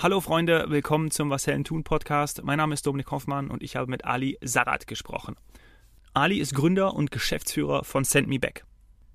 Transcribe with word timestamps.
Hallo 0.00 0.20
Freunde, 0.20 0.66
willkommen 0.68 1.10
zum 1.10 1.28
Was 1.28 1.48
Hellen 1.48 1.64
tun 1.64 1.82
Podcast. 1.82 2.44
Mein 2.44 2.58
Name 2.58 2.72
ist 2.72 2.86
Dominik 2.86 3.10
Hoffmann 3.10 3.50
und 3.50 3.64
ich 3.64 3.74
habe 3.74 3.90
mit 3.90 4.04
Ali 4.04 4.38
Sarat 4.40 4.86
gesprochen. 4.86 5.34
Ali 6.14 6.38
ist 6.38 6.54
Gründer 6.54 6.94
und 6.94 7.10
Geschäftsführer 7.10 7.82
von 7.82 8.04
Send 8.04 8.28
Me 8.28 8.38
Back. 8.38 8.64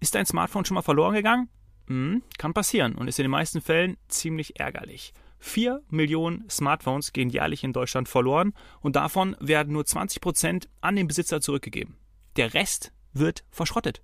Ist 0.02 0.14
dein 0.14 0.26
Smartphone 0.26 0.66
schon 0.66 0.76
mal 0.76 0.82
verloren 0.82 1.14
gegangen? 1.14 1.48
Hm, 1.88 2.22
kann 2.38 2.54
passieren 2.54 2.96
und 2.96 3.08
ist 3.08 3.18
in 3.18 3.24
den 3.24 3.32
meisten 3.32 3.62
Fällen 3.62 3.96
ziemlich 4.10 4.60
ärgerlich. 4.60 5.14
Vier 5.40 5.82
Millionen 5.88 6.44
Smartphones 6.50 7.14
gehen 7.14 7.30
jährlich 7.30 7.64
in 7.64 7.72
Deutschland 7.72 8.10
verloren 8.10 8.54
und 8.82 8.98
davon 8.98 9.38
werden 9.40 9.72
nur 9.72 9.86
20 9.86 10.20
Prozent 10.20 10.68
an 10.82 10.98
den 10.98 11.08
Besitzer 11.08 11.40
zurückgegeben. 11.40 11.96
Der 12.36 12.54
Rest 12.54 12.92
wird 13.14 13.46
verschrottet. 13.52 14.02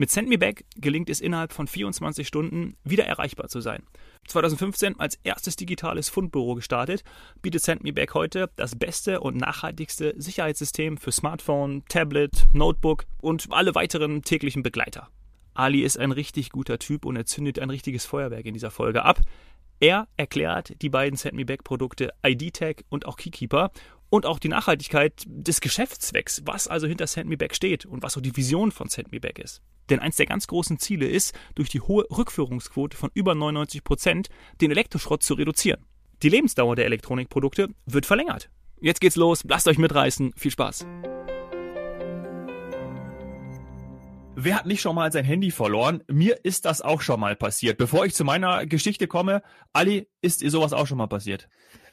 Mit 0.00 0.12
Send 0.12 0.28
Me 0.28 0.38
Back 0.38 0.64
gelingt 0.76 1.10
es 1.10 1.20
innerhalb 1.20 1.52
von 1.52 1.66
24 1.66 2.24
Stunden 2.24 2.76
wieder 2.84 3.04
erreichbar 3.04 3.48
zu 3.48 3.60
sein. 3.60 3.82
2015 4.28 5.00
als 5.00 5.18
erstes 5.24 5.56
digitales 5.56 6.08
Fundbüro 6.08 6.54
gestartet, 6.54 7.02
bietet 7.42 7.62
Send 7.62 7.82
Me 7.82 7.92
Back 7.92 8.14
heute 8.14 8.48
das 8.54 8.76
beste 8.76 9.18
und 9.18 9.36
nachhaltigste 9.36 10.14
Sicherheitssystem 10.16 10.98
für 10.98 11.10
Smartphone, 11.10 11.82
Tablet, 11.88 12.46
Notebook 12.52 13.06
und 13.20 13.48
alle 13.50 13.74
weiteren 13.74 14.22
täglichen 14.22 14.62
Begleiter. 14.62 15.08
Ali 15.54 15.80
ist 15.80 15.98
ein 15.98 16.12
richtig 16.12 16.50
guter 16.50 16.78
Typ 16.78 17.04
und 17.04 17.16
er 17.16 17.26
zündet 17.26 17.58
ein 17.58 17.70
richtiges 17.70 18.06
Feuerwerk 18.06 18.46
in 18.46 18.54
dieser 18.54 18.70
Folge 18.70 19.04
ab. 19.04 19.20
Er 19.80 20.06
erklärt 20.16 20.80
die 20.80 20.90
beiden 20.90 21.16
Send 21.16 21.34
Me 21.34 21.44
Back 21.44 21.64
Produkte 21.64 22.12
ID-Tag 22.24 22.84
und 22.88 23.04
auch 23.04 23.16
Keykeeper 23.16 23.72
und 24.10 24.26
auch 24.26 24.38
die 24.38 24.48
Nachhaltigkeit 24.48 25.24
des 25.26 25.60
Geschäftszwecks, 25.60 26.42
was 26.44 26.68
also 26.68 26.86
hinter 26.86 27.06
Send 27.06 27.28
Me 27.28 27.36
Back 27.36 27.54
steht 27.54 27.86
und 27.86 28.02
was 28.02 28.14
so 28.14 28.20
die 28.20 28.36
Vision 28.36 28.72
von 28.72 28.88
Send 28.88 29.12
Me 29.12 29.20
Back 29.20 29.38
ist. 29.38 29.62
Denn 29.90 30.00
eins 30.00 30.16
der 30.16 30.26
ganz 30.26 30.46
großen 30.46 30.78
Ziele 30.78 31.06
ist, 31.06 31.34
durch 31.54 31.68
die 31.68 31.80
hohe 31.80 32.04
Rückführungsquote 32.10 32.96
von 32.96 33.10
über 33.14 33.34
99 33.34 33.84
Prozent 33.84 34.28
den 34.60 34.70
Elektroschrott 34.70 35.22
zu 35.22 35.34
reduzieren. 35.34 35.84
Die 36.22 36.28
Lebensdauer 36.28 36.76
der 36.76 36.86
Elektronikprodukte 36.86 37.68
wird 37.86 38.06
verlängert. 38.06 38.50
Jetzt 38.80 39.00
geht's 39.00 39.16
los, 39.16 39.44
lasst 39.48 39.68
euch 39.68 39.78
mitreißen, 39.78 40.32
viel 40.36 40.50
Spaß. 40.50 40.86
Wer 44.40 44.54
hat 44.54 44.66
nicht 44.66 44.80
schon 44.80 44.94
mal 44.94 45.10
sein 45.10 45.24
Handy 45.24 45.50
verloren? 45.50 46.04
Mir 46.06 46.44
ist 46.44 46.64
das 46.64 46.80
auch 46.80 47.00
schon 47.00 47.18
mal 47.18 47.34
passiert. 47.34 47.76
Bevor 47.76 48.06
ich 48.06 48.14
zu 48.14 48.22
meiner 48.22 48.66
Geschichte 48.66 49.08
komme, 49.08 49.42
Ali, 49.72 50.06
ist 50.22 50.42
dir 50.42 50.50
sowas 50.52 50.72
auch 50.72 50.86
schon 50.86 50.98
mal 50.98 51.08
passiert? 51.08 51.48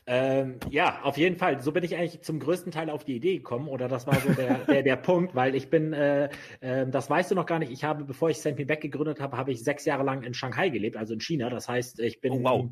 Ähm, 0.05 0.59
ja, 0.69 1.01
auf 1.01 1.17
jeden 1.17 1.37
Fall. 1.37 1.59
So 1.59 1.71
bin 1.71 1.83
ich 1.83 1.95
eigentlich 1.95 2.21
zum 2.21 2.39
größten 2.39 2.71
Teil 2.71 2.91
auf 2.91 3.03
die 3.03 3.15
Idee 3.15 3.37
gekommen 3.37 3.67
oder 3.67 3.87
das 3.87 4.05
war 4.05 4.13
so 4.19 4.31
der, 4.31 4.59
der, 4.67 4.83
der 4.83 4.95
Punkt, 4.95 5.33
weil 5.33 5.55
ich 5.55 5.71
bin, 5.71 5.93
äh, 5.93 6.29
äh, 6.59 6.85
das 6.85 7.09
weißt 7.09 7.31
du 7.31 7.35
noch 7.35 7.47
gar 7.47 7.57
nicht, 7.57 7.71
ich 7.71 7.83
habe, 7.83 8.03
bevor 8.03 8.29
ich 8.29 8.45
Me 8.45 8.53
Back 8.67 8.81
gegründet 8.81 9.19
habe, 9.19 9.35
habe 9.37 9.51
ich 9.51 9.63
sechs 9.63 9.83
Jahre 9.85 10.03
lang 10.03 10.21
in 10.21 10.35
Shanghai 10.35 10.69
gelebt, 10.69 10.97
also 10.97 11.15
in 11.15 11.21
China. 11.21 11.49
Das 11.49 11.67
heißt, 11.67 11.99
ich 11.99 12.21
bin, 12.21 12.31
oh, 12.31 12.43
wow. 12.43 12.69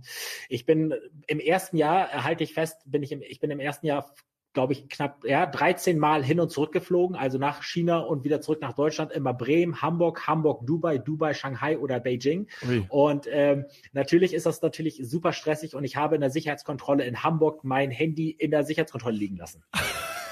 ich 0.49 0.67
bin 0.67 0.93
im 1.25 1.39
ersten 1.39 1.77
Jahr, 1.77 2.23
halte 2.23 2.43
ich 2.43 2.53
fest, 2.53 2.77
bin 2.85 3.01
ich 3.01 3.11
im, 3.11 3.23
ich 3.23 3.39
bin 3.39 3.49
im 3.49 3.59
ersten 3.59 3.87
Jahr 3.87 4.13
glaube 4.53 4.73
ich, 4.73 4.87
knapp 4.89 5.23
ja, 5.25 5.45
13 5.45 5.97
Mal 5.97 6.23
hin 6.23 6.39
und 6.39 6.49
zurück 6.49 6.71
geflogen, 6.71 7.15
also 7.15 7.37
nach 7.37 7.63
China 7.63 7.99
und 7.99 8.23
wieder 8.23 8.41
zurück 8.41 8.61
nach 8.61 8.73
Deutschland, 8.73 9.11
immer 9.11 9.33
Bremen, 9.33 9.81
Hamburg, 9.81 10.27
Hamburg, 10.27 10.65
Dubai, 10.65 10.97
Dubai, 10.97 11.33
Shanghai 11.33 11.77
oder 11.77 11.99
Beijing. 11.99 12.47
Ui. 12.67 12.85
Und 12.89 13.27
ähm, 13.29 13.65
natürlich 13.93 14.33
ist 14.33 14.45
das 14.45 14.61
natürlich 14.61 15.01
super 15.03 15.33
stressig 15.33 15.75
und 15.75 15.83
ich 15.83 15.95
habe 15.95 16.15
in 16.15 16.21
der 16.21 16.29
Sicherheitskontrolle 16.29 17.03
in 17.03 17.23
Hamburg 17.23 17.63
mein 17.63 17.91
Handy 17.91 18.29
in 18.29 18.51
der 18.51 18.63
Sicherheitskontrolle 18.63 19.17
liegen 19.17 19.37
lassen. 19.37 19.63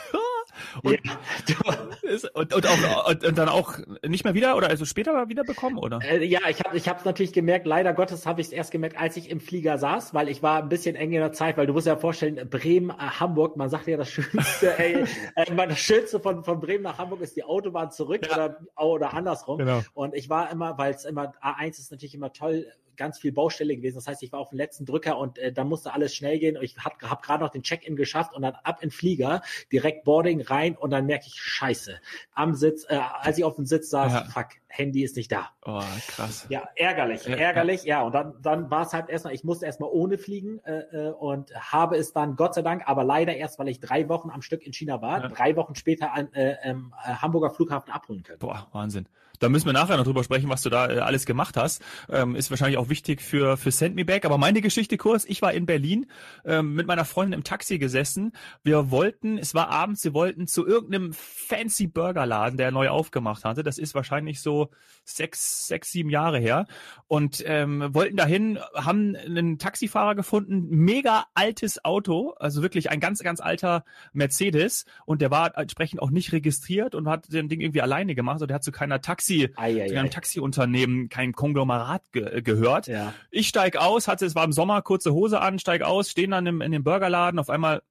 Und, 0.83 0.99
und, 2.33 2.53
und, 2.53 2.67
auch, 2.67 3.09
und, 3.09 3.25
und, 3.25 3.37
dann 3.37 3.49
auch 3.49 3.77
nicht 4.05 4.23
mehr 4.23 4.33
wieder 4.33 4.55
oder 4.55 4.69
also 4.69 4.85
später 4.85 5.29
wieder 5.29 5.43
bekommen, 5.43 5.77
oder? 5.77 5.99
Äh, 6.03 6.25
ja, 6.25 6.39
ich 6.49 6.59
habe 6.61 6.77
ich 6.77 6.87
es 6.87 7.05
natürlich 7.05 7.33
gemerkt, 7.33 7.65
leider 7.65 7.93
Gottes 7.93 8.25
habe 8.25 8.41
ich 8.41 8.47
es 8.47 8.53
erst 8.53 8.71
gemerkt, 8.71 8.97
als 8.97 9.17
ich 9.17 9.29
im 9.29 9.39
Flieger 9.39 9.77
saß, 9.77 10.13
weil 10.13 10.29
ich 10.29 10.41
war 10.43 10.61
ein 10.61 10.69
bisschen 10.69 10.95
eng 10.95 11.11
in 11.11 11.19
der 11.19 11.33
Zeit, 11.33 11.57
weil 11.57 11.67
du 11.67 11.73
musst 11.73 11.87
ja 11.87 11.95
vorstellen, 11.95 12.49
Bremen, 12.49 12.89
äh, 12.89 12.93
Hamburg, 12.93 13.57
man 13.57 13.69
sagt 13.69 13.87
ja 13.87 13.97
das 13.97 14.09
Schönste, 14.09 14.77
ey, 14.77 15.03
äh, 15.35 15.67
das 15.67 15.79
Schönste 15.79 16.19
von, 16.19 16.43
von 16.43 16.59
Bremen 16.59 16.83
nach 16.83 16.97
Hamburg 16.97 17.21
ist 17.21 17.35
die 17.35 17.43
Autobahn 17.43 17.91
zurück 17.91 18.27
ja. 18.27 18.35
oder, 18.35 18.59
oder 18.77 19.13
andersrum. 19.13 19.57
Genau. 19.57 19.81
Und 19.93 20.15
ich 20.15 20.29
war 20.29 20.51
immer, 20.51 20.77
weil 20.77 20.93
es 20.93 21.05
immer, 21.05 21.33
A1 21.41 21.71
ist 21.71 21.91
natürlich 21.91 22.15
immer 22.15 22.33
toll, 22.33 22.67
ganz 23.01 23.17
viel 23.17 23.31
Baustelle 23.31 23.75
gewesen. 23.75 23.95
Das 23.95 24.05
heißt, 24.05 24.21
ich 24.21 24.31
war 24.31 24.39
auf 24.39 24.49
dem 24.49 24.59
letzten 24.59 24.85
Drücker 24.85 25.17
und 25.17 25.39
äh, 25.39 25.51
dann 25.51 25.67
musste 25.67 25.91
alles 25.91 26.13
schnell 26.13 26.37
gehen. 26.37 26.55
Ich 26.61 26.77
habe 26.77 26.95
hab 27.09 27.23
gerade 27.23 27.43
noch 27.43 27.49
den 27.49 27.63
Check-in 27.63 27.95
geschafft 27.95 28.35
und 28.35 28.43
dann 28.43 28.53
ab 28.63 28.83
in 28.83 28.91
Flieger, 28.91 29.41
direkt 29.71 30.03
Boarding 30.03 30.41
rein 30.41 30.77
und 30.77 30.91
dann 30.91 31.07
merke 31.07 31.25
ich, 31.25 31.33
scheiße, 31.33 31.99
am 32.33 32.53
Sitz, 32.53 32.85
äh, 32.87 32.99
als 33.21 33.39
ich 33.39 33.43
auf 33.43 33.55
dem 33.55 33.65
Sitz 33.65 33.89
saß, 33.89 34.13
ja. 34.13 34.23
fuck, 34.25 34.49
Handy 34.67 35.03
ist 35.03 35.15
nicht 35.15 35.31
da. 35.31 35.49
Oh, 35.65 35.81
krass. 36.09 36.45
Ja, 36.49 36.69
ärgerlich, 36.75 37.25
ja, 37.25 37.35
ärgerlich, 37.35 37.83
ja. 37.83 37.99
ja. 37.99 38.01
Und 38.03 38.13
dann, 38.13 38.35
dann 38.43 38.69
war 38.69 38.83
es 38.83 38.93
halt 38.93 39.09
erstmal, 39.09 39.33
ich 39.33 39.43
musste 39.43 39.65
erstmal 39.65 39.89
ohne 39.91 40.19
fliegen 40.19 40.59
äh, 40.63 41.07
äh, 41.07 41.11
und 41.11 41.53
habe 41.55 41.97
es 41.97 42.13
dann, 42.13 42.35
Gott 42.35 42.53
sei 42.53 42.61
Dank, 42.61 42.83
aber 42.85 43.03
leider 43.03 43.35
erst, 43.35 43.57
weil 43.57 43.67
ich 43.67 43.79
drei 43.79 44.07
Wochen 44.09 44.29
am 44.29 44.43
Stück 44.43 44.63
in 44.63 44.73
China 44.73 45.01
war, 45.01 45.27
drei 45.29 45.55
Wochen 45.55 45.73
später 45.73 46.13
an 46.13 46.31
äh, 46.33 46.55
ähm, 46.63 46.93
äh, 47.03 47.15
Hamburger 47.15 47.49
Flughafen 47.49 47.91
abholen 47.91 48.21
können. 48.21 48.39
Boah, 48.39 48.67
Wahnsinn. 48.71 49.07
Da 49.41 49.49
müssen 49.49 49.65
wir 49.65 49.73
nachher 49.73 49.97
noch 49.97 50.03
drüber 50.03 50.23
sprechen, 50.23 50.49
was 50.49 50.61
du 50.61 50.69
da 50.69 50.87
äh, 50.87 50.99
alles 50.99 51.25
gemacht 51.25 51.57
hast. 51.57 51.81
Ähm, 52.09 52.35
ist 52.35 52.51
wahrscheinlich 52.51 52.77
auch 52.77 52.89
wichtig 52.89 53.21
für, 53.23 53.57
für 53.57 53.71
Send 53.71 53.95
Me 53.95 54.05
Back. 54.05 54.23
Aber 54.23 54.37
meine 54.37 54.61
Geschichte 54.61 54.97
kurz, 54.97 55.25
ich 55.25 55.41
war 55.41 55.51
in 55.51 55.65
Berlin 55.65 56.05
ähm, 56.45 56.75
mit 56.75 56.85
meiner 56.85 57.05
Freundin 57.05 57.39
im 57.39 57.43
Taxi 57.43 57.79
gesessen. 57.79 58.33
Wir 58.63 58.91
wollten, 58.91 59.39
es 59.39 59.55
war 59.55 59.69
abends, 59.69 60.03
wir 60.03 60.13
wollten 60.13 60.45
zu 60.45 60.67
irgendeinem 60.67 61.11
fancy 61.13 61.87
Burgerladen, 61.87 62.55
der 62.55 62.69
neu 62.69 62.89
aufgemacht 62.89 63.43
hatte. 63.43 63.63
Das 63.63 63.79
ist 63.79 63.95
wahrscheinlich 63.95 64.41
so 64.41 64.69
sechs, 65.05 65.65
sechs, 65.65 65.91
sieben 65.91 66.11
Jahre 66.11 66.37
her. 66.37 66.67
Und 67.07 67.43
ähm, 67.47 67.95
wollten 67.95 68.17
dahin, 68.17 68.59
haben 68.75 69.15
einen 69.15 69.57
Taxifahrer 69.57 70.13
gefunden, 70.13 70.67
mega 70.69 71.25
altes 71.33 71.83
Auto, 71.83 72.35
also 72.37 72.61
wirklich 72.61 72.91
ein 72.91 72.99
ganz, 72.99 73.23
ganz 73.23 73.39
alter 73.39 73.85
Mercedes. 74.13 74.85
Und 75.07 75.19
der 75.19 75.31
war 75.31 75.57
entsprechend 75.57 75.99
auch 75.99 76.11
nicht 76.11 76.31
registriert 76.31 76.93
und 76.93 77.07
hat 77.07 77.33
den 77.33 77.49
Ding 77.49 77.59
irgendwie 77.59 77.81
alleine 77.81 78.13
gemacht. 78.13 78.35
Also 78.35 78.45
der 78.45 78.55
hat 78.57 78.63
zu 78.63 78.71
keiner 78.71 79.01
Taxi 79.01 79.30
Taxi, 79.39 79.53
ei, 79.55 79.83
ei, 79.83 79.99
einem 79.99 80.09
Taxiunternehmen, 80.09 81.09
kein 81.09 81.33
Konglomerat 81.33 82.03
ge 82.11 82.37
äh, 82.37 82.41
gehört. 82.41 82.87
Ja. 82.87 83.13
Ich 83.29 83.47
steig 83.47 83.77
aus, 83.77 84.07
hatte, 84.07 84.25
es 84.25 84.35
war 84.35 84.43
im 84.43 84.51
Sommer, 84.51 84.81
kurze 84.81 85.13
Hose 85.13 85.41
an, 85.41 85.59
steig 85.59 85.81
aus, 85.81 86.09
stehen 86.09 86.31
dann 86.31 86.45
im, 86.45 86.61
in 86.61 86.71
dem 86.71 86.83
Burgerladen, 86.83 87.39
auf 87.39 87.49
einmal 87.49 87.81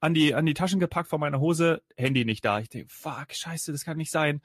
an 0.00 0.14
die, 0.14 0.34
an 0.34 0.46
die 0.46 0.54
Taschen 0.54 0.80
gepackt 0.80 1.08
von 1.08 1.20
meiner 1.20 1.40
Hose, 1.40 1.82
Handy 1.96 2.24
nicht 2.24 2.44
da. 2.44 2.60
Ich 2.60 2.68
denke, 2.68 2.88
fuck, 2.88 3.26
scheiße, 3.32 3.72
das 3.72 3.84
kann 3.84 3.96
nicht 3.96 4.10
sein. 4.10 4.40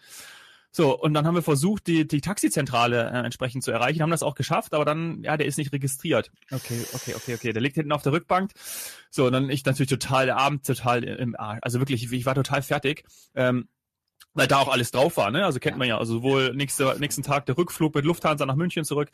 So, 0.75 0.99
und 0.99 1.13
dann 1.13 1.27
haben 1.27 1.35
wir 1.35 1.43
versucht, 1.43 1.85
die, 1.85 2.07
die 2.07 2.19
Taxizentrale 2.19 3.11
äh, 3.11 3.19
entsprechend 3.19 3.63
zu 3.63 3.69
erreichen, 3.69 4.01
haben 4.01 4.09
das 4.09 4.23
auch 4.23 4.33
geschafft, 4.33 4.73
aber 4.73 4.85
dann, 4.85 5.21
ja, 5.21 5.37
der 5.37 5.45
ist 5.45 5.59
nicht 5.59 5.71
registriert. 5.71 6.31
Okay, 6.49 6.83
okay, 6.93 7.13
okay, 7.13 7.35
okay. 7.35 7.53
Der 7.53 7.61
liegt 7.61 7.75
hinten 7.75 7.91
auf 7.91 8.01
der 8.01 8.11
Rückbank. 8.11 8.51
So, 9.11 9.27
und 9.27 9.33
dann 9.33 9.51
ich 9.51 9.63
natürlich 9.65 9.91
total, 9.91 10.25
der 10.25 10.37
Abend 10.37 10.65
total 10.65 11.03
im 11.03 11.35
Arsch. 11.35 11.59
Also 11.61 11.77
wirklich, 11.77 12.11
ich 12.11 12.25
war 12.25 12.33
total 12.33 12.63
fertig. 12.63 13.05
Ähm, 13.35 13.67
weil 14.33 14.47
da 14.47 14.59
auch 14.59 14.71
alles 14.71 14.91
drauf 14.91 15.17
war, 15.17 15.31
ne? 15.31 15.45
Also 15.45 15.59
kennt 15.59 15.77
man 15.77 15.87
ja, 15.87 15.97
also 15.97 16.15
sowohl 16.15 16.55
nächste, 16.55 16.95
nächsten 16.99 17.23
Tag 17.23 17.45
der 17.45 17.57
Rückflug 17.57 17.93
mit 17.95 18.05
Lufthansa 18.05 18.45
nach 18.45 18.55
München 18.55 18.85
zurück. 18.85 19.09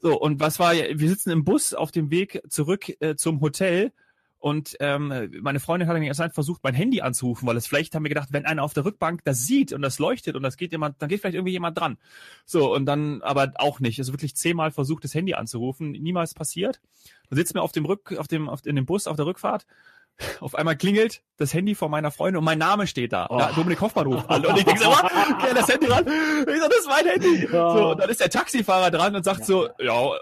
So, 0.00 0.18
und 0.18 0.40
was 0.40 0.58
war, 0.58 0.74
wir 0.74 1.08
sitzen 1.08 1.30
im 1.30 1.44
Bus 1.44 1.72
auf 1.74 1.90
dem 1.90 2.10
Weg 2.10 2.42
zurück 2.48 2.90
äh, 3.00 3.16
zum 3.16 3.40
Hotel 3.40 3.92
und 4.38 4.76
ähm, 4.80 5.30
meine 5.40 5.60
Freundin 5.60 5.88
hat 5.88 5.96
dann 5.96 6.02
erst 6.02 6.22
versucht, 6.34 6.62
mein 6.62 6.74
Handy 6.74 7.00
anzurufen, 7.00 7.48
weil 7.48 7.56
es 7.56 7.66
vielleicht 7.66 7.94
haben 7.94 8.04
wir 8.04 8.10
gedacht, 8.10 8.28
wenn 8.30 8.44
einer 8.44 8.62
auf 8.62 8.74
der 8.74 8.84
Rückbank 8.84 9.24
das 9.24 9.46
sieht 9.46 9.72
und 9.72 9.82
das 9.82 9.98
leuchtet 9.98 10.36
und 10.36 10.42
das 10.42 10.56
geht 10.56 10.72
jemand, 10.72 11.00
dann 11.00 11.08
geht 11.08 11.20
vielleicht 11.20 11.34
irgendwie 11.34 11.52
jemand 11.52 11.78
dran. 11.78 11.96
So, 12.44 12.72
und 12.72 12.86
dann 12.86 13.22
aber 13.22 13.54
auch 13.56 13.80
nicht. 13.80 13.98
Also 13.98 14.12
wirklich 14.12 14.36
zehnmal 14.36 14.70
versucht, 14.70 15.04
das 15.04 15.14
Handy 15.14 15.34
anzurufen, 15.34 15.92
niemals 15.92 16.34
passiert. 16.34 16.80
Dann 17.28 17.38
sitzen 17.38 17.54
wir 17.54 17.62
auf 17.62 17.72
dem 17.72 17.86
Rück, 17.86 18.16
auf 18.18 18.28
dem, 18.28 18.48
auf, 18.48 18.64
in 18.66 18.76
dem 18.76 18.86
Bus 18.86 19.06
auf 19.06 19.16
der 19.16 19.26
Rückfahrt 19.26 19.66
auf 20.40 20.54
einmal 20.54 20.76
klingelt 20.76 21.22
das 21.36 21.52
Handy 21.52 21.74
von 21.74 21.90
meiner 21.90 22.10
Freundin 22.10 22.38
und 22.38 22.44
mein 22.44 22.58
Name 22.58 22.86
steht 22.86 23.12
da. 23.12 23.26
Oh. 23.28 23.38
da 23.38 23.52
Dominik 23.52 23.80
Hoffmann 23.80 24.06
ruft 24.06 24.28
an. 24.30 24.44
Und 24.46 24.58
ich 24.58 24.64
denke 24.64 24.82
so? 24.82 24.90
Okay, 25.36 25.54
das 25.54 25.68
Handy 25.68 25.86
ran. 25.86 26.06
Ich 26.06 26.60
so, 26.60 26.68
das 26.68 26.78
ist 26.78 26.88
mein 26.88 27.06
Handy. 27.06 27.48
Oh. 27.48 27.76
So, 27.76 27.90
und 27.90 28.00
dann 28.00 28.08
ist 28.08 28.20
der 28.20 28.30
Taxifahrer 28.30 28.90
dran 28.90 29.14
und 29.14 29.24
sagt 29.24 29.40
ja. 29.40 29.44
so, 29.44 29.68
ja, 29.78 30.12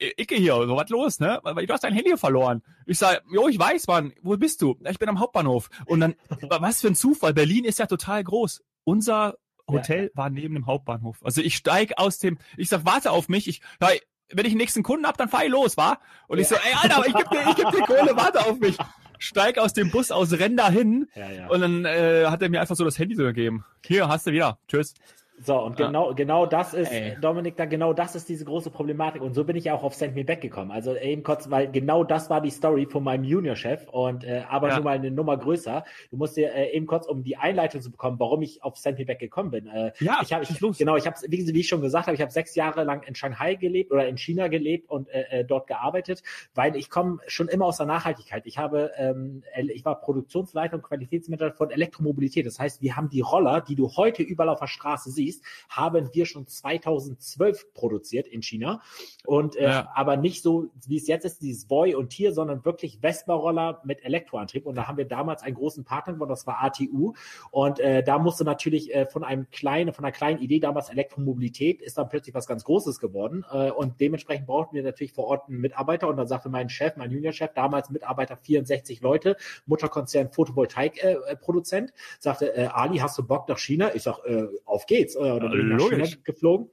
Icke 0.00 0.36
hier, 0.36 0.54
so 0.54 0.76
was 0.76 0.88
los, 0.88 1.20
ne? 1.20 1.40
Weil 1.42 1.66
du 1.66 1.72
hast 1.72 1.84
dein 1.84 1.94
Handy 1.94 2.16
verloren. 2.16 2.62
Ich 2.86 2.98
sag, 2.98 3.22
jo, 3.30 3.48
ich 3.48 3.58
weiß, 3.58 3.86
Mann, 3.88 4.12
wo 4.22 4.36
bist 4.36 4.62
du? 4.62 4.78
Ich 4.88 4.98
bin 4.98 5.08
am 5.08 5.18
Hauptbahnhof. 5.20 5.68
Und 5.86 6.00
dann, 6.00 6.14
was 6.48 6.80
für 6.80 6.88
ein 6.88 6.94
Zufall, 6.94 7.34
Berlin 7.34 7.64
ist 7.64 7.78
ja 7.78 7.86
total 7.86 8.22
groß. 8.24 8.62
Unser 8.84 9.36
Hotel 9.68 10.04
ja. 10.04 10.10
war 10.14 10.30
neben 10.30 10.54
dem 10.54 10.66
Hauptbahnhof. 10.66 11.18
Also 11.22 11.40
ich 11.40 11.56
steig 11.56 11.98
aus 11.98 12.18
dem, 12.18 12.38
ich 12.56 12.68
sag, 12.68 12.84
warte 12.84 13.10
auf 13.10 13.28
mich, 13.28 13.48
ich, 13.48 13.60
hey, 13.80 14.00
wenn 14.30 14.46
ich 14.46 14.52
den 14.52 14.58
nächsten 14.58 14.82
Kunden 14.82 15.06
hab, 15.06 15.16
dann 15.18 15.28
fahr 15.28 15.44
ich 15.44 15.50
los, 15.50 15.76
wa? 15.76 15.98
Und 16.26 16.38
ja. 16.38 16.42
ich 16.42 16.48
so, 16.48 16.54
ey, 16.54 16.74
Alter, 16.80 17.06
ich 17.06 17.14
geb 17.14 17.30
dir, 17.30 17.44
ich 17.50 17.56
geb 17.56 17.70
dir 17.70 17.82
Kohle, 17.82 18.16
warte 18.16 18.40
auf 18.46 18.58
mich 18.58 18.76
steig 19.22 19.58
aus 19.58 19.72
dem 19.72 19.90
Bus 19.90 20.10
aus, 20.10 20.32
renn 20.32 20.56
da 20.56 20.70
hin. 20.70 21.08
Ja, 21.14 21.30
ja. 21.30 21.46
Und 21.48 21.60
dann 21.60 21.84
äh, 21.84 22.26
hat 22.26 22.42
er 22.42 22.48
mir 22.48 22.60
einfach 22.60 22.76
so 22.76 22.84
das 22.84 22.98
Handy 22.98 23.14
so 23.14 23.22
gegeben. 23.22 23.64
Hier, 23.86 24.08
hast 24.08 24.26
du 24.26 24.32
wieder. 24.32 24.58
Tschüss. 24.68 24.94
So, 25.44 25.58
und 25.60 25.80
ah. 25.80 25.86
genau, 25.86 26.14
genau 26.14 26.46
das 26.46 26.72
ist, 26.72 26.92
Ey. 26.92 27.16
Dominik, 27.20 27.56
da 27.56 27.64
genau 27.64 27.92
das 27.92 28.14
ist 28.14 28.28
diese 28.28 28.44
große 28.44 28.70
Problematik. 28.70 29.22
Und 29.22 29.34
so 29.34 29.44
bin 29.44 29.56
ich 29.56 29.64
ja 29.64 29.74
auch 29.74 29.82
auf 29.82 29.94
Send 29.94 30.14
Me 30.14 30.24
Back 30.24 30.40
gekommen. 30.40 30.70
Also 30.70 30.94
eben 30.96 31.24
kurz, 31.24 31.50
weil 31.50 31.70
genau 31.70 32.04
das 32.04 32.30
war 32.30 32.40
die 32.40 32.50
Story 32.50 32.86
von 32.86 33.02
meinem 33.02 33.24
Junior-Chef 33.24 33.88
und 33.88 34.22
äh, 34.22 34.44
aber 34.48 34.68
ja. 34.68 34.76
nur 34.76 34.84
mal 34.84 34.94
eine 34.94 35.10
Nummer 35.10 35.36
größer. 35.36 35.84
Du 36.10 36.16
musst 36.16 36.36
dir 36.36 36.54
äh, 36.54 36.70
eben 36.70 36.86
kurz, 36.86 37.06
um 37.06 37.24
die 37.24 37.36
Einleitung 37.36 37.80
zu 37.80 37.90
bekommen, 37.90 38.20
warum 38.20 38.42
ich 38.42 38.62
auf 38.62 38.76
Send 38.76 38.98
Me 38.98 39.04
Back 39.04 39.18
gekommen 39.18 39.50
bin. 39.50 39.66
Äh, 39.66 39.92
ja, 39.98 40.20
ich 40.22 40.32
habe 40.32 40.46
genau, 40.78 40.96
ich 40.96 41.06
habe 41.06 41.16
wie, 41.26 41.52
wie 41.52 41.60
ich 41.60 41.68
schon 41.68 41.80
gesagt 41.80 42.06
habe, 42.06 42.14
ich 42.14 42.22
habe 42.22 42.30
sechs 42.30 42.54
Jahre 42.54 42.84
lang 42.84 43.02
in 43.02 43.16
Shanghai 43.16 43.56
gelebt 43.56 43.90
oder 43.90 44.06
in 44.06 44.16
China 44.16 44.46
gelebt 44.46 44.88
und 44.90 45.08
äh, 45.08 45.40
äh 45.40 45.44
dort 45.44 45.66
gearbeitet, 45.66 46.22
weil 46.54 46.76
ich 46.76 46.88
komme 46.88 47.18
schon 47.26 47.48
immer 47.48 47.66
aus 47.66 47.78
der 47.78 47.86
Nachhaltigkeit. 47.86 48.46
Ich 48.46 48.58
habe, 48.58 48.92
ähm, 48.96 49.42
ich 49.56 49.84
war 49.84 50.00
Produktionsleiter 50.00 50.76
und 50.76 50.82
Qualitätsmanager 50.82 51.52
von 51.52 51.70
Elektromobilität. 51.70 52.46
Das 52.46 52.60
heißt, 52.60 52.80
wir 52.80 52.96
haben 52.96 53.08
die 53.08 53.20
Roller, 53.20 53.60
die 53.60 53.74
du 53.74 53.90
heute 53.96 54.22
überall 54.22 54.50
auf 54.50 54.60
der 54.60 54.68
Straße 54.68 55.10
siehst, 55.10 55.31
haben 55.68 56.10
wir 56.12 56.26
schon 56.26 56.46
2012 56.46 57.72
produziert 57.72 58.26
in 58.26 58.42
China. 58.42 58.82
Und 59.24 59.56
äh, 59.56 59.64
ja. 59.64 59.92
aber 59.94 60.16
nicht 60.16 60.42
so, 60.42 60.70
wie 60.86 60.96
es 60.96 61.06
jetzt 61.06 61.24
ist, 61.24 61.40
dieses 61.42 61.66
Boy 61.66 61.94
und 61.94 62.10
Tier, 62.10 62.32
sondern 62.32 62.64
wirklich 62.64 62.98
Vespa-Roller 63.00 63.80
mit 63.84 64.04
Elektroantrieb. 64.04 64.66
Und 64.66 64.74
da 64.74 64.88
haben 64.88 64.98
wir 64.98 65.06
damals 65.06 65.42
einen 65.42 65.54
großen 65.54 65.84
Partner 65.84 66.14
gewonnen, 66.14 66.30
das 66.30 66.46
war 66.46 66.62
ATU. 66.62 67.14
Und 67.50 67.80
äh, 67.80 68.02
da 68.02 68.18
musste 68.18 68.44
natürlich 68.44 68.94
äh, 68.94 69.06
von 69.06 69.24
einem 69.24 69.48
kleinen, 69.50 69.92
von 69.92 70.04
einer 70.04 70.12
kleinen 70.12 70.40
Idee 70.40 70.60
damals 70.60 70.90
Elektromobilität 70.90 71.80
ist 71.80 71.98
dann 71.98 72.08
plötzlich 72.08 72.34
was 72.34 72.46
ganz 72.46 72.64
Großes 72.64 72.98
geworden. 72.98 73.44
Äh, 73.50 73.70
und 73.70 74.00
dementsprechend 74.00 74.46
brauchten 74.46 74.74
wir 74.74 74.82
natürlich 74.82 75.12
vor 75.12 75.26
Ort 75.26 75.48
einen 75.48 75.60
Mitarbeiter. 75.60 76.08
Und 76.08 76.16
dann 76.16 76.26
sagte 76.28 76.48
mein 76.48 76.68
Chef, 76.68 76.96
mein 76.96 77.10
Juniorchef, 77.10 77.52
damals 77.54 77.90
Mitarbeiter 77.90 78.36
64 78.36 79.00
Leute, 79.00 79.36
Mutterkonzern 79.66 80.30
Photovoltaik-Produzent, 80.30 81.90
äh, 81.90 81.92
sagte, 82.18 82.54
äh, 82.56 82.66
Ali, 82.66 82.98
hast 82.98 83.18
du 83.18 83.26
Bock 83.26 83.48
nach 83.48 83.58
China? 83.58 83.94
Ich 83.94 84.02
sag, 84.02 84.24
äh, 84.24 84.46
auf 84.64 84.86
geht's. 84.86 85.16
Oder 85.22 85.48
bin 85.50 85.68
nach 85.68 85.88
China 85.88 86.06
geflogen. 86.24 86.70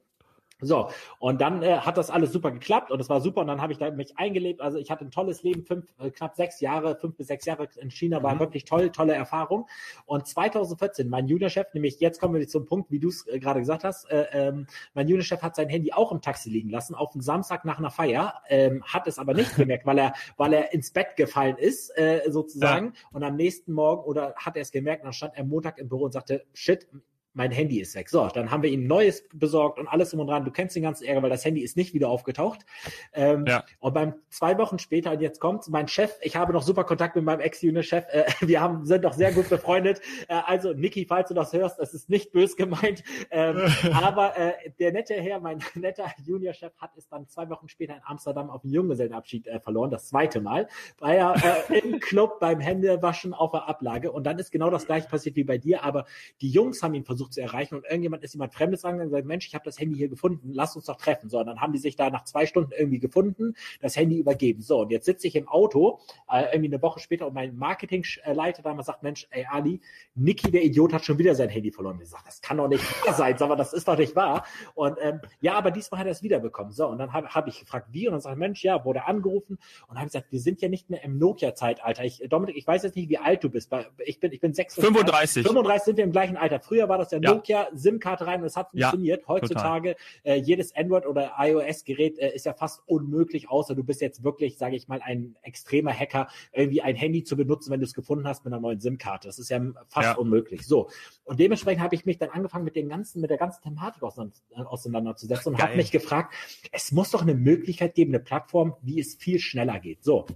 So, 0.62 0.90
und 1.18 1.40
dann 1.40 1.62
äh, 1.62 1.78
hat 1.78 1.96
das 1.96 2.10
alles 2.10 2.32
super 2.32 2.50
geklappt 2.50 2.90
und 2.90 3.00
es 3.00 3.08
war 3.08 3.20
super 3.20 3.40
und 3.40 3.46
dann 3.46 3.62
habe 3.62 3.72
ich 3.72 3.78
da 3.78 3.90
mich 3.90 4.18
eingelebt. 4.18 4.60
Also 4.60 4.78
ich 4.78 4.90
hatte 4.90 5.04
ein 5.04 5.10
tolles 5.10 5.42
Leben, 5.42 5.64
fünf, 5.64 5.86
äh, 5.98 6.10
knapp 6.10 6.36
sechs 6.36 6.60
Jahre, 6.60 6.96
fünf 6.96 7.16
bis 7.16 7.28
sechs 7.28 7.46
Jahre 7.46 7.68
in 7.80 7.90
China, 7.90 8.22
war 8.22 8.34
mhm. 8.34 8.40
wirklich 8.40 8.64
toll, 8.64 8.90
tolle 8.90 9.14
Erfahrung. 9.14 9.66
Und 10.04 10.26
2014, 10.26 11.08
mein 11.08 11.28
Juniorchef, 11.28 11.72
nämlich 11.72 11.98
jetzt 12.00 12.20
kommen 12.20 12.34
wir 12.34 12.46
zum 12.46 12.66
Punkt, 12.66 12.90
wie 12.90 12.98
du 12.98 13.08
es 13.08 13.26
äh, 13.26 13.38
gerade 13.38 13.60
gesagt 13.60 13.84
hast, 13.84 14.10
äh, 14.10 14.26
ähm, 14.32 14.66
mein 14.94 15.08
Juniorchef 15.08 15.42
hat 15.42 15.56
sein 15.56 15.68
Handy 15.68 15.92
auch 15.92 16.12
im 16.12 16.20
Taxi 16.20 16.50
liegen 16.50 16.68
lassen, 16.68 16.94
auf 16.94 17.12
dem 17.12 17.22
Samstag 17.22 17.64
nach 17.64 17.78
einer 17.78 17.90
Feier, 17.90 18.42
ähm, 18.48 18.82
hat 18.84 19.06
es 19.06 19.18
aber 19.18 19.32
nicht 19.34 19.56
gemerkt, 19.56 19.86
weil 19.86 19.98
er, 19.98 20.12
weil 20.36 20.52
er 20.52 20.74
ins 20.74 20.90
Bett 20.90 21.16
gefallen 21.16 21.56
ist, 21.56 21.96
äh, 21.96 22.22
sozusagen. 22.28 22.86
Ja. 22.94 23.08
Und 23.12 23.22
am 23.22 23.36
nächsten 23.36 23.72
Morgen 23.72 24.04
oder 24.04 24.34
hat 24.36 24.56
er 24.56 24.62
es 24.62 24.72
gemerkt, 24.72 25.04
dann 25.04 25.12
stand 25.12 25.36
er 25.36 25.44
Montag 25.44 25.78
im 25.78 25.88
Büro 25.88 26.04
und 26.04 26.12
sagte, 26.12 26.44
shit, 26.52 26.86
mein 27.32 27.52
Handy 27.52 27.80
ist 27.80 27.94
weg. 27.94 28.08
So, 28.08 28.26
dann 28.28 28.50
haben 28.50 28.62
wir 28.62 28.70
ihm 28.70 28.86
neues 28.86 29.24
besorgt 29.32 29.78
und 29.78 29.86
alles 29.86 30.12
um 30.12 30.20
und 30.20 30.26
dran. 30.26 30.44
Du 30.44 30.50
kennst 30.50 30.74
den 30.74 30.82
ganzen 30.82 31.04
Ärger, 31.04 31.22
weil 31.22 31.30
das 31.30 31.44
Handy 31.44 31.60
ist 31.60 31.76
nicht 31.76 31.94
wieder 31.94 32.08
aufgetaucht. 32.08 32.66
Ähm, 33.12 33.44
ja. 33.46 33.64
Und 33.78 33.94
beim 33.94 34.14
zwei 34.30 34.58
Wochen 34.58 34.78
später, 34.78 35.12
und 35.12 35.20
jetzt 35.20 35.40
kommt 35.40 35.68
mein 35.68 35.86
Chef, 35.86 36.12
ich 36.22 36.36
habe 36.36 36.52
noch 36.52 36.62
super 36.62 36.84
Kontakt 36.84 37.14
mit 37.16 37.24
meinem 37.24 37.40
Ex-Unit-Chef, 37.40 38.04
äh, 38.10 38.24
wir 38.40 38.60
haben, 38.60 38.84
sind 38.84 39.04
doch 39.04 39.12
sehr 39.12 39.32
gut 39.32 39.48
befreundet. 39.48 40.00
Äh, 40.28 40.40
also, 40.44 40.72
Niki, 40.72 41.06
falls 41.06 41.28
du 41.28 41.34
das 41.34 41.52
hörst, 41.52 41.78
es 41.78 41.94
ist 41.94 42.10
nicht 42.10 42.32
bös 42.32 42.56
gemeint. 42.56 43.04
Ähm, 43.30 43.60
aber 43.92 44.36
äh, 44.36 44.52
der 44.78 44.92
nette 44.92 45.14
Herr, 45.14 45.40
mein 45.40 45.62
netter 45.74 46.06
Junior-Chef, 46.24 46.72
hat 46.78 46.96
es 46.96 47.08
dann 47.08 47.28
zwei 47.28 47.48
Wochen 47.48 47.68
später 47.68 47.94
in 47.94 48.02
Amsterdam 48.04 48.50
auf 48.50 48.62
dem 48.62 48.72
Junggesellenabschied 48.72 49.46
äh, 49.46 49.60
verloren, 49.60 49.90
das 49.90 50.08
zweite 50.08 50.40
Mal. 50.40 50.68
War 50.98 51.14
ja 51.14 51.34
äh, 51.34 51.78
im 51.78 52.00
Club 52.00 52.40
beim 52.40 52.58
Händewaschen 52.58 53.34
auf 53.34 53.52
der 53.52 53.68
Ablage. 53.68 54.10
Und 54.10 54.24
dann 54.24 54.38
ist 54.38 54.50
genau 54.50 54.70
das 54.70 54.86
gleiche 54.86 55.08
passiert 55.08 55.36
wie 55.36 55.44
bei 55.44 55.58
dir, 55.58 55.84
aber 55.84 56.06
die 56.40 56.50
Jungs 56.50 56.82
haben 56.82 56.94
ihn 56.94 57.04
versucht, 57.04 57.19
versucht 57.20 57.34
zu 57.34 57.42
erreichen 57.42 57.74
und 57.74 57.84
irgendjemand 57.84 58.22
ist 58.24 58.32
jemand 58.32 58.54
Fremdes 58.54 58.84
rangegangen 58.84 59.12
und 59.12 59.16
sagt, 59.18 59.26
Mensch, 59.26 59.46
ich 59.46 59.54
habe 59.54 59.64
das 59.64 59.78
Handy 59.78 59.96
hier 59.96 60.08
gefunden, 60.08 60.50
lass 60.52 60.74
uns 60.74 60.86
doch 60.86 60.96
treffen. 60.96 61.28
So, 61.28 61.38
und 61.38 61.46
dann 61.46 61.60
haben 61.60 61.72
die 61.72 61.78
sich 61.78 61.96
da 61.96 62.08
nach 62.08 62.24
zwei 62.24 62.46
Stunden 62.46 62.72
irgendwie 62.76 62.98
gefunden, 62.98 63.54
das 63.80 63.96
Handy 63.96 64.18
übergeben. 64.18 64.62
So, 64.62 64.80
und 64.80 64.90
jetzt 64.90 65.04
sitze 65.04 65.26
ich 65.26 65.36
im 65.36 65.48
Auto, 65.48 66.00
äh, 66.30 66.44
irgendwie 66.52 66.72
eine 66.72 66.82
Woche 66.82 67.00
später 67.00 67.26
und 67.26 67.34
mein 67.34 67.56
Marketingleiter 67.56 68.62
damals 68.62 68.86
sagt, 68.86 69.02
Mensch, 69.02 69.26
ey 69.30 69.46
Ali, 69.50 69.80
Niki, 70.14 70.50
der 70.50 70.64
Idiot, 70.64 70.92
hat 70.92 71.04
schon 71.04 71.18
wieder 71.18 71.34
sein 71.34 71.50
Handy 71.50 71.70
verloren. 71.70 71.98
Ich 72.02 72.08
sage, 72.08 72.24
das 72.24 72.40
kann 72.40 72.56
doch 72.56 72.68
nicht 72.68 72.84
wahr 73.04 73.14
sein, 73.14 73.40
aber 73.40 73.56
das 73.56 73.72
ist 73.72 73.86
doch 73.86 73.98
nicht 73.98 74.16
wahr. 74.16 74.46
Und 74.74 74.96
ähm, 75.00 75.20
ja, 75.40 75.54
aber 75.54 75.70
diesmal 75.70 76.00
hat 76.00 76.06
er 76.06 76.12
es 76.12 76.22
wiederbekommen. 76.22 76.72
So, 76.72 76.86
und 76.86 76.98
dann 76.98 77.12
habe 77.12 77.28
hab 77.28 77.46
ich 77.48 77.60
gefragt, 77.60 77.88
wie? 77.92 78.08
Und 78.08 78.12
dann 78.12 78.20
sagt 78.20 78.38
Mensch, 78.38 78.64
ja, 78.64 78.84
wurde 78.84 79.06
angerufen 79.06 79.58
und 79.88 79.96
habe 79.96 80.06
gesagt, 80.06 80.32
wir 80.32 80.40
sind 80.40 80.62
ja 80.62 80.68
nicht 80.68 80.88
mehr 80.88 81.04
im 81.04 81.18
Nokia-Zeitalter. 81.18 82.04
Ich, 82.04 82.22
Dominik, 82.28 82.56
ich 82.56 82.66
weiß 82.66 82.82
jetzt 82.82 82.96
nicht, 82.96 83.08
wie 83.08 83.18
alt 83.18 83.44
du 83.44 83.50
bist. 83.50 83.70
Ich 84.04 84.20
bin, 84.20 84.32
ich 84.32 84.40
bin 84.40 84.54
36. 84.54 84.82
35. 84.82 85.46
35 85.46 85.84
sind 85.84 85.96
wir 85.98 86.04
im 86.04 86.12
gleichen 86.12 86.36
Alter. 86.36 86.60
Früher 86.60 86.88
war 86.88 86.98
das 86.98 87.09
der 87.12 87.20
ja. 87.20 87.34
Nokia 87.34 87.68
SIM-Karte 87.74 88.26
rein 88.26 88.40
und 88.40 88.46
es 88.46 88.56
hat 88.56 88.70
funktioniert. 88.70 89.22
Ja, 89.22 89.28
Heutzutage 89.28 89.96
äh, 90.22 90.36
jedes 90.36 90.74
Android 90.74 91.06
oder 91.06 91.32
iOS-Gerät 91.38 92.18
äh, 92.18 92.34
ist 92.34 92.46
ja 92.46 92.54
fast 92.54 92.82
unmöglich, 92.86 93.48
außer 93.48 93.74
du 93.74 93.84
bist 93.84 94.00
jetzt 94.00 94.24
wirklich, 94.24 94.58
sage 94.58 94.76
ich 94.76 94.88
mal, 94.88 95.00
ein 95.02 95.36
extremer 95.42 95.92
Hacker, 95.92 96.28
irgendwie 96.52 96.82
ein 96.82 96.96
Handy 96.96 97.24
zu 97.24 97.36
benutzen, 97.36 97.70
wenn 97.70 97.80
du 97.80 97.86
es 97.86 97.94
gefunden 97.94 98.26
hast 98.26 98.44
mit 98.44 98.52
einer 98.52 98.60
neuen 98.60 98.80
SIM-Karte. 98.80 99.28
Das 99.28 99.38
ist 99.38 99.50
ja 99.50 99.60
fast 99.88 100.08
ja. 100.08 100.16
unmöglich. 100.16 100.66
So 100.66 100.88
und 101.24 101.38
dementsprechend 101.38 101.82
habe 101.82 101.94
ich 101.94 102.06
mich 102.06 102.18
dann 102.18 102.30
angefangen 102.30 102.64
mit 102.64 102.76
dem 102.76 102.88
ganzen, 102.88 103.20
mit 103.20 103.30
der 103.30 103.38
ganzen 103.38 103.62
Thematik 103.62 104.02
auseinanderzusetzen 104.02 105.54
und 105.54 105.62
habe 105.62 105.76
mich 105.76 105.90
gefragt, 105.90 106.34
es 106.72 106.92
muss 106.92 107.10
doch 107.10 107.22
eine 107.22 107.34
Möglichkeit 107.34 107.94
geben, 107.94 108.12
eine 108.12 108.22
Plattform, 108.22 108.74
wie 108.82 109.00
es 109.00 109.14
viel 109.16 109.38
schneller 109.38 109.78
geht. 109.78 110.04
So 110.04 110.26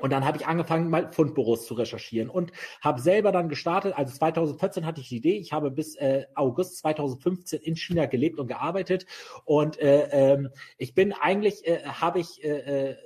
und 0.00 0.10
dann 0.10 0.24
habe 0.24 0.36
ich 0.36 0.46
angefangen, 0.46 0.90
mal 0.90 1.12
Fundbüros 1.12 1.66
zu 1.66 1.74
recherchieren 1.74 2.30
und 2.30 2.52
habe 2.80 3.00
selber 3.00 3.32
dann 3.32 3.48
gestartet. 3.48 3.94
Also 3.96 4.14
2014 4.14 4.86
hatte 4.86 5.00
ich 5.00 5.08
die 5.08 5.16
Idee. 5.16 5.36
Ich 5.36 5.52
habe 5.52 5.70
bis 5.70 5.96
äh, 5.96 6.26
August 6.34 6.78
2015 6.78 7.60
in 7.60 7.76
China 7.76 8.06
gelebt 8.06 8.38
und 8.38 8.48
gearbeitet. 8.48 9.06
Und 9.44 9.78
äh, 9.78 10.08
ähm, 10.10 10.50
ich 10.78 10.94
bin 10.94 11.12
eigentlich, 11.12 11.66
äh, 11.66 11.82
habe 11.84 12.20
ich 12.20 12.42
äh, 12.44 12.90
äh 12.90 12.96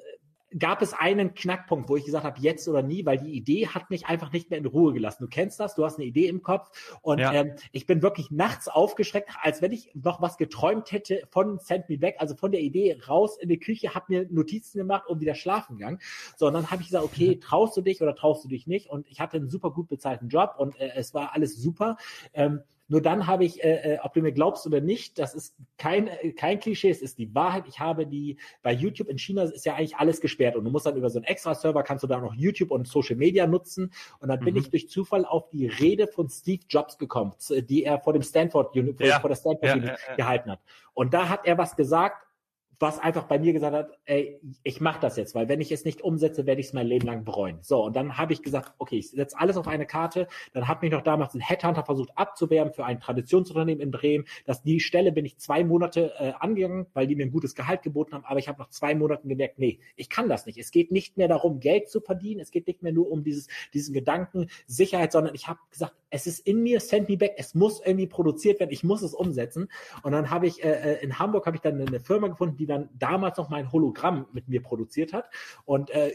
gab 0.58 0.82
es 0.82 0.92
einen 0.92 1.34
Knackpunkt, 1.34 1.88
wo 1.88 1.96
ich 1.96 2.04
gesagt 2.04 2.24
habe, 2.24 2.40
jetzt 2.40 2.68
oder 2.68 2.82
nie, 2.82 3.04
weil 3.06 3.18
die 3.18 3.32
Idee 3.32 3.68
hat 3.68 3.90
mich 3.90 4.06
einfach 4.06 4.32
nicht 4.32 4.50
mehr 4.50 4.58
in 4.58 4.66
Ruhe 4.66 4.92
gelassen. 4.92 5.24
Du 5.24 5.28
kennst 5.28 5.58
das, 5.60 5.74
du 5.74 5.84
hast 5.84 5.98
eine 5.98 6.06
Idee 6.06 6.28
im 6.28 6.42
Kopf 6.42 6.98
und 7.02 7.18
ja. 7.18 7.32
ähm, 7.32 7.54
ich 7.72 7.86
bin 7.86 8.02
wirklich 8.02 8.30
nachts 8.30 8.68
aufgeschreckt, 8.68 9.30
als 9.42 9.62
wenn 9.62 9.72
ich 9.72 9.90
noch 9.94 10.20
was 10.20 10.36
geträumt 10.36 10.92
hätte 10.92 11.22
von 11.30 11.58
Send 11.58 11.88
Me 11.88 11.98
Back, 11.98 12.16
also 12.18 12.36
von 12.36 12.52
der 12.52 12.60
Idee 12.60 12.98
raus 13.08 13.36
in 13.38 13.48
die 13.48 13.58
Küche, 13.58 13.94
habe 13.94 14.06
mir 14.08 14.26
Notizen 14.30 14.78
gemacht 14.78 15.06
und 15.08 15.20
wieder 15.20 15.34
schlafen 15.34 15.78
gegangen. 15.78 15.98
So, 16.36 16.46
und 16.46 16.54
dann 16.54 16.70
habe 16.70 16.82
ich 16.82 16.88
gesagt, 16.88 17.04
okay, 17.04 17.38
traust 17.40 17.76
du 17.76 17.80
dich 17.80 18.00
oder 18.02 18.14
traust 18.14 18.44
du 18.44 18.48
dich 18.48 18.66
nicht? 18.66 18.90
Und 18.90 19.06
ich 19.08 19.20
hatte 19.20 19.36
einen 19.36 19.48
super 19.48 19.70
gut 19.70 19.88
bezahlten 19.88 20.28
Job 20.28 20.54
und 20.58 20.78
äh, 20.80 20.90
es 20.94 21.14
war 21.14 21.34
alles 21.34 21.56
super. 21.56 21.96
Ähm, 22.32 22.62
nur 22.88 23.00
dann 23.00 23.26
habe 23.26 23.44
ich, 23.44 23.64
äh, 23.64 23.94
äh, 23.94 23.98
ob 24.02 24.12
du 24.12 24.20
mir 24.20 24.32
glaubst 24.32 24.66
oder 24.66 24.80
nicht, 24.80 25.18
das 25.18 25.34
ist 25.34 25.56
kein, 25.78 26.08
äh, 26.08 26.32
kein 26.32 26.60
Klischee, 26.60 26.90
es 26.90 27.00
ist 27.00 27.18
die 27.18 27.34
Wahrheit. 27.34 27.64
Ich 27.66 27.80
habe 27.80 28.06
die, 28.06 28.38
bei 28.62 28.72
YouTube 28.72 29.08
in 29.08 29.18
China 29.18 29.44
ist 29.44 29.64
ja 29.64 29.74
eigentlich 29.74 29.96
alles 29.96 30.20
gesperrt 30.20 30.56
und 30.56 30.64
du 30.64 30.70
musst 30.70 30.86
dann 30.86 30.96
über 30.96 31.08
so 31.08 31.18
einen 31.18 31.24
extra 31.24 31.54
Server 31.54 31.82
kannst 31.82 32.02
du 32.04 32.06
da 32.06 32.18
noch 32.18 32.34
YouTube 32.34 32.70
und 32.70 32.86
Social 32.86 33.16
Media 33.16 33.46
nutzen. 33.46 33.92
Und 34.20 34.28
dann 34.28 34.40
mhm. 34.40 34.44
bin 34.44 34.56
ich 34.56 34.70
durch 34.70 34.88
Zufall 34.88 35.24
auf 35.24 35.48
die 35.48 35.66
Rede 35.66 36.06
von 36.06 36.28
Steve 36.28 36.62
Jobs 36.68 36.98
gekommen, 36.98 37.32
die 37.50 37.84
er 37.84 38.00
vor 38.00 38.12
dem 38.12 38.22
Stanford, 38.22 38.74
ja. 38.74 39.20
vor 39.20 39.28
der 39.28 39.36
Stanford 39.36 39.64
ja, 39.64 39.76
ja, 39.76 39.96
gehalten 40.16 40.50
hat. 40.50 40.60
Und 40.92 41.14
da 41.14 41.28
hat 41.28 41.46
er 41.46 41.56
was 41.56 41.76
gesagt, 41.76 42.23
was 42.84 42.98
einfach 42.98 43.24
bei 43.24 43.38
mir 43.38 43.54
gesagt 43.54 43.74
hat, 43.74 43.98
ey, 44.04 44.38
ich 44.62 44.78
mache 44.82 45.00
das 45.00 45.16
jetzt, 45.16 45.34
weil 45.34 45.48
wenn 45.48 45.62
ich 45.62 45.72
es 45.72 45.86
nicht 45.86 46.02
umsetze, 46.02 46.44
werde 46.44 46.60
ich 46.60 46.66
es 46.66 46.72
mein 46.74 46.86
Leben 46.86 47.06
lang 47.06 47.24
bereuen. 47.24 47.58
So, 47.62 47.82
und 47.82 47.96
dann 47.96 48.18
habe 48.18 48.34
ich 48.34 48.42
gesagt, 48.42 48.74
okay, 48.76 48.98
ich 48.98 49.10
setze 49.10 49.38
alles 49.38 49.56
auf 49.56 49.66
eine 49.66 49.86
Karte. 49.86 50.28
Dann 50.52 50.68
hat 50.68 50.82
mich 50.82 50.92
noch 50.92 51.00
damals 51.00 51.34
ein 51.34 51.40
Headhunter 51.40 51.82
versucht 51.82 52.10
abzuwerben 52.14 52.74
für 52.74 52.84
ein 52.84 53.00
Traditionsunternehmen 53.00 53.80
in 53.80 53.90
Bremen. 53.90 54.26
Dass 54.44 54.62
die 54.62 54.80
Stelle 54.80 55.12
bin 55.12 55.24
ich 55.24 55.38
zwei 55.38 55.64
Monate 55.64 56.12
äh, 56.18 56.32
angegangen, 56.38 56.84
weil 56.92 57.06
die 57.06 57.16
mir 57.16 57.24
ein 57.24 57.32
gutes 57.32 57.54
Gehalt 57.54 57.80
geboten 57.80 58.12
haben. 58.12 58.26
Aber 58.26 58.38
ich 58.38 58.48
habe 58.48 58.58
nach 58.58 58.68
zwei 58.68 58.94
Monaten 58.94 59.30
gemerkt, 59.30 59.58
nee, 59.58 59.80
ich 59.96 60.10
kann 60.10 60.28
das 60.28 60.44
nicht. 60.44 60.58
Es 60.58 60.70
geht 60.70 60.92
nicht 60.92 61.16
mehr 61.16 61.28
darum, 61.28 61.60
Geld 61.60 61.88
zu 61.88 62.02
verdienen. 62.02 62.40
Es 62.40 62.50
geht 62.50 62.66
nicht 62.66 62.82
mehr 62.82 62.92
nur 62.92 63.10
um 63.10 63.24
dieses, 63.24 63.48
diesen 63.72 63.94
Gedanken 63.94 64.50
Sicherheit, 64.66 65.10
sondern 65.10 65.34
ich 65.34 65.48
habe 65.48 65.60
gesagt, 65.70 65.94
es 66.10 66.26
ist 66.26 66.46
in 66.46 66.62
mir, 66.62 66.80
send 66.80 67.08
me 67.08 67.16
back. 67.16 67.32
Es 67.38 67.54
muss 67.54 67.80
irgendwie 67.84 68.06
produziert 68.06 68.60
werden. 68.60 68.70
Ich 68.72 68.84
muss 68.84 69.00
es 69.00 69.14
umsetzen. 69.14 69.68
Und 70.02 70.12
dann 70.12 70.30
habe 70.30 70.46
ich 70.46 70.62
äh, 70.62 70.68
äh 70.68 71.02
in 71.02 71.18
Hamburg 71.18 71.46
habe 71.46 71.56
ich 71.56 71.62
dann 71.62 71.80
eine 71.80 71.98
Firma 71.98 72.28
gefunden, 72.28 72.56
die 72.56 72.66
dann 72.66 72.73
damals 72.94 73.38
noch 73.38 73.50
mein 73.50 73.72
Hologramm 73.72 74.26
mit 74.32 74.48
mir 74.48 74.62
produziert 74.62 75.12
hat. 75.12 75.30
Und 75.64 75.90
äh, 75.90 76.12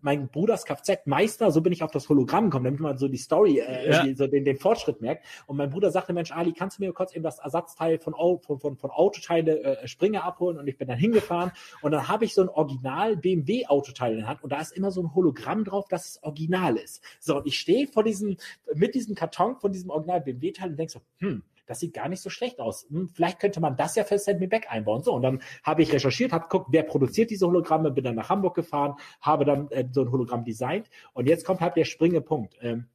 mein 0.00 0.28
Bruders 0.28 0.64
Kfz-Meister, 0.64 1.50
so 1.50 1.60
bin 1.60 1.72
ich 1.72 1.82
auf 1.82 1.90
das 1.90 2.08
Hologramm 2.08 2.44
gekommen, 2.44 2.64
damit 2.64 2.80
man 2.80 2.98
so 2.98 3.08
die 3.08 3.16
Story, 3.18 3.58
äh, 3.58 3.90
ja. 3.90 4.14
so 4.14 4.26
den, 4.26 4.44
den 4.44 4.56
Fortschritt 4.56 5.00
merkt. 5.00 5.24
Und 5.46 5.56
mein 5.56 5.70
Bruder 5.70 5.90
sagte, 5.90 6.12
Mensch, 6.12 6.32
Ali, 6.32 6.52
kannst 6.52 6.78
du 6.78 6.84
mir 6.84 6.92
kurz 6.92 7.14
eben 7.14 7.24
das 7.24 7.38
Ersatzteil 7.38 7.98
von, 7.98 8.14
von, 8.14 8.60
von, 8.60 8.76
von 8.76 8.90
Autoteile 8.90 9.62
äh, 9.62 9.88
Springer 9.88 10.24
abholen? 10.24 10.58
Und 10.58 10.68
ich 10.68 10.78
bin 10.78 10.88
dann 10.88 10.98
hingefahren 10.98 11.52
und 11.82 11.92
dann 11.92 12.08
habe 12.08 12.24
ich 12.24 12.34
so 12.34 12.42
ein 12.42 12.48
Original 12.48 13.16
BMW 13.16 13.66
Autoteil 13.66 14.12
in 14.12 14.18
der 14.18 14.28
Hand 14.28 14.42
und 14.42 14.52
da 14.52 14.60
ist 14.60 14.72
immer 14.72 14.90
so 14.90 15.02
ein 15.02 15.14
Hologramm 15.14 15.64
drauf, 15.64 15.88
dass 15.88 16.08
es 16.08 16.22
original 16.22 16.76
ist. 16.76 17.02
So, 17.20 17.36
und 17.38 17.46
ich 17.46 17.58
stehe 17.58 17.86
vor 17.86 18.04
diesem, 18.04 18.36
mit 18.74 18.94
diesem 18.94 19.14
Karton 19.14 19.56
von 19.56 19.72
diesem 19.72 19.90
Original 19.90 20.20
BMW 20.20 20.52
Teil 20.52 20.70
und 20.70 20.78
denk 20.78 20.90
so, 20.90 21.00
hm, 21.18 21.42
das 21.68 21.78
sieht 21.80 21.94
gar 21.94 22.08
nicht 22.08 22.22
so 22.22 22.30
schlecht 22.30 22.58
aus. 22.58 22.86
Hm, 22.90 23.08
vielleicht 23.08 23.38
könnte 23.38 23.60
man 23.60 23.76
das 23.76 23.94
ja 23.94 24.04
für 24.04 24.18
Send 24.18 24.40
Me 24.40 24.48
Back 24.48 24.66
einbauen. 24.70 25.02
So, 25.02 25.12
und 25.12 25.22
dann 25.22 25.40
habe 25.62 25.82
ich 25.82 25.92
recherchiert, 25.92 26.32
habe 26.32 26.44
geguckt, 26.44 26.68
wer 26.70 26.82
produziert 26.82 27.30
diese 27.30 27.46
Hologramme, 27.46 27.90
bin 27.90 28.04
dann 28.04 28.16
nach 28.16 28.30
Hamburg 28.30 28.54
gefahren, 28.56 28.94
habe 29.20 29.44
dann 29.44 29.70
äh, 29.70 29.86
so 29.92 30.02
ein 30.02 30.10
Hologramm 30.10 30.44
designt. 30.44 30.88
Und 31.12 31.28
jetzt 31.28 31.44
kommt 31.44 31.60
halt 31.60 31.76
der 31.76 31.84
springende 31.84 32.22
Punkt. 32.22 32.56
Ähm, 32.62 32.86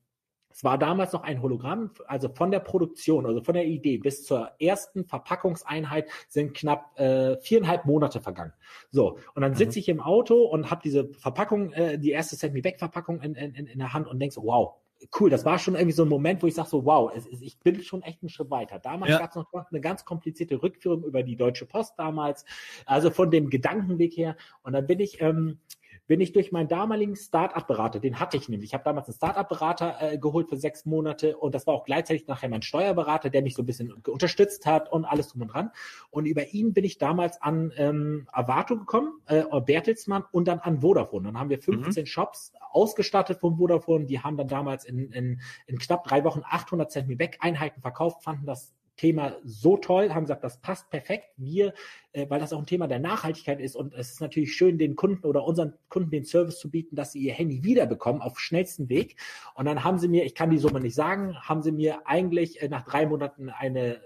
Es 0.55 0.63
war 0.63 0.77
damals 0.77 1.13
noch 1.13 1.23
ein 1.23 1.41
Hologramm, 1.41 1.89
also 2.05 2.29
von 2.29 2.51
der 2.51 2.59
Produktion, 2.59 3.25
also 3.25 3.41
von 3.41 3.55
der 3.55 3.65
Idee 3.65 3.97
bis 3.97 4.23
zur 4.23 4.51
ersten 4.59 5.03
Verpackungseinheit 5.03 6.05
sind 6.27 6.53
knapp 6.53 6.99
äh, 6.99 7.37
viereinhalb 7.41 7.85
Monate 7.85 8.21
vergangen. 8.21 8.53
So, 8.91 9.17
und 9.33 9.41
dann 9.41 9.55
sitze 9.55 9.79
mhm. 9.79 9.81
ich 9.81 9.89
im 9.89 9.99
Auto 9.99 10.43
und 10.43 10.69
habe 10.69 10.81
diese 10.83 11.11
Verpackung, 11.13 11.73
äh, 11.73 11.97
die 11.97 12.11
erste 12.11 12.35
Send 12.35 12.53
Me 12.53 12.61
Back 12.61 12.77
Verpackung 12.77 13.21
in, 13.21 13.33
in, 13.33 13.65
in 13.65 13.79
der 13.79 13.93
Hand 13.93 14.07
und 14.07 14.19
denkst, 14.19 14.37
wow, 14.37 14.75
cool, 15.19 15.29
das 15.29 15.45
war 15.45 15.59
schon 15.59 15.75
irgendwie 15.75 15.93
so 15.93 16.03
ein 16.03 16.09
Moment, 16.09 16.43
wo 16.43 16.47
ich 16.47 16.55
sage 16.55 16.69
so, 16.69 16.85
wow, 16.85 17.11
es, 17.15 17.25
ich 17.27 17.59
bin 17.59 17.81
schon 17.81 18.01
echt 18.03 18.21
einen 18.21 18.29
Schritt 18.29 18.49
weiter. 18.49 18.79
Damals 18.79 19.11
ja. 19.11 19.19
gab 19.19 19.29
es 19.29 19.35
noch 19.35 19.47
eine 19.53 19.81
ganz 19.81 20.05
komplizierte 20.05 20.61
Rückführung 20.61 21.03
über 21.03 21.23
die 21.23 21.35
Deutsche 21.35 21.65
Post 21.65 21.93
damals, 21.97 22.45
also 22.85 23.11
von 23.11 23.31
dem 23.31 23.49
Gedankenweg 23.49 24.15
her. 24.15 24.35
Und 24.63 24.73
dann 24.73 24.87
bin 24.87 24.99
ich 24.99 25.21
ähm, 25.21 25.59
bin 26.07 26.19
ich 26.19 26.33
durch 26.33 26.51
meinen 26.51 26.67
damaligen 26.67 27.15
Start-up-Berater, 27.15 27.99
den 27.99 28.19
hatte 28.19 28.35
ich 28.37 28.49
nämlich. 28.49 28.71
Ich 28.71 28.73
habe 28.73 28.83
damals 28.83 29.07
einen 29.07 29.15
Start-up-Berater 29.15 29.95
äh, 29.99 30.17
geholt 30.17 30.49
für 30.49 30.57
sechs 30.57 30.85
Monate 30.85 31.37
und 31.37 31.55
das 31.55 31.65
war 31.65 31.73
auch 31.73 31.85
gleichzeitig 31.85 32.27
nachher 32.27 32.49
mein 32.49 32.61
Steuerberater, 32.61 33.29
der 33.29 33.41
mich 33.41 33.55
so 33.55 33.63
ein 33.63 33.65
bisschen 33.65 33.91
unterstützt 33.91 34.65
hat 34.65 34.91
und 34.91 35.05
alles 35.05 35.29
drum 35.29 35.43
und 35.43 35.47
dran. 35.49 35.71
Und 36.09 36.25
über 36.25 36.53
ihn 36.53 36.73
bin 36.73 36.83
ich 36.83 36.97
damals 36.97 37.41
an 37.41 37.71
ähm, 37.77 38.27
Avato 38.31 38.77
gekommen, 38.77 39.21
äh, 39.27 39.43
Bertelsmann 39.61 40.25
und 40.31 40.47
dann 40.47 40.59
an 40.59 40.81
Vodafone. 40.81 41.25
Dann 41.25 41.39
haben 41.39 41.49
wir 41.49 41.59
15 41.59 42.03
mhm. 42.03 42.07
Shops 42.07 42.53
ausgestattet 42.71 43.39
von 43.39 43.57
Vodafone. 43.57 44.05
Die 44.05 44.19
haben 44.19 44.35
dann 44.35 44.47
damals 44.47 44.85
in, 44.85 45.11
in, 45.11 45.41
in 45.67 45.79
knapp 45.79 46.03
drei 46.03 46.23
Wochen 46.23 46.41
800 46.43 46.91
Cent 46.91 47.03
Einheiten 47.39 47.81
verkauft, 47.81 48.23
fanden 48.23 48.45
das 48.45 48.73
Thema 48.95 49.37
so 49.43 49.77
toll, 49.77 50.13
haben 50.13 50.23
gesagt, 50.23 50.43
das 50.43 50.61
passt 50.61 50.89
perfekt. 50.89 51.29
Wir, 51.37 51.73
äh, 52.11 52.29
weil 52.29 52.39
das 52.39 52.53
auch 52.53 52.59
ein 52.59 52.65
Thema 52.65 52.87
der 52.87 52.99
Nachhaltigkeit 52.99 53.59
ist 53.59 53.75
und 53.75 53.93
es 53.93 54.11
ist 54.11 54.21
natürlich 54.21 54.55
schön, 54.55 54.77
den 54.77 54.95
Kunden 54.95 55.25
oder 55.25 55.43
unseren 55.45 55.73
Kunden 55.89 56.11
den 56.11 56.25
Service 56.25 56.59
zu 56.59 56.69
bieten, 56.69 56.95
dass 56.95 57.11
sie 57.11 57.19
ihr 57.19 57.33
Handy 57.33 57.63
wiederbekommen 57.63 58.21
auf 58.21 58.39
schnellsten 58.39 58.89
Weg. 58.89 59.15
Und 59.55 59.65
dann 59.65 59.83
haben 59.83 59.99
sie 59.99 60.07
mir, 60.07 60.25
ich 60.25 60.35
kann 60.35 60.49
die 60.49 60.57
Summe 60.57 60.79
nicht 60.79 60.95
sagen, 60.95 61.35
haben 61.39 61.61
sie 61.61 61.71
mir 61.71 62.07
eigentlich 62.07 62.61
äh, 62.61 62.69
nach 62.69 62.83
drei 62.83 63.05
Monaten 63.05 63.49
eine 63.49 64.01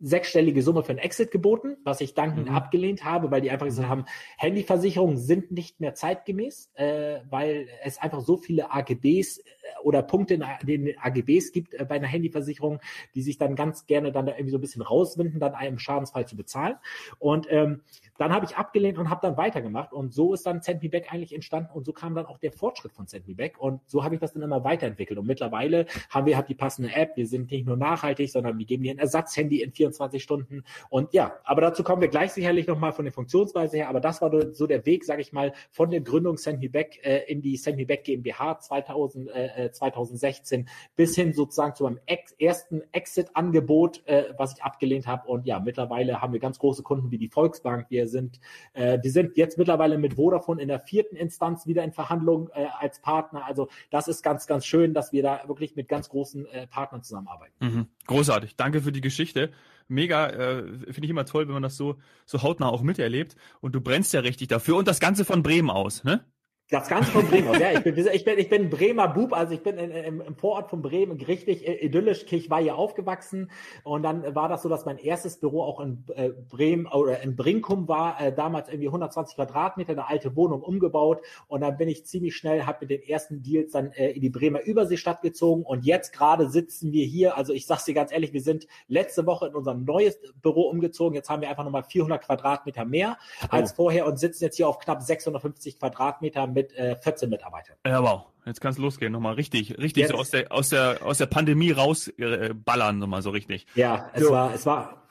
sechsstellige 0.00 0.62
Summe 0.62 0.82
für 0.82 0.90
einen 0.90 0.98
Exit 0.98 1.30
geboten, 1.30 1.76
was 1.84 2.00
ich 2.00 2.14
dankend 2.14 2.48
mhm. 2.48 2.54
abgelehnt 2.54 3.04
habe, 3.04 3.30
weil 3.30 3.42
die 3.42 3.50
einfach 3.50 3.66
gesagt 3.66 3.88
haben, 3.88 4.04
Handyversicherungen 4.38 5.18
sind 5.18 5.52
nicht 5.52 5.80
mehr 5.80 5.94
zeitgemäß, 5.94 6.70
äh, 6.74 7.20
weil 7.28 7.68
es 7.84 7.98
einfach 7.98 8.20
so 8.22 8.36
viele 8.36 8.72
AGBs 8.72 9.38
äh, 9.38 9.42
oder 9.82 10.02
Punkte 10.02 10.34
in 10.34 10.44
den 10.62 10.98
AGBs 10.98 11.52
gibt 11.52 11.74
äh, 11.74 11.84
bei 11.84 11.96
einer 11.96 12.06
Handyversicherung, 12.06 12.80
die 13.14 13.22
sich 13.22 13.36
dann 13.36 13.54
ganz 13.56 13.86
gerne 13.86 14.10
dann 14.10 14.26
da 14.26 14.32
irgendwie 14.32 14.50
so 14.50 14.58
ein 14.58 14.62
bisschen 14.62 14.82
rauswinden, 14.82 15.38
dann 15.38 15.54
einem 15.54 15.78
Schadensfall 15.78 16.26
zu 16.26 16.36
bezahlen. 16.36 16.76
Und 17.18 17.46
ähm, 17.50 17.82
dann 18.18 18.32
habe 18.32 18.46
ich 18.46 18.56
abgelehnt 18.56 18.98
und 18.98 19.10
habe 19.10 19.20
dann 19.22 19.36
weitergemacht. 19.36 19.92
Und 19.92 20.14
so 20.14 20.32
ist 20.32 20.46
dann 20.46 20.62
Send 20.62 20.82
Me 20.82 20.88
Back 20.88 21.12
eigentlich 21.12 21.34
entstanden 21.34 21.70
und 21.72 21.84
so 21.84 21.92
kam 21.92 22.14
dann 22.14 22.26
auch 22.26 22.38
der 22.38 22.52
Fortschritt 22.52 22.92
von 22.92 23.06
Send 23.06 23.28
Me 23.28 23.34
Back. 23.34 23.58
Und 23.58 23.80
so 23.86 24.02
habe 24.02 24.14
ich 24.14 24.20
das 24.20 24.32
dann 24.32 24.42
immer 24.42 24.64
weiterentwickelt. 24.64 25.18
Und 25.18 25.26
mittlerweile 25.26 25.86
haben 26.08 26.26
wir 26.26 26.36
halt 26.36 26.48
die 26.48 26.54
passende 26.54 26.94
App, 26.94 27.16
wir 27.16 27.26
sind 27.26 27.50
nicht 27.50 27.66
nur 27.66 27.76
nachhaltig, 27.76 28.30
sondern 28.30 28.58
wir 28.58 28.66
geben 28.66 28.82
dir 28.82 28.92
ein 28.92 28.98
Ersatzhandy 28.98 29.62
in 29.62 29.72
24 29.90 30.22
Stunden 30.22 30.64
und 30.88 31.12
ja, 31.12 31.34
aber 31.44 31.60
dazu 31.60 31.82
kommen 31.82 32.02
wir 32.02 32.08
gleich 32.08 32.32
sicherlich 32.32 32.66
nochmal 32.66 32.92
von 32.92 33.04
der 33.04 33.12
Funktionsweise 33.12 33.76
her, 33.78 33.88
aber 33.88 34.00
das 34.00 34.22
war 34.22 34.30
so 34.52 34.66
der 34.66 34.86
Weg, 34.86 35.04
sage 35.04 35.22
ich 35.22 35.32
mal, 35.32 35.52
von 35.70 35.90
der 35.90 36.00
Gründung 36.00 36.36
Send 36.36 36.60
Me 36.60 36.68
Back 36.68 37.00
äh, 37.02 37.24
in 37.30 37.42
die 37.42 37.56
Send 37.56 37.76
Me 37.76 37.86
Back 37.86 38.04
GmbH 38.04 38.58
2000, 38.58 39.30
äh, 39.30 39.70
2016 39.72 40.68
bis 40.96 41.14
hin 41.14 41.32
sozusagen 41.32 41.74
zu 41.74 41.84
meinem 41.84 42.00
ex 42.06 42.32
ersten 42.32 42.82
Exit-Angebot, 42.92 44.06
äh, 44.06 44.34
was 44.36 44.54
ich 44.54 44.62
abgelehnt 44.62 45.06
habe 45.06 45.28
und 45.28 45.46
ja, 45.46 45.60
mittlerweile 45.60 46.20
haben 46.20 46.32
wir 46.32 46.40
ganz 46.40 46.58
große 46.58 46.82
Kunden 46.82 47.10
wie 47.10 47.18
die 47.18 47.28
Volksbank, 47.28 47.86
wir 47.90 48.08
sind. 48.08 48.40
Äh, 48.72 48.98
wir 49.02 49.10
sind 49.10 49.36
jetzt 49.36 49.58
mittlerweile 49.58 49.98
mit 49.98 50.14
Vodafone 50.14 50.60
in 50.62 50.68
der 50.68 50.80
vierten 50.80 51.16
Instanz 51.16 51.66
wieder 51.66 51.84
in 51.84 51.92
Verhandlungen 51.92 52.48
äh, 52.52 52.66
als 52.78 53.00
Partner. 53.00 53.44
Also 53.46 53.68
das 53.90 54.08
ist 54.08 54.22
ganz, 54.22 54.46
ganz 54.46 54.66
schön, 54.66 54.94
dass 54.94 55.12
wir 55.12 55.22
da 55.22 55.42
wirklich 55.46 55.76
mit 55.76 55.88
ganz 55.88 56.08
großen 56.08 56.46
äh, 56.46 56.66
Partnern 56.66 57.02
zusammenarbeiten. 57.02 57.54
Mhm. 57.60 57.86
Großartig. 58.06 58.56
Danke 58.56 58.80
für 58.80 58.92
die 58.92 59.00
Geschichte. 59.00 59.50
Mega, 59.90 60.28
äh, 60.28 60.62
finde 60.84 61.04
ich 61.04 61.10
immer 61.10 61.26
toll, 61.26 61.46
wenn 61.48 61.54
man 61.54 61.62
das 61.62 61.76
so, 61.76 61.98
so 62.26 62.42
hautnah 62.42 62.68
auch 62.68 62.82
miterlebt. 62.82 63.36
Und 63.60 63.74
du 63.74 63.80
brennst 63.80 64.12
ja 64.12 64.20
richtig 64.20 64.48
dafür. 64.48 64.76
Und 64.76 64.88
das 64.88 65.00
Ganze 65.00 65.24
von 65.24 65.42
Bremen 65.42 65.70
aus, 65.70 66.04
ne? 66.04 66.24
Das 66.70 66.88
Ganze 66.88 67.10
von 67.10 67.26
Bremen 67.26 67.48
aus, 67.48 67.58
ja. 67.58 67.72
Ich 67.72 67.82
bin, 67.82 67.96
ich 67.96 68.24
bin, 68.24 68.38
ich 68.38 68.48
bin 68.48 68.70
Bremer 68.70 69.08
Bub, 69.08 69.32
also 69.32 69.52
ich 69.52 69.62
bin 69.62 69.76
in, 69.76 69.90
im, 69.90 70.20
im 70.20 70.36
Vorort 70.36 70.70
von 70.70 70.82
Bremen 70.82 71.20
richtig 71.20 71.66
idyllisch. 71.66 72.24
Ich 72.30 72.48
war 72.48 72.62
hier 72.62 72.76
aufgewachsen 72.76 73.50
und 73.82 74.04
dann 74.04 74.36
war 74.36 74.48
das 74.48 74.62
so, 74.62 74.68
dass 74.68 74.84
mein 74.84 74.98
erstes 74.98 75.38
Büro 75.38 75.64
auch 75.64 75.80
in 75.80 76.04
äh, 76.14 76.28
Bremen 76.28 76.86
oder 76.86 77.22
in 77.22 77.34
Brinkum 77.34 77.88
war, 77.88 78.20
äh, 78.20 78.32
damals 78.32 78.68
irgendwie 78.68 78.86
120 78.86 79.34
Quadratmeter, 79.34 79.92
eine 79.92 80.06
alte 80.06 80.36
Wohnung 80.36 80.62
umgebaut 80.62 81.22
und 81.48 81.62
dann 81.62 81.76
bin 81.76 81.88
ich 81.88 82.06
ziemlich 82.06 82.36
schnell, 82.36 82.66
habe 82.66 82.78
mit 82.82 82.90
den 82.90 83.02
ersten 83.02 83.42
Deals 83.42 83.72
dann 83.72 83.90
äh, 83.90 84.12
in 84.12 84.20
die 84.20 84.30
Bremer 84.30 84.62
Überseestadt 84.62 85.22
gezogen 85.22 85.64
und 85.64 85.84
jetzt 85.84 86.12
gerade 86.12 86.50
sitzen 86.50 86.92
wir 86.92 87.04
hier, 87.04 87.36
also 87.36 87.52
ich 87.52 87.66
sag's 87.66 87.84
dir 87.84 87.94
ganz 87.94 88.12
ehrlich, 88.12 88.32
wir 88.32 88.42
sind 88.42 88.68
letzte 88.86 89.26
Woche 89.26 89.48
in 89.48 89.56
unser 89.56 89.74
neues 89.74 90.20
Büro 90.40 90.68
umgezogen, 90.68 91.16
jetzt 91.16 91.30
haben 91.30 91.42
wir 91.42 91.50
einfach 91.50 91.64
nochmal 91.64 91.82
400 91.82 92.22
Quadratmeter 92.22 92.84
mehr 92.84 93.18
oh. 93.42 93.46
als 93.50 93.72
vorher 93.72 94.06
und 94.06 94.20
sitzen 94.20 94.44
jetzt 94.44 94.54
hier 94.54 94.68
auf 94.68 94.78
knapp 94.78 95.02
650 95.02 95.80
Quadratmeter 95.80 96.46
mit 96.46 96.59
mit 96.60 96.76
äh, 96.76 96.96
14 96.96 97.30
Mitarbeitern. 97.30 97.76
Ja, 97.86 98.02
wow. 98.02 98.26
Jetzt 98.46 98.60
kann 98.60 98.72
es 98.72 98.78
losgehen, 98.78 99.12
nochmal 99.12 99.34
richtig, 99.34 99.78
richtig 99.78 100.02
Jetzt, 100.02 100.12
so 100.12 100.18
aus 100.18 100.30
der, 100.30 100.50
aus 100.50 100.70
der, 100.70 100.98
aus 101.04 101.18
der 101.18 101.26
Pandemie 101.26 101.72
rausballern, 101.72 102.96
äh, 102.96 102.98
nochmal 102.98 103.22
so 103.22 103.30
richtig. 103.30 103.66
Ja, 103.74 104.10
es 104.14 104.24
so. 104.24 104.30
war, 104.30 104.54
es 104.54 104.64
war, 104.64 105.02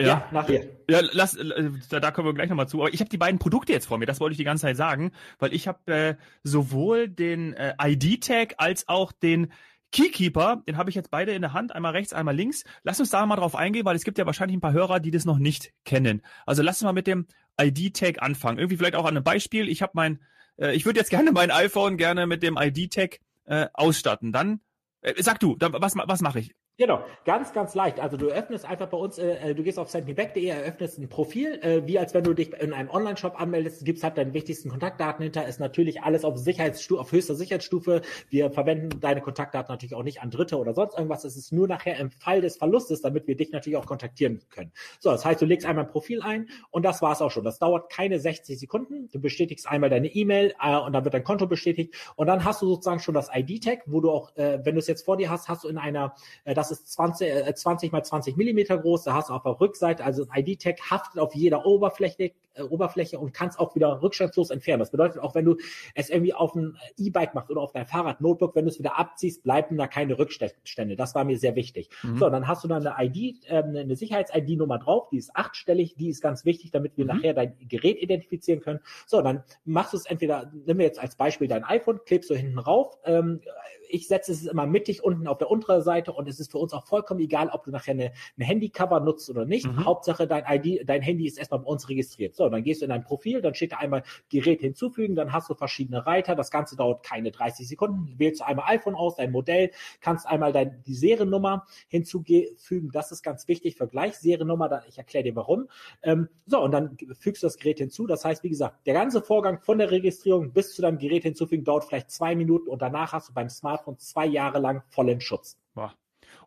ja, 0.00 0.06
ja 0.06 0.28
nach 0.32 0.46
dir. 0.46 0.68
Ja, 0.88 1.00
lass, 1.12 1.34
äh, 1.34 1.70
da, 1.90 2.00
da 2.00 2.10
kommen 2.10 2.28
wir 2.28 2.34
gleich 2.34 2.48
nochmal 2.48 2.68
zu. 2.68 2.80
Aber 2.80 2.92
ich 2.92 3.00
habe 3.00 3.10
die 3.10 3.18
beiden 3.18 3.38
Produkte 3.38 3.72
jetzt 3.72 3.86
vor 3.86 3.98
mir, 3.98 4.06
das 4.06 4.20
wollte 4.20 4.32
ich 4.32 4.38
die 4.38 4.44
ganze 4.44 4.62
Zeit 4.62 4.76
sagen, 4.76 5.12
weil 5.38 5.52
ich 5.52 5.68
habe 5.68 5.92
äh, 5.92 6.14
sowohl 6.42 7.08
den 7.08 7.52
äh, 7.54 7.74
ID-Tag 7.80 8.54
als 8.56 8.88
auch 8.88 9.12
den 9.12 9.52
Keykeeper, 9.92 10.62
den 10.66 10.76
habe 10.76 10.90
ich 10.90 10.96
jetzt 10.96 11.10
beide 11.10 11.32
in 11.32 11.42
der 11.42 11.52
Hand, 11.52 11.74
einmal 11.74 11.92
rechts, 11.92 12.12
einmal 12.12 12.34
links. 12.34 12.64
Lass 12.82 13.00
uns 13.00 13.10
da 13.10 13.24
mal 13.24 13.36
drauf 13.36 13.54
eingehen, 13.54 13.84
weil 13.84 13.96
es 13.96 14.04
gibt 14.04 14.18
ja 14.18 14.26
wahrscheinlich 14.26 14.56
ein 14.56 14.60
paar 14.60 14.72
Hörer, 14.72 15.00
die 15.00 15.10
das 15.10 15.24
noch 15.24 15.38
nicht 15.38 15.72
kennen. 15.84 16.22
Also 16.46 16.62
lass 16.62 16.76
uns 16.76 16.84
mal 16.84 16.92
mit 16.92 17.06
dem 17.06 17.26
ID-Tag 17.60 18.22
anfangen. 18.22 18.58
Irgendwie 18.58 18.76
vielleicht 18.76 18.94
auch 18.94 19.04
an 19.04 19.16
einem 19.16 19.24
Beispiel. 19.24 19.68
Ich 19.68 19.82
habe 19.82 19.92
mein 19.94 20.20
äh, 20.58 20.74
ich 20.74 20.86
würde 20.86 21.00
jetzt 21.00 21.10
gerne 21.10 21.32
mein 21.32 21.50
iPhone 21.50 21.96
gerne 21.96 22.26
mit 22.26 22.42
dem 22.42 22.56
ID-Tag 22.56 23.20
äh, 23.44 23.66
ausstatten. 23.72 24.32
Dann 24.32 24.60
äh, 25.00 25.14
sag 25.22 25.40
du, 25.40 25.56
da, 25.56 25.72
was, 25.72 25.94
was 25.96 26.20
mache 26.20 26.40
ich? 26.40 26.54
Genau, 26.80 27.04
ganz, 27.24 27.52
ganz 27.52 27.74
leicht. 27.74 27.98
Also 27.98 28.16
du 28.16 28.28
öffnest 28.28 28.64
einfach 28.64 28.86
bei 28.86 28.96
uns, 28.96 29.18
äh, 29.18 29.52
du 29.52 29.64
gehst 29.64 29.80
auf 29.80 29.90
sendmeback.de, 29.90 30.46
eröffnest 30.46 30.96
ein 31.00 31.08
Profil, 31.08 31.54
äh, 31.60 31.84
wie 31.88 31.98
als 31.98 32.14
wenn 32.14 32.22
du 32.22 32.34
dich 32.34 32.52
in 32.52 32.72
einem 32.72 32.88
Online-Shop 32.88 33.40
anmeldest, 33.40 33.84
gibst 33.84 34.04
halt 34.04 34.16
deine 34.16 34.32
wichtigsten 34.32 34.68
Kontaktdaten 34.70 35.24
hinter, 35.24 35.44
ist 35.48 35.58
natürlich 35.58 36.02
alles 36.04 36.24
auf 36.24 36.38
Sicherheitsstufe, 36.38 37.00
auf 37.00 37.10
höchster 37.10 37.34
Sicherheitsstufe. 37.34 38.02
Wir 38.30 38.52
verwenden 38.52 39.00
deine 39.00 39.20
Kontaktdaten 39.20 39.72
natürlich 39.72 39.96
auch 39.96 40.04
nicht 40.04 40.22
an 40.22 40.30
Dritte 40.30 40.56
oder 40.56 40.72
sonst 40.72 40.94
irgendwas. 40.94 41.24
Es 41.24 41.36
ist 41.36 41.52
nur 41.52 41.66
nachher 41.66 41.98
im 41.98 42.12
Fall 42.12 42.42
des 42.42 42.56
Verlustes, 42.58 43.02
damit 43.02 43.26
wir 43.26 43.36
dich 43.36 43.50
natürlich 43.50 43.76
auch 43.76 43.86
kontaktieren 43.86 44.40
können. 44.48 44.70
So, 45.00 45.10
das 45.10 45.24
heißt, 45.24 45.42
du 45.42 45.46
legst 45.46 45.66
einmal 45.66 45.84
ein 45.86 45.90
Profil 45.90 46.22
ein 46.22 46.48
und 46.70 46.84
das 46.84 47.02
war's 47.02 47.20
auch 47.22 47.32
schon. 47.32 47.42
Das 47.42 47.58
dauert 47.58 47.90
keine 47.90 48.20
60 48.20 48.56
Sekunden. 48.56 49.08
Du 49.10 49.20
bestätigst 49.20 49.66
einmal 49.68 49.90
deine 49.90 50.06
E-Mail 50.14 50.54
äh, 50.62 50.76
und 50.76 50.92
dann 50.92 51.02
wird 51.02 51.14
dein 51.14 51.24
Konto 51.24 51.48
bestätigt 51.48 51.96
und 52.14 52.28
dann 52.28 52.44
hast 52.44 52.62
du 52.62 52.66
sozusagen 52.68 53.00
schon 53.00 53.14
das 53.14 53.30
ID-Tag, 53.34 53.80
wo 53.86 54.00
du 54.00 54.12
auch, 54.12 54.36
äh, 54.36 54.60
wenn 54.64 54.76
du 54.76 54.78
es 54.78 54.86
jetzt 54.86 55.04
vor 55.04 55.16
dir 55.16 55.28
hast, 55.28 55.48
hast 55.48 55.64
du 55.64 55.68
in 55.68 55.76
einer, 55.78 56.14
äh, 56.44 56.54
das 56.54 56.67
das 56.70 56.80
ist 56.80 56.92
20, 56.92 57.28
äh, 57.28 57.54
20 57.54 57.92
mal 57.92 58.02
20 58.02 58.36
Millimeter 58.36 58.78
groß. 58.78 59.04
Da 59.04 59.14
hast 59.14 59.30
du 59.30 59.34
auf 59.34 59.42
der 59.42 59.60
Rückseite, 59.60 60.04
also 60.04 60.26
ein 60.30 60.44
ID-Tag 60.44 60.90
haftet 60.90 61.20
auf 61.20 61.34
jeder 61.34 61.66
Oberfläche, 61.66 62.32
äh, 62.54 62.62
Oberfläche 62.62 63.18
und 63.18 63.32
kannst 63.32 63.58
auch 63.58 63.74
wieder 63.74 64.02
rückstandslos 64.02 64.50
entfernen. 64.50 64.80
Das 64.80 64.90
bedeutet 64.90 65.20
auch, 65.20 65.34
wenn 65.34 65.44
du 65.44 65.56
es 65.94 66.10
irgendwie 66.10 66.34
auf 66.34 66.54
ein 66.54 66.76
E-Bike 66.96 67.34
machst 67.34 67.50
oder 67.50 67.60
auf 67.60 67.72
dein 67.72 67.86
Fahrrad, 67.86 68.20
Notebook, 68.20 68.54
wenn 68.54 68.64
du 68.64 68.70
es 68.70 68.78
wieder 68.78 68.98
abziehst, 68.98 69.42
bleiben 69.42 69.76
da 69.76 69.86
keine 69.86 70.18
Rückstände. 70.18 70.96
Das 70.96 71.14
war 71.14 71.24
mir 71.24 71.38
sehr 71.38 71.54
wichtig. 71.54 71.88
Mhm. 72.02 72.18
So, 72.18 72.30
dann 72.30 72.46
hast 72.46 72.64
du 72.64 72.68
dann 72.68 72.86
eine 72.86 73.06
ID, 73.06 73.44
äh, 73.46 73.62
eine 73.62 73.96
Sicherheits-ID-Nummer 73.96 74.78
drauf, 74.78 75.08
die 75.10 75.18
ist 75.18 75.34
achtstellig, 75.34 75.94
die 75.96 76.08
ist 76.08 76.22
ganz 76.22 76.44
wichtig, 76.44 76.70
damit 76.70 76.96
wir 76.96 77.04
mhm. 77.04 77.16
nachher 77.16 77.34
dein 77.34 77.56
Gerät 77.68 78.02
identifizieren 78.02 78.60
können. 78.60 78.80
So, 79.06 79.22
dann 79.22 79.44
machst 79.64 79.92
du 79.92 79.96
es 79.96 80.06
entweder, 80.06 80.50
nehmen 80.52 80.80
wir 80.80 80.86
jetzt 80.86 81.00
als 81.00 81.16
Beispiel 81.16 81.48
dein 81.48 81.64
iPhone, 81.64 82.00
klebst 82.04 82.30
du 82.30 82.34
hinten 82.34 82.58
rauf, 82.58 82.98
ähm, 83.04 83.40
ich 83.88 84.06
setze 84.06 84.32
es 84.32 84.46
immer 84.46 84.66
mittig 84.66 85.02
unten 85.02 85.26
auf 85.26 85.38
der 85.38 85.50
unteren 85.50 85.82
Seite 85.82 86.12
und 86.12 86.28
es 86.28 86.40
ist 86.40 86.50
für 86.50 86.57
uns 86.58 86.72
auch 86.72 86.86
vollkommen 86.86 87.20
egal, 87.20 87.48
ob 87.50 87.64
du 87.64 87.70
nachher 87.70 87.92
eine, 87.92 88.12
eine 88.36 88.46
Handycover 88.46 89.00
nutzt 89.00 89.28
oder 89.30 89.44
nicht. 89.44 89.66
Mhm. 89.66 89.84
Hauptsache 89.84 90.26
dein 90.26 90.44
ID, 90.46 90.88
dein 90.88 91.02
Handy 91.02 91.26
ist 91.26 91.38
erstmal 91.38 91.60
bei 91.60 91.66
uns 91.66 91.88
registriert. 91.88 92.34
So, 92.34 92.48
dann 92.48 92.62
gehst 92.62 92.80
du 92.80 92.86
in 92.86 92.90
dein 92.90 93.04
Profil, 93.04 93.40
dann 93.40 93.54
steht 93.54 93.72
da 93.72 93.78
einmal 93.78 94.02
Gerät 94.28 94.60
hinzufügen, 94.60 95.14
dann 95.14 95.32
hast 95.32 95.48
du 95.50 95.54
verschiedene 95.54 96.06
Reiter. 96.06 96.34
Das 96.34 96.50
Ganze 96.50 96.76
dauert 96.76 97.02
keine 97.02 97.30
30 97.30 97.66
Sekunden. 97.66 98.18
Wählst 98.18 98.40
du 98.40 98.46
einmal 98.46 98.66
iPhone 98.68 98.94
aus, 98.94 99.16
dein 99.16 99.32
Modell, 99.32 99.70
kannst 100.00 100.26
einmal 100.26 100.52
dein, 100.52 100.82
die 100.86 100.94
Seriennummer 100.94 101.66
hinzufügen. 101.88 102.90
Das 102.92 103.12
ist 103.12 103.22
ganz 103.22 103.48
wichtig. 103.48 103.76
Vergleich 103.76 104.16
Seriennummer, 104.16 104.82
ich 104.88 104.98
erkläre 104.98 105.24
dir 105.24 105.36
warum. 105.36 105.68
Ähm, 106.02 106.28
so, 106.46 106.60
und 106.60 106.72
dann 106.72 106.96
fügst 107.18 107.42
du 107.42 107.46
das 107.46 107.56
Gerät 107.56 107.78
hinzu. 107.78 108.06
Das 108.06 108.24
heißt, 108.24 108.42
wie 108.42 108.48
gesagt, 108.48 108.86
der 108.86 108.94
ganze 108.94 109.22
Vorgang 109.22 109.60
von 109.60 109.78
der 109.78 109.90
Registrierung 109.90 110.52
bis 110.52 110.74
zu 110.74 110.82
deinem 110.82 110.98
Gerät 110.98 111.22
hinzufügen 111.22 111.64
dauert 111.64 111.84
vielleicht 111.84 112.10
zwei 112.10 112.34
Minuten 112.34 112.68
und 112.68 112.82
danach 112.82 113.12
hast 113.12 113.28
du 113.28 113.34
beim 113.34 113.48
Smartphone 113.48 113.98
zwei 113.98 114.26
Jahre 114.26 114.58
lang 114.58 114.82
vollen 114.88 115.20
Schutz. 115.20 115.58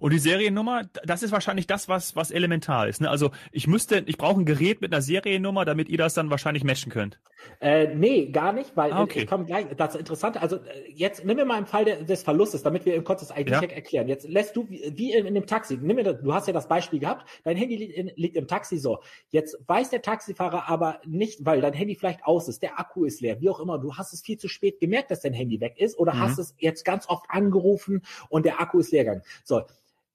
Und 0.01 0.13
die 0.13 0.17
Seriennummer, 0.17 0.89
das 1.03 1.21
ist 1.21 1.31
wahrscheinlich 1.31 1.67
das, 1.67 1.87
was, 1.87 2.15
was 2.15 2.31
elementar 2.31 2.87
ist. 2.87 3.01
Ne? 3.01 3.09
Also 3.11 3.29
ich 3.51 3.67
müsste, 3.67 4.01
ich 4.07 4.17
brauche 4.17 4.41
ein 4.41 4.45
Gerät 4.47 4.81
mit 4.81 4.91
einer 4.91 5.03
Seriennummer, 5.03 5.63
damit 5.63 5.89
ihr 5.89 5.99
das 5.99 6.15
dann 6.15 6.31
wahrscheinlich 6.31 6.63
matchen 6.63 6.91
könnt. 6.91 7.19
Äh, 7.59 7.93
nee, 7.93 8.25
gar 8.31 8.51
nicht, 8.51 8.75
weil 8.75 8.91
ah, 8.93 9.03
okay. 9.03 9.19
ich 9.19 9.27
komme 9.27 9.45
gleich, 9.45 9.67
das 9.77 9.93
Interessante, 9.93 10.41
also 10.41 10.55
äh, 10.55 10.91
jetzt 10.91 11.23
nimm 11.23 11.35
mir 11.37 11.45
mal 11.45 11.59
im 11.59 11.67
Fall 11.67 11.85
de, 11.85 12.03
des 12.03 12.23
Verlustes, 12.23 12.63
damit 12.63 12.83
wir 12.85 12.95
im 12.95 13.03
kurz 13.03 13.27
das 13.27 13.37
ID-Tag 13.37 13.69
ja. 13.69 13.75
erklären. 13.75 14.07
Jetzt 14.07 14.27
lässt 14.27 14.55
du, 14.55 14.67
wie, 14.71 14.91
wie 14.95 15.13
in, 15.13 15.27
in, 15.27 15.35
dem 15.35 15.45
Taxi, 15.45 15.77
nimm 15.79 15.95
mir 15.95 16.03
das, 16.03 16.19
du 16.19 16.33
hast 16.33 16.47
ja 16.47 16.53
das 16.53 16.67
Beispiel 16.67 16.97
gehabt, 16.97 17.29
dein 17.43 17.55
Handy 17.55 17.75
liegt, 17.75 17.95
in, 17.95 18.11
liegt 18.15 18.35
im 18.35 18.47
Taxi 18.47 18.79
so. 18.79 19.03
Jetzt 19.29 19.55
weiß 19.67 19.91
der 19.91 20.01
Taxifahrer 20.01 20.67
aber 20.67 20.99
nicht, 21.05 21.45
weil 21.45 21.61
dein 21.61 21.73
Handy 21.73 21.93
vielleicht 21.93 22.25
aus 22.25 22.47
ist, 22.47 22.63
der 22.63 22.79
Akku 22.79 23.05
ist 23.05 23.21
leer, 23.21 23.39
wie 23.39 23.49
auch 23.49 23.59
immer, 23.59 23.77
du 23.77 23.95
hast 23.95 24.13
es 24.13 24.21
viel 24.21 24.37
zu 24.37 24.47
spät 24.47 24.79
gemerkt, 24.79 25.11
dass 25.11 25.21
dein 25.21 25.33
Handy 25.33 25.61
weg 25.61 25.75
ist 25.77 25.95
oder 25.99 26.15
mhm. 26.15 26.21
hast 26.21 26.39
es 26.39 26.55
jetzt 26.57 26.85
ganz 26.85 27.07
oft 27.07 27.25
angerufen 27.29 28.01
und 28.29 28.47
der 28.47 28.59
Akku 28.59 28.79
ist 28.79 28.91
leer 28.91 29.03
gegangen. 29.03 29.21
So, 29.43 29.61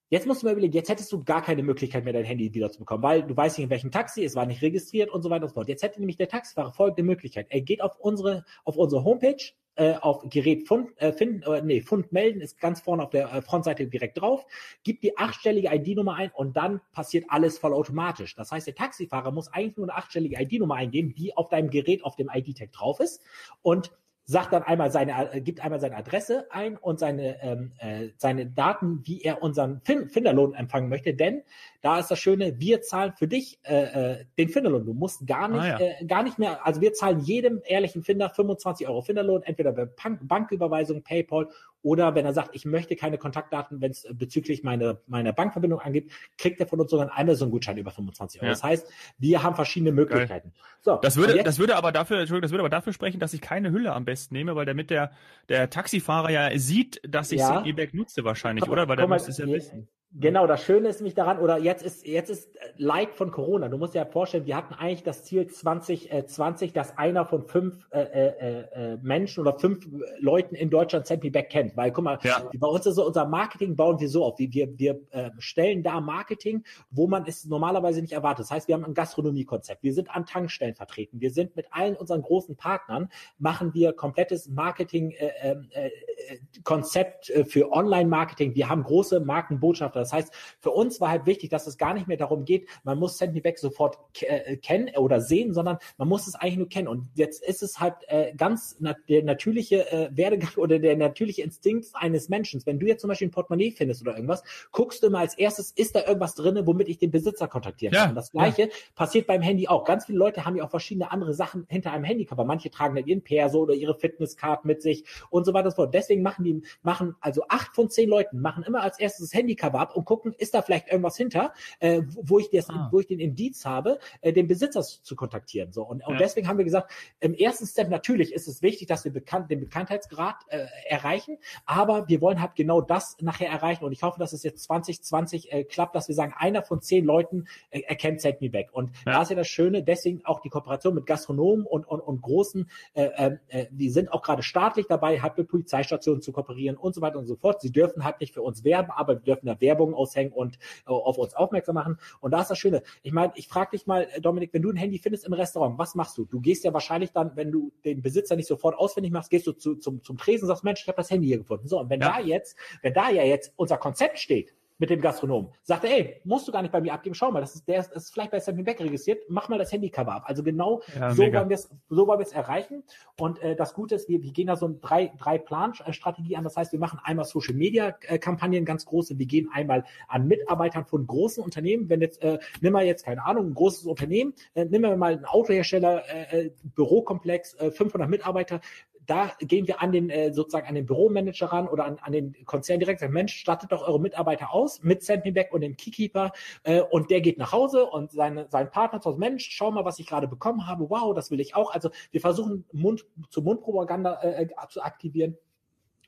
Jetzt 0.09 0.27
musst 0.27 0.43
du 0.43 0.47
mal 0.47 0.53
überlegen, 0.53 0.73
jetzt 0.73 0.89
hättest 0.89 1.11
du 1.11 1.25
gar 1.25 1.43
keine 1.43 1.65
Möglichkeit 1.65 2.05
mehr, 2.05 2.13
dein 2.13 2.25
Handy 2.25 2.55
wiederzubekommen, 2.55 3.03
weil 3.03 3.23
du 3.25 3.37
weißt 3.37 3.59
nicht, 3.59 3.65
in 3.65 3.71
welchem 3.71 3.91
Taxi, 3.91 4.25
es 4.25 4.37
war 4.37 4.47
nicht 4.47 4.63
registriert 4.63 5.11
und 5.11 5.23
so 5.23 5.31
weiter 5.31 5.45
und 5.45 5.49
so 5.49 5.55
fort. 5.55 5.69
Jetzt 5.69 5.83
hätte 5.83 5.99
nämlich 5.99 6.17
der 6.17 6.29
Taxifahrer 6.29 6.73
folgende 6.73 7.03
Möglichkeit. 7.03 7.47
Er 7.51 7.61
geht 7.61 7.83
auf 7.83 7.99
unsere, 7.99 8.45
auf 8.65 8.77
unsere 8.77 9.03
Homepage, 9.03 9.43
äh, 9.75 9.95
auf 9.95 10.23
Gerät 10.31 10.69
Fund, 10.69 10.91
äh, 10.97 11.13
finden, 11.13 11.43
äh, 11.43 11.61
nee, 11.61 11.81
Fund 11.81 12.13
melden, 12.13 12.41
ist 12.41 12.61
ganz 12.61 12.81
vorne 12.81 13.03
auf 13.03 13.11
der 13.11 13.33
äh, 13.33 13.43
Frontseite 13.43 13.89
direkt 13.89 14.21
drauf, 14.21 14.47
gibt 14.85 15.03
die 15.03 15.19
achtstellige 15.19 15.75
ID-Nummer 15.75 16.15
ein 16.15 16.31
und 16.33 16.57
dann 16.57 16.81
passiert 16.93 17.27
alles 17.29 17.59
vollautomatisch. 17.59 18.37
Das 18.37 18.53
heißt, 18.53 18.69
der 18.69 18.77
Taxifahrer 18.77 19.33
muss 19.33 19.53
eigentlich 19.53 19.77
nur 19.77 19.87
eine 19.87 19.99
achtstellige 19.99 20.41
ID-Nummer 20.41 20.77
eingeben, 20.77 21.15
die 21.15 21.37
auf 21.37 21.49
deinem 21.49 21.69
Gerät 21.69 22.05
auf 22.05 22.15
dem 22.15 22.31
ID-Tag 22.33 22.71
drauf 22.71 23.01
ist 23.01 23.21
und 23.63 23.91
sagt 24.29 24.53
dann 24.53 24.65
einmal 24.65 24.91
seine, 24.91 25.33
äh, 25.33 25.41
gibt 25.41 25.61
einmal 25.61 25.79
seine 25.79 25.97
Adresse 25.97 26.47
ein 26.51 26.77
und 26.77 26.99
seine, 26.99 27.41
ähm, 27.43 27.73
äh, 27.79 28.09
seine 28.17 28.47
Daten, 28.47 29.01
wie 29.05 29.23
er 29.23 29.41
unseren 29.41 29.81
fin 29.85 30.09
Finderlohn 30.09 30.53
empfangen 30.53 30.89
möchte. 30.89 31.15
Denn 31.15 31.43
da 31.81 32.01
ist 32.01 32.11
das 32.11 32.19
Schöne, 32.19 32.59
wir 32.59 32.83
zahlen 32.83 33.13
für 33.17 33.29
dich 33.29 33.61
äh, 33.63 33.85
äh, 33.85 34.25
den 34.37 34.49
Finderlohn. 34.49 34.85
Du 34.85 34.95
musst 34.95 35.27
gar 35.29 35.47
nicht, 35.47 35.63
ah, 35.63 35.79
ja. 35.79 36.01
äh, 36.01 36.05
gar 36.07 36.25
nicht 36.25 36.41
mehr, 36.41 36.67
also 36.67 36.81
wir 36.81 36.93
zahlen 36.93 37.21
jedem 37.21 37.63
ehrlichen 37.65 38.03
Finder 38.03 38.29
25 38.29 38.89
Euro 38.89 39.03
Finderlohn, 39.03 39.45
entweder 39.45 39.71
bei 39.73 39.87
Bank 39.87 40.27
Banküberweisung, 40.27 41.03
PayPal 41.03 41.49
oder 41.83 42.15
wenn 42.15 42.25
er 42.25 42.33
sagt, 42.33 42.55
ich 42.55 42.65
möchte 42.65 42.97
keine 42.97 43.19
Kontaktdaten, 43.19 43.81
wenn 43.81 43.91
es 43.91 44.07
bezüglich 44.13 44.63
meiner 44.63 44.99
meiner 45.07 45.33
Bankverbindung 45.33 45.81
angeht, 45.81 46.11
kriegt 46.39 46.61
er 46.61 46.67
von 46.67 46.81
uns 46.81 46.91
sogar 46.91 47.11
einen 47.11 47.29
Amazon-Gutschein 47.29 47.77
über 47.79 47.91
25 47.91 48.41
Euro. 48.41 48.47
Ja. 48.47 48.53
Das 48.53 48.63
heißt, 48.63 48.91
wir 49.19 49.43
haben 49.43 49.55
verschiedene 49.55 49.93
Möglichkeiten. 49.93 50.53
So, 50.81 50.97
das 50.97 51.17
würde, 51.17 51.43
das 51.43 51.59
würde 51.59 51.77
aber 51.77 51.93
dafür, 51.93 52.19
Entschuldigung, 52.19 52.43
das 52.43 52.51
würde 52.51 52.63
aber 52.63 52.71
dafür 52.71 52.93
sprechen, 52.93 53.21
dass 53.21 53.33
ich 53.35 53.41
keine 53.41 53.71
Hülle 53.71 53.93
am 53.93 54.05
besten 54.05 54.35
nehme, 54.35 54.57
weil 54.57 54.67
damit 54.67 54.91
der, 54.91 55.13
der 55.49 55.71
Taxifahrer 55.71 56.31
ja 56.31 56.59
sieht, 56.59 57.01
dass 57.07 57.33
ich 57.33 57.41
ja. 57.41 57.65
E-Bag 57.65 57.95
nutze 57.95 58.25
wahrscheinlich, 58.25 58.65
aber, 58.65 58.73
oder? 58.73 58.89
Weil 58.89 58.97
der 58.97 59.09
muss 59.09 59.29
es 59.29 59.39
ja 59.39 59.47
wissen. 59.47 59.89
Genau, 60.13 60.47
das 60.47 60.63
Schöne 60.63 60.89
ist 60.89 61.03
mich 61.03 61.15
daran, 61.15 61.41
oder 61.41 61.59
jetzt 61.59 61.83
ist, 61.83 62.07
jetzt 62.07 62.31
ist 62.31 62.57
äh, 62.57 62.61
Leid 62.79 63.15
von 63.15 63.31
Corona. 63.31 63.69
Du 63.69 63.77
musst 63.77 63.93
dir 63.95 63.99
ja 63.99 64.07
vorstellen, 64.07 64.47
wir 64.47 64.57
hatten 64.57 64.73
eigentlich 64.73 65.03
das 65.03 65.25
Ziel 65.25 65.47
2020, 65.47 66.71
äh, 66.71 66.73
dass 66.73 66.97
einer 66.97 67.27
von 67.27 67.43
fünf 67.43 67.87
äh, 67.91 68.01
äh, 68.01 68.93
äh, 68.93 68.97
Menschen 69.03 69.41
oder 69.41 69.59
fünf 69.59 69.87
Leuten 70.19 70.55
in 70.55 70.71
Deutschland 70.71 71.07
Sample 71.07 71.31
Back 71.31 71.51
kennt. 71.51 71.77
Weil, 71.77 71.93
guck 71.93 72.05
mal, 72.05 72.19
ja. 72.23 72.49
bei 72.57 72.67
uns 72.67 72.87
ist 72.87 72.95
so, 72.95 73.05
unser 73.05 73.27
Marketing 73.27 73.77
bauen 73.77 74.01
wir 74.01 74.09
so 74.09 74.25
auf. 74.25 74.39
Wir, 74.39 74.51
wir, 74.55 74.79
wir 74.79 74.99
äh, 75.11 75.33
stellen 75.39 75.83
da 75.83 76.01
Marketing, 76.01 76.65
wo 76.91 77.07
man 77.09 77.27
es 77.27 77.45
normalerweise 77.45 78.01
nicht 78.01 78.15
erwartet. 78.15 78.45
Das 78.45 78.51
heißt, 78.51 78.69
wir 78.69 78.77
haben 78.77 78.87
ein 78.87 78.95
Gastronomiekonzept. 78.95 79.83
Wir 79.83 79.93
sind 79.93 80.11
an 80.11 80.25
Tankstellen 80.25 80.77
vertreten. 80.77 81.21
Wir 81.21 81.31
sind 81.31 81.57
mit 81.57 81.67
allen 81.73 81.95
unseren 81.95 82.23
großen 82.23 82.57
Partnern, 82.57 83.11
machen 83.39 83.75
wir 83.75 83.93
komplettes 83.93 84.49
Marketing-Konzept 84.49 87.29
äh, 87.29 87.41
äh, 87.41 87.45
für 87.45 87.71
Online-Marketing. 87.71 88.55
Wir 88.55 88.71
haben 88.71 88.83
große 88.83 89.21
Markenbotschafter. 89.21 90.06
Das 90.07 90.13
heißt, 90.13 90.33
für 90.61 90.71
uns 90.71 91.01
war 91.01 91.11
halt 91.11 91.27
wichtig, 91.27 91.51
dass 91.51 91.67
es 91.67 91.79
gar 91.79 91.95
nicht 91.95 92.07
mehr 92.07 92.17
darum 92.17 92.45
geht, 92.45 92.69
man 92.85 92.99
muss 92.99 93.19
Sandy 93.19 93.41
Beck 93.41 93.59
sofort 93.59 93.99
äh, 94.21 94.57
kennen 94.57 94.91
oder 94.97 95.21
sehen, 95.21 95.53
sondern 95.53 95.79
man 95.99 96.09
muss 96.09 96.27
es 96.27 96.35
eigentlich 96.35 96.57
nur 96.57 96.69
kennen. 96.69 96.89
Und 96.89 97.09
jetzt 97.15 97.43
ist 97.43 97.63
es 97.63 97.81
halt 97.81 97.95
äh, 98.09 98.35
ganz 98.37 98.77
na 98.79 98.95
der 99.09 99.23
natürliche 99.25 99.91
äh, 99.91 100.09
Werdegang 100.13 100.51
oder 100.57 100.79
der 100.79 100.97
natürliche 100.97 101.43
Instinkt 101.43 101.89
eines 101.95 102.29
Menschen. 102.29 102.63
Wenn 102.65 102.79
du 102.79 102.87
jetzt 102.87 103.01
zum 103.01 103.09
Beispiel 103.09 103.29
ein 103.29 103.33
Portemonnaie 103.33 103.73
findest 103.73 104.03
oder 104.03 104.15
irgendwas, 104.15 104.43
guckst 104.73 105.03
du 105.03 105.09
immer 105.09 105.19
als 105.19 105.37
erstes, 105.37 105.73
ist 105.73 105.95
da 105.95 106.07
irgendwas 106.07 106.35
drin, 106.35 106.59
womit 106.65 106.89
ich 106.89 106.99
den 106.99 107.11
Besitzer 107.11 107.49
kontaktieren 107.49 107.95
kann. 107.95 108.11
Ja, 108.11 108.15
das 108.15 108.31
Gleiche 108.31 108.63
ja. 108.63 108.69
passiert 108.95 109.27
beim 109.27 109.43
Handy 109.43 109.69
auch. 109.69 109.85
Ganz 109.85 110.07
viele 110.07 110.19
Leute 110.19 110.45
haben 110.45 110.57
ja 110.57 110.65
auch 110.65 110.71
verschiedene 110.71 111.11
andere 111.11 111.35
Sachen 111.35 111.67
hinter 111.69 111.93
einem 111.93 112.05
Handycover. 112.05 112.45
Manche 112.45 112.71
tragen 112.71 112.95
dann 112.95 113.07
ihren 113.07 113.23
Perso 113.23 113.61
oder 113.61 113.75
ihre 113.75 113.95
Fitnesscard 113.95 114.65
mit 114.65 114.83
sich 114.83 115.05
und 115.31 115.45
so 115.45 115.53
weiter 115.53 115.67
und 115.67 115.71
so 115.73 115.77
fort. 115.77 115.95
Deswegen 115.95 116.23
machen 116.23 116.45
die, 116.45 116.63
machen 116.83 117.17
also 117.21 117.43
acht 117.49 117.75
von 117.75 117.91
zehn 117.91 118.09
Leuten 118.09 118.41
machen 118.41 118.63
immer 118.63 118.83
als 118.83 118.99
erstes 118.99 119.31
das 119.31 119.35
Handycover 119.35 119.79
ab 119.87 119.97
und 119.97 120.05
gucken, 120.05 120.35
ist 120.37 120.55
da 120.55 120.63
vielleicht 120.63 120.89
irgendwas 120.89 121.17
hinter, 121.17 121.53
äh, 121.81 122.03
wo 122.21 122.39
ich 122.39 122.51
das, 122.51 122.69
ah. 122.69 122.89
wo 122.91 123.01
ich 123.01 123.07
den 123.07 123.21
Indiz 123.21 123.65
habe, 123.65 123.99
äh, 124.21 124.33
den 124.33 124.47
Besitzer 124.47 124.83
zu 124.83 125.17
kontaktieren. 125.17 125.73
So 125.73 125.83
und, 125.83 126.01
ja. 126.01 126.07
und 126.07 126.21
deswegen 126.21 126.49
haben 126.49 126.59
wir 126.59 126.65
gesagt, 126.65 126.93
im 127.21 127.35
ersten 127.35 127.67
Step 127.67 127.89
natürlich 127.89 128.33
ist 128.33 128.49
es 128.49 128.63
wichtig, 128.63 128.89
dass 128.89 129.05
wir 129.05 129.13
bekannt, 129.13 129.51
den 129.51 129.61
Bekanntheitsgrad 129.61 130.37
äh, 130.49 130.67
erreichen, 130.89 131.39
aber 131.65 132.09
wir 132.09 132.21
wollen 132.21 132.41
halt 132.41 132.55
genau 132.55 132.81
das 132.81 133.17
nachher 133.21 133.49
erreichen 133.49 133.85
und 133.85 133.93
ich 133.93 134.03
hoffe, 134.03 134.19
dass 134.19 134.33
es 134.33 134.43
jetzt 134.43 134.65
2020 134.65 135.53
äh, 135.53 135.65
klappt, 135.65 135.95
dass 135.95 136.09
wir 136.09 136.15
sagen, 136.15 136.35
einer 136.37 136.63
von 136.63 136.81
zehn 136.81 137.05
Leuten 137.05 137.47
äh, 137.71 137.81
erkennt 137.81 138.21
Set 138.21 138.41
Me 138.41 138.51
Back 138.51 138.71
und 138.73 138.91
ja. 139.07 139.13
da 139.13 139.23
ist 139.23 139.31
ja 139.31 139.37
das 139.37 139.49
Schöne, 139.49 139.83
deswegen 139.83 140.25
auch 140.25 140.41
die 140.41 140.51
Kooperation 140.51 140.95
mit 140.95 141.07
Gastronomen 141.07 141.65
und 141.65 141.87
und, 141.87 142.01
und 142.01 142.23
großen, 142.23 142.69
äh, 142.95 143.05
äh, 143.05 143.39
äh 143.49 143.67
die 143.71 143.91
sind 143.91 144.13
auch 144.13 144.23
gerade 144.23 144.43
staatlich 144.43 144.87
dabei, 144.89 145.21
halt 145.21 145.39
mit 145.39 145.49
Polizeistationen 145.49 146.23
zu 146.23 146.33
kooperieren 146.33 146.77
und 146.77 146.95
so 146.95 147.01
weiter 147.01 147.19
und 147.19 147.27
so 147.27 147.37
fort. 147.37 147.61
Sie 147.61 147.73
dürfen 147.73 148.05
halt 148.05 148.21
nicht 148.21 148.35
für 148.35 148.43
uns 148.43 148.65
werben, 148.65 148.91
aber 148.91 149.15
wir 149.15 149.21
dürfen 149.21 149.47
da 149.47 149.61
Werbung 149.77 149.95
aushängen 149.95 150.33
und 150.33 150.57
äh, 150.87 150.91
auf 150.91 151.19
uns 151.19 151.35
aufmerksam 151.35 151.75
machen. 151.75 151.99
Und 152.21 152.31
da 152.33 152.41
ist 152.41 152.51
das 152.51 152.59
Schöne. 152.59 152.83
Ich 153.03 153.13
meine, 153.13 153.33
ich 153.37 153.49
frage 153.49 153.73
dich 153.73 153.87
mal, 153.87 154.09
äh, 154.13 154.21
Dominik, 154.21 154.53
wenn 154.53 154.63
du 154.63 154.71
ein 154.71 154.77
Handy 154.77 154.99
findest 154.99 155.27
im 155.27 155.33
Restaurant, 155.33 155.79
was 155.79 155.95
machst 155.95 156.17
du? 156.19 156.25
Du 156.25 156.41
gehst 156.41 156.65
ja 156.65 156.73
wahrscheinlich 156.73 157.13
dann, 157.13 157.37
wenn 157.37 157.53
du 157.53 157.73
den 157.85 158.03
Besitzer 158.03 158.37
nicht 158.37 158.49
sofort 158.49 158.77
ausfindig 158.77 159.13
machst, 159.13 159.31
gehst 159.31 159.47
du 159.47 159.53
zu, 159.53 159.77
zum, 159.77 160.03
zum 160.03 160.17
Tresen 160.17 160.45
und 160.45 160.49
sagst, 160.49 160.65
Mensch, 160.65 160.83
ich 160.83 160.89
habe 160.89 160.97
das 160.97 161.11
Handy 161.11 161.27
hier 161.27 161.39
gefunden. 161.39 161.69
So, 161.69 161.81
und 161.81 161.91
wenn 161.91 162.01
ja. 162.01 162.17
da 162.17 162.21
jetzt, 162.21 162.57
wenn 162.83 162.95
da 162.95 163.11
ja 163.11 163.23
jetzt 163.23 163.53
unser 163.57 163.77
Konzept 163.77 164.19
steht, 164.19 164.55
mit 164.79 164.91
dem 164.91 165.01
Gastronom. 165.01 165.53
Sagte, 165.63 165.89
ey, 165.89 166.21
musst 166.25 166.47
du 166.47 166.53
gar 166.53 166.63
nicht 166.63 166.73
bei 166.73 166.81
mir 166.81 166.93
abgeben, 166.93 167.15
schau 167.15 167.31
mal, 167.31 167.41
das 167.41 167.55
ist, 167.55 167.69
der 167.69 167.81
ist, 167.81 167.91
das 167.91 168.05
ist 168.05 168.13
vielleicht 168.13 168.31
bei 168.31 168.41
Sammy 168.41 168.63
Beck 168.63 168.81
registriert, 168.81 169.23
mach 169.29 169.49
mal 169.49 169.59
das 169.59 169.73
Handycover 169.73 170.13
ab. 170.13 170.25
Also 170.27 170.43
genau 170.43 170.83
ja, 170.99 171.11
so, 171.13 171.23
wollen 171.23 171.49
wir 171.49 171.55
es, 171.55 171.71
so 171.89 172.07
wollen 172.07 172.19
wir 172.19 172.27
es 172.27 172.33
erreichen. 172.33 172.83
Und 173.19 173.43
äh, 173.43 173.57
das 173.57 173.75
Gute 173.75 173.95
ist, 173.95 174.09
wir, 174.09 174.23
wir 174.23 174.33
gehen 174.33 174.49
da 174.49 174.57
so 174.57 174.69
ein 174.69 174.81
drei, 174.81 175.13
drei 175.19 175.39
Plan-Strategie 175.39 176.37
an. 176.37 176.45
Das 176.45 176.57
heißt, 176.57 176.73
wir 176.73 176.79
machen 176.79 177.01
einmal 177.03 177.25
Social 177.25 177.55
Media 177.55 177.93
Kampagnen 177.93 178.65
ganz 178.65 178.85
große. 178.85 179.19
Wir 179.19 179.27
gehen 179.27 179.49
einmal 179.53 179.85
an 180.09 180.27
Mitarbeitern 180.27 180.85
von 180.85 181.07
großen 181.07 181.43
Unternehmen. 181.43 181.89
Wenn 181.89 182.01
jetzt, 182.01 182.23
äh, 182.23 182.39
nimm 182.61 182.73
mal 182.73 182.85
jetzt, 182.85 183.05
keine 183.05 183.25
Ahnung, 183.25 183.49
ein 183.49 183.55
großes 183.55 183.87
Unternehmen, 183.87 184.35
äh, 184.55 184.65
nimm 184.65 184.83
mal 184.83 185.15
einen 185.15 185.25
Autohersteller, 185.25 186.03
äh, 186.09 186.47
äh 186.47 186.51
Bürokomplex, 186.75 187.55
äh, 187.55 187.71
500 187.71 188.09
Mitarbeiter, 188.09 188.61
da 189.07 189.33
gehen 189.39 189.67
wir 189.67 189.83
an 189.83 189.93
den 189.93 190.11
äh, 190.11 190.33
sozusagen 190.33 190.67
an 190.67 190.75
den 190.75 190.87
Büromanager 190.87 191.47
ran 191.47 191.69
oder 191.69 191.85
an, 191.85 191.99
an 192.01 192.13
den 192.13 192.35
Konzern 192.45 192.81
direkt 192.81 193.01
sagen, 193.01 193.13
Mensch, 193.13 193.37
stattet 193.37 193.73
doch 193.73 193.87
eure 193.87 194.01
Mitarbeiter 194.01 194.53
aus 194.53 194.83
mit 194.83 195.03
Sendmeback 195.03 195.53
und 195.53 195.61
dem 195.61 195.77
Keykeeper 195.77 196.33
äh, 196.65 196.81
und 196.81 197.11
der 197.11 197.21
geht 197.21 197.39
nach 197.39 197.53
Hause 197.53 197.87
und 197.87 198.11
seine, 198.11 198.49
sein 198.51 198.71
Partner 198.71 199.01
sagt, 199.01 199.19
Mensch, 199.19 199.49
schau 199.51 199.71
mal, 199.71 199.85
was 199.85 199.99
ich 199.99 200.07
gerade 200.07 200.29
bekommen 200.29 200.67
habe, 200.67 200.91
wow, 200.91 201.15
das 201.15 201.31
will 201.31 201.41
ich 201.41 201.55
auch. 201.55 201.73
Also 201.73 201.91
wir 202.11 202.21
versuchen 202.21 202.65
Mund 202.73 203.07
zu 203.31 203.43
Mundpropaganda 203.43 204.21
äh, 204.23 204.45
äh 204.45 204.49
zu 204.69 204.83
aktivieren 204.83 205.37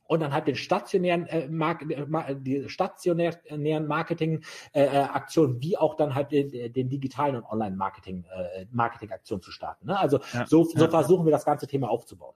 und 0.08 0.20
dann 0.20 0.32
halt 0.32 0.48
den 0.48 0.56
stationären 0.56 1.26
äh, 1.26 1.48
Mark 1.48 1.82
äh, 1.88 2.34
die 2.34 2.68
stationären 2.68 3.86
Marketing 3.86 4.42
äh, 4.72 4.84
äh, 4.84 4.88
Aktionen 4.88 5.62
wie 5.62 5.76
auch 5.76 5.94
dann 5.94 6.14
halt 6.14 6.32
den, 6.32 6.72
den 6.72 6.88
digitalen 6.88 7.36
und 7.36 7.44
Online 7.44 7.76
Marketing 7.76 8.24
äh, 8.24 8.66
Marketing 8.72 9.12
Aktionen 9.12 9.42
zu 9.42 9.52
starten. 9.52 9.86
Ne? 9.86 9.98
Also 9.98 10.18
ja, 10.32 10.46
so, 10.46 10.64
so 10.64 10.84
ja. 10.84 10.88
versuchen 10.88 11.26
wir 11.26 11.30
das 11.30 11.44
ganze 11.44 11.66
Thema 11.66 11.90
aufzubauen. 11.90 12.34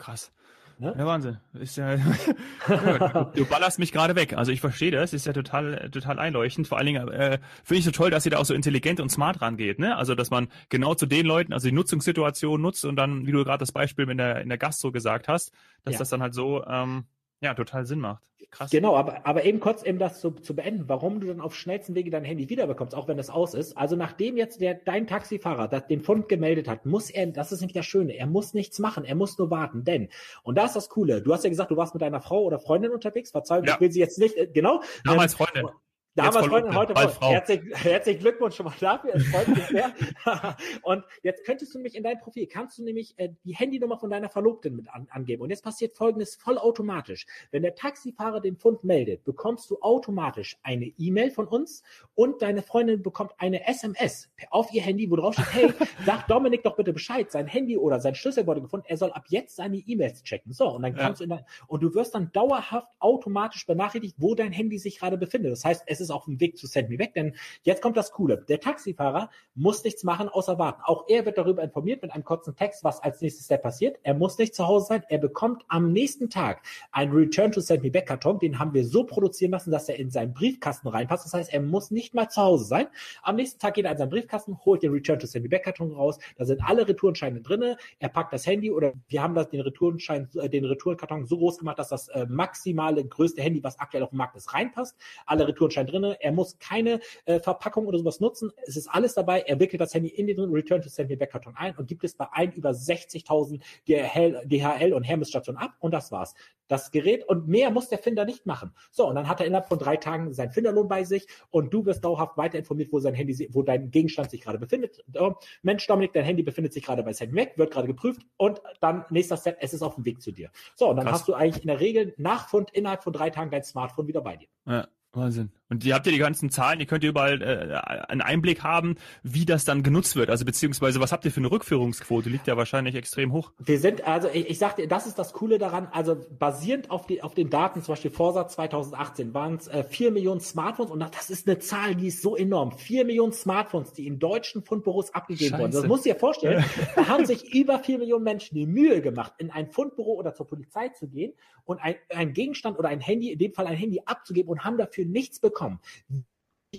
Krass. 0.00 0.32
Ne? 0.78 0.94
Ja, 0.96 1.04
Wahnsinn. 1.04 1.36
Ist 1.52 1.76
ja, 1.76 1.96
du, 3.34 3.44
ballerst 3.44 3.78
mich 3.78 3.92
gerade 3.92 4.16
weg. 4.16 4.32
Also 4.32 4.50
ich 4.50 4.62
verstehe 4.62 4.90
das, 4.90 5.12
ist 5.12 5.26
ja 5.26 5.34
total, 5.34 5.90
total 5.90 6.18
einleuchtend. 6.18 6.66
Vor 6.66 6.78
allen 6.78 6.86
Dingen 6.86 7.06
äh, 7.08 7.38
finde 7.62 7.80
ich 7.80 7.84
so 7.84 7.90
toll, 7.90 8.10
dass 8.10 8.24
ihr 8.24 8.30
da 8.30 8.38
auch 8.38 8.46
so 8.46 8.54
intelligent 8.54 8.98
und 8.98 9.10
smart 9.10 9.42
rangeht, 9.42 9.78
ne? 9.78 9.94
Also 9.96 10.14
dass 10.14 10.30
man 10.30 10.48
genau 10.70 10.94
zu 10.94 11.04
den 11.04 11.26
Leuten, 11.26 11.52
also 11.52 11.68
die 11.68 11.74
Nutzungssituation 11.74 12.62
nutzt 12.62 12.86
und 12.86 12.96
dann, 12.96 13.26
wie 13.26 13.32
du 13.32 13.44
gerade 13.44 13.58
das 13.58 13.72
Beispiel 13.72 14.08
in 14.08 14.16
der, 14.16 14.40
in 14.40 14.48
der 14.48 14.56
Gastro 14.56 14.90
gesagt 14.90 15.28
hast, 15.28 15.52
dass 15.84 15.94
ja. 15.94 15.98
das 15.98 16.08
dann 16.08 16.22
halt 16.22 16.32
so 16.32 16.64
ähm, 16.64 17.04
ja, 17.40 17.54
total 17.54 17.86
Sinn 17.86 18.00
macht. 18.00 18.22
Krass. 18.50 18.70
Genau, 18.70 18.96
aber, 18.96 19.26
aber 19.26 19.44
eben 19.44 19.60
kurz 19.60 19.84
eben 19.84 19.98
das 19.98 20.20
zu, 20.20 20.32
zu 20.32 20.56
beenden, 20.56 20.88
warum 20.88 21.20
du 21.20 21.28
dann 21.28 21.40
auf 21.40 21.54
schnellsten 21.54 21.94
Wege 21.94 22.10
dein 22.10 22.24
Handy 22.24 22.48
wiederbekommst, 22.48 22.96
auch 22.96 23.06
wenn 23.06 23.16
das 23.16 23.30
aus 23.30 23.54
ist. 23.54 23.76
Also 23.76 23.94
nachdem 23.94 24.36
jetzt 24.36 24.60
der, 24.60 24.74
dein 24.74 25.06
Taxifahrer 25.06 25.68
das, 25.68 25.86
den 25.86 26.00
Fund 26.00 26.28
gemeldet 26.28 26.66
hat, 26.66 26.84
muss 26.84 27.10
er, 27.10 27.26
das 27.28 27.52
ist 27.52 27.60
nämlich 27.60 27.74
das 27.74 27.86
Schöne, 27.86 28.16
er 28.16 28.26
muss 28.26 28.52
nichts 28.52 28.80
machen, 28.80 29.04
er 29.04 29.14
muss 29.14 29.38
nur 29.38 29.50
warten, 29.50 29.84
denn, 29.84 30.08
und 30.42 30.56
da 30.56 30.64
ist 30.64 30.74
das 30.74 30.88
Coole, 30.88 31.22
du 31.22 31.32
hast 31.32 31.44
ja 31.44 31.50
gesagt, 31.50 31.70
du 31.70 31.76
warst 31.76 31.94
mit 31.94 32.02
deiner 32.02 32.20
Frau 32.20 32.42
oder 32.42 32.58
Freundin 32.58 32.90
unterwegs, 32.90 33.30
Verzeihung, 33.30 33.66
ja. 33.66 33.74
ich 33.74 33.80
will 33.80 33.92
sie 33.92 34.00
jetzt 34.00 34.18
nicht, 34.18 34.36
äh, 34.36 34.48
genau. 34.48 34.82
Damals 35.04 35.34
ähm, 35.34 35.38
Freundin. 35.38 35.70
Damals 36.16 36.46
Freundin, 36.48 36.74
heute 36.74 36.92
Frau. 36.92 37.30
Herzlich, 37.30 37.60
herzlichen 37.72 38.18
Glückwunsch 38.18 38.56
schon 38.56 38.66
mal 38.66 38.74
dafür. 38.80 39.14
Es 39.14 39.28
freut 39.28 39.46
mich 39.46 39.64
sehr. 39.66 39.94
und 40.82 41.04
jetzt 41.22 41.44
könntest 41.44 41.72
du 41.72 41.78
nämlich 41.78 41.94
in 41.94 42.02
dein 42.02 42.18
Profil, 42.18 42.48
kannst 42.48 42.78
du 42.78 42.82
nämlich 42.82 43.16
äh, 43.16 43.28
die 43.44 43.54
Handynummer 43.54 43.96
von 43.96 44.10
deiner 44.10 44.28
Verlobten 44.28 44.74
mit 44.74 44.90
an, 44.90 45.06
angeben. 45.10 45.42
Und 45.42 45.50
jetzt 45.50 45.62
passiert 45.62 45.96
folgendes 45.96 46.34
vollautomatisch. 46.34 47.26
Wenn 47.52 47.62
der 47.62 47.76
Taxifahrer 47.76 48.40
den 48.40 48.56
Fund 48.56 48.82
meldet, 48.82 49.22
bekommst 49.22 49.70
du 49.70 49.78
automatisch 49.82 50.58
eine 50.64 50.86
E-Mail 50.98 51.30
von 51.30 51.46
uns 51.46 51.84
und 52.16 52.42
deine 52.42 52.62
Freundin 52.62 53.02
bekommt 53.02 53.32
eine 53.38 53.68
SMS 53.68 54.28
auf 54.50 54.72
ihr 54.72 54.82
Handy, 54.82 55.08
wo 55.12 55.14
drauf 55.14 55.34
steht, 55.34 55.46
hey, 55.52 55.72
sag 56.04 56.26
Dominik 56.26 56.64
doch 56.64 56.74
bitte 56.74 56.92
Bescheid, 56.92 57.30
sein 57.30 57.46
Handy 57.46 57.76
oder 57.76 58.00
sein 58.00 58.16
Schlüssel 58.16 58.48
wurde 58.48 58.62
gefunden, 58.62 58.86
er 58.88 58.96
soll 58.96 59.12
ab 59.12 59.26
jetzt 59.28 59.54
seine 59.54 59.76
E-Mails 59.76 60.24
checken. 60.24 60.52
So, 60.52 60.70
und 60.70 60.82
dann 60.82 60.96
kannst 60.96 61.20
ja. 61.20 61.26
du 61.26 61.32
in 61.32 61.38
dein, 61.38 61.46
und 61.68 61.84
du 61.84 61.94
wirst 61.94 62.16
dann 62.16 62.32
dauerhaft 62.32 62.96
automatisch 62.98 63.64
benachrichtigt, 63.64 64.16
wo 64.18 64.34
dein 64.34 64.50
Handy 64.50 64.78
sich 64.78 64.98
gerade 64.98 65.16
befindet. 65.16 65.52
Das 65.52 65.64
heißt, 65.64 65.84
es 65.86 65.99
ist 66.00 66.10
auf 66.10 66.24
dem 66.24 66.40
Weg 66.40 66.56
zu 66.56 66.66
Send 66.66 66.88
Me 66.88 66.96
Back, 66.96 67.14
denn 67.14 67.34
jetzt 67.62 67.82
kommt 67.82 67.96
das 67.96 68.12
Coole. 68.12 68.44
Der 68.48 68.60
Taxifahrer 68.60 69.30
muss 69.54 69.84
nichts 69.84 70.04
machen, 70.04 70.28
außer 70.28 70.58
warten. 70.58 70.82
Auch 70.84 71.04
er 71.08 71.26
wird 71.26 71.38
darüber 71.38 71.62
informiert 71.62 72.02
mit 72.02 72.12
einem 72.12 72.24
kurzen 72.24 72.56
Text, 72.56 72.84
was 72.84 73.02
als 73.02 73.20
nächstes 73.20 73.46
Step 73.46 73.62
passiert. 73.62 73.98
Er 74.02 74.14
muss 74.14 74.38
nicht 74.38 74.54
zu 74.54 74.66
Hause 74.66 74.86
sein. 74.86 75.02
Er 75.08 75.18
bekommt 75.18 75.64
am 75.68 75.92
nächsten 75.92 76.30
Tag 76.30 76.62
einen 76.92 77.12
Return 77.12 77.52
to 77.52 77.60
Send 77.60 77.82
Me 77.82 77.90
Back 77.90 78.06
Karton. 78.06 78.38
Den 78.38 78.58
haben 78.58 78.74
wir 78.74 78.84
so 78.84 79.04
produzieren 79.04 79.52
lassen, 79.52 79.70
dass 79.70 79.88
er 79.88 79.98
in 79.98 80.10
seinen 80.10 80.32
Briefkasten 80.32 80.88
reinpasst. 80.88 81.26
Das 81.26 81.34
heißt, 81.34 81.52
er 81.52 81.60
muss 81.60 81.90
nicht 81.90 82.14
mal 82.14 82.28
zu 82.28 82.42
Hause 82.42 82.64
sein. 82.64 82.86
Am 83.22 83.36
nächsten 83.36 83.58
Tag 83.60 83.74
geht 83.74 83.84
er 83.84 83.92
in 83.92 83.98
seinen 83.98 84.10
Briefkasten, 84.10 84.58
holt 84.64 84.82
den 84.82 84.92
Return 84.92 85.18
to 85.18 85.26
Send 85.26 85.44
Me 85.44 85.48
Back 85.48 85.64
Karton 85.64 85.92
raus. 85.92 86.18
Da 86.36 86.44
sind 86.44 86.62
alle 86.62 86.88
Retourenscheine 86.88 87.40
drinne. 87.40 87.76
Er 87.98 88.08
packt 88.08 88.32
das 88.32 88.46
Handy 88.46 88.70
oder 88.70 88.92
wir 89.08 89.22
haben 89.22 89.34
das, 89.34 89.48
den 89.50 89.60
Retourenschein, 89.60 90.28
äh, 90.36 90.48
den 90.48 90.64
Retourenkarton 90.64 91.26
so 91.26 91.38
groß 91.38 91.58
gemacht, 91.58 91.78
dass 91.78 91.88
das 91.88 92.08
äh, 92.08 92.26
maximale 92.28 93.04
größte 93.04 93.42
Handy, 93.42 93.62
was 93.62 93.78
aktuell 93.78 94.02
auf 94.02 94.10
dem 94.10 94.18
Markt 94.18 94.36
ist, 94.36 94.52
reinpasst. 94.54 94.96
Alle 95.26 95.46
Retourenscheine 95.46 95.89
drinne. 95.90 96.16
Er 96.20 96.32
muss 96.32 96.58
keine 96.58 97.00
äh, 97.24 97.40
Verpackung 97.40 97.86
oder 97.86 97.98
sowas 97.98 98.20
nutzen. 98.20 98.52
Es 98.66 98.76
ist 98.76 98.88
alles 98.88 99.14
dabei. 99.14 99.40
Er 99.40 99.58
wickelt 99.60 99.80
das 99.80 99.94
Handy 99.94 100.08
in 100.08 100.26
den 100.26 100.38
Return 100.38 100.82
to 100.82 100.88
Send 100.88 101.10
Me 101.10 101.16
Back 101.16 101.32
Karton 101.32 101.54
ein 101.56 101.76
und 101.76 101.86
gibt 101.86 102.04
es 102.04 102.14
bei 102.14 102.26
ein 102.32 102.52
über 102.52 102.70
60.000 102.70 103.60
DHL, 103.88 104.42
DHL 104.46 104.92
und 104.92 105.04
Hermes 105.04 105.28
Stationen 105.28 105.58
ab 105.58 105.74
und 105.80 105.92
das 105.92 106.12
war's. 106.12 106.34
Das 106.68 106.92
Gerät 106.92 107.28
und 107.28 107.48
mehr 107.48 107.70
muss 107.70 107.88
der 107.88 107.98
Finder 107.98 108.24
nicht 108.24 108.46
machen. 108.46 108.72
So, 108.92 109.08
und 109.08 109.16
dann 109.16 109.28
hat 109.28 109.40
er 109.40 109.46
innerhalb 109.46 109.68
von 109.68 109.78
drei 109.78 109.96
Tagen 109.96 110.32
seinen 110.32 110.52
Finderlohn 110.52 110.86
bei 110.86 111.02
sich 111.02 111.26
und 111.50 111.74
du 111.74 111.84
wirst 111.84 112.04
dauerhaft 112.04 112.36
weiter 112.36 112.58
informiert, 112.58 112.92
wo 112.92 113.00
sein 113.00 113.14
Handy, 113.14 113.48
wo 113.52 113.62
dein 113.62 113.90
Gegenstand 113.90 114.30
sich 114.30 114.40
gerade 114.40 114.58
befindet. 114.58 115.04
Oh, 115.18 115.34
Mensch, 115.62 115.86
Dominik, 115.86 116.12
dein 116.12 116.24
Handy 116.24 116.44
befindet 116.44 116.72
sich 116.72 116.84
gerade 116.84 117.02
bei 117.02 117.12
Send 117.12 117.32
Mac, 117.32 117.58
wird 117.58 117.72
gerade 117.72 117.88
geprüft 117.88 118.22
und 118.36 118.62
dann 118.80 119.04
nächster 119.10 119.36
Step, 119.36 119.58
es 119.60 119.74
ist 119.74 119.82
auf 119.82 119.96
dem 119.96 120.04
Weg 120.04 120.22
zu 120.22 120.30
dir. 120.30 120.50
So, 120.76 120.88
und 120.88 120.96
dann 120.96 121.06
Krass. 121.06 121.20
hast 121.20 121.28
du 121.28 121.34
eigentlich 121.34 121.62
in 121.62 121.68
der 121.68 121.80
Regel 121.80 122.14
nach 122.18 122.48
Fund 122.48 122.70
innerhalb 122.70 123.02
von 123.02 123.12
drei 123.12 123.30
Tagen 123.30 123.50
dein 123.50 123.64
Smartphone 123.64 124.06
wieder 124.06 124.20
bei 124.20 124.36
dir. 124.36 124.48
Ja. 124.66 124.86
Wahnsinn. 125.12 125.50
Und 125.70 125.84
ihr 125.84 125.94
habt 125.94 126.04
ja 126.04 126.12
die 126.12 126.18
ganzen 126.18 126.50
Zahlen, 126.50 126.80
ihr 126.80 126.86
könnt 126.86 127.04
ihr 127.04 127.10
überall 127.10 127.40
äh, 127.40 128.06
einen 128.10 128.22
Einblick 128.22 128.64
haben, 128.64 128.96
wie 129.22 129.46
das 129.46 129.64
dann 129.64 129.84
genutzt 129.84 130.16
wird. 130.16 130.28
Also 130.28 130.44
beziehungsweise 130.44 131.00
was 131.00 131.12
habt 131.12 131.24
ihr 131.24 131.30
für 131.30 131.38
eine 131.38 131.50
Rückführungsquote? 131.50 132.28
Liegt 132.28 132.48
ja 132.48 132.56
wahrscheinlich 132.56 132.96
extrem 132.96 133.32
hoch. 133.32 133.52
Wir 133.58 133.78
sind, 133.78 134.06
also 134.06 134.28
ich, 134.32 134.50
ich 134.50 134.58
sagte, 134.58 134.88
das 134.88 135.06
ist 135.06 135.16
das 135.18 135.32
Coole 135.32 135.58
daran, 135.58 135.86
also 135.92 136.16
basierend 136.38 136.90
auf, 136.90 137.06
die, 137.06 137.22
auf 137.22 137.34
den 137.34 137.50
Daten, 137.50 137.82
zum 137.82 137.92
Beispiel 137.92 138.10
Vorsatz 138.10 138.54
2018, 138.54 139.32
waren 139.32 139.54
es 139.54 139.68
äh, 139.68 139.84
4 139.84 140.10
Millionen 140.10 140.40
Smartphones 140.40 140.90
und 140.90 141.00
das 141.00 141.30
ist 141.30 141.46
eine 141.46 141.60
Zahl, 141.60 141.94
die 141.94 142.08
ist 142.08 142.20
so 142.20 142.34
enorm. 142.34 142.72
4 142.72 143.04
Millionen 143.04 143.32
Smartphones, 143.32 143.92
die 143.92 144.08
in 144.08 144.18
deutschen 144.18 144.64
Fundbüros 144.64 145.14
abgegeben 145.14 145.50
Scheiße. 145.50 145.62
wurden. 145.62 145.72
Das 145.72 145.86
musst 145.86 146.04
du 146.04 146.10
dir 146.10 146.18
vorstellen. 146.18 146.64
da 146.96 147.06
haben 147.06 147.26
sich 147.26 147.54
über 147.54 147.78
4 147.78 147.98
Millionen 147.98 148.24
Menschen 148.24 148.56
die 148.56 148.66
Mühe 148.66 149.00
gemacht, 149.02 149.34
in 149.38 149.52
ein 149.52 149.70
Fundbüro 149.70 150.14
oder 150.14 150.34
zur 150.34 150.48
Polizei 150.48 150.88
zu 150.88 151.06
gehen 151.06 151.32
und 151.64 151.78
ein, 151.78 151.94
ein 152.08 152.32
Gegenstand 152.32 152.76
oder 152.76 152.88
ein 152.88 153.00
Handy, 153.00 153.30
in 153.30 153.38
dem 153.38 153.54
Fall 153.54 153.68
ein 153.68 153.76
Handy 153.76 154.02
abzugeben 154.04 154.50
und 154.50 154.64
haben 154.64 154.76
dafür 154.76 155.04
nichts 155.04 155.38
bekommen. 155.38 155.59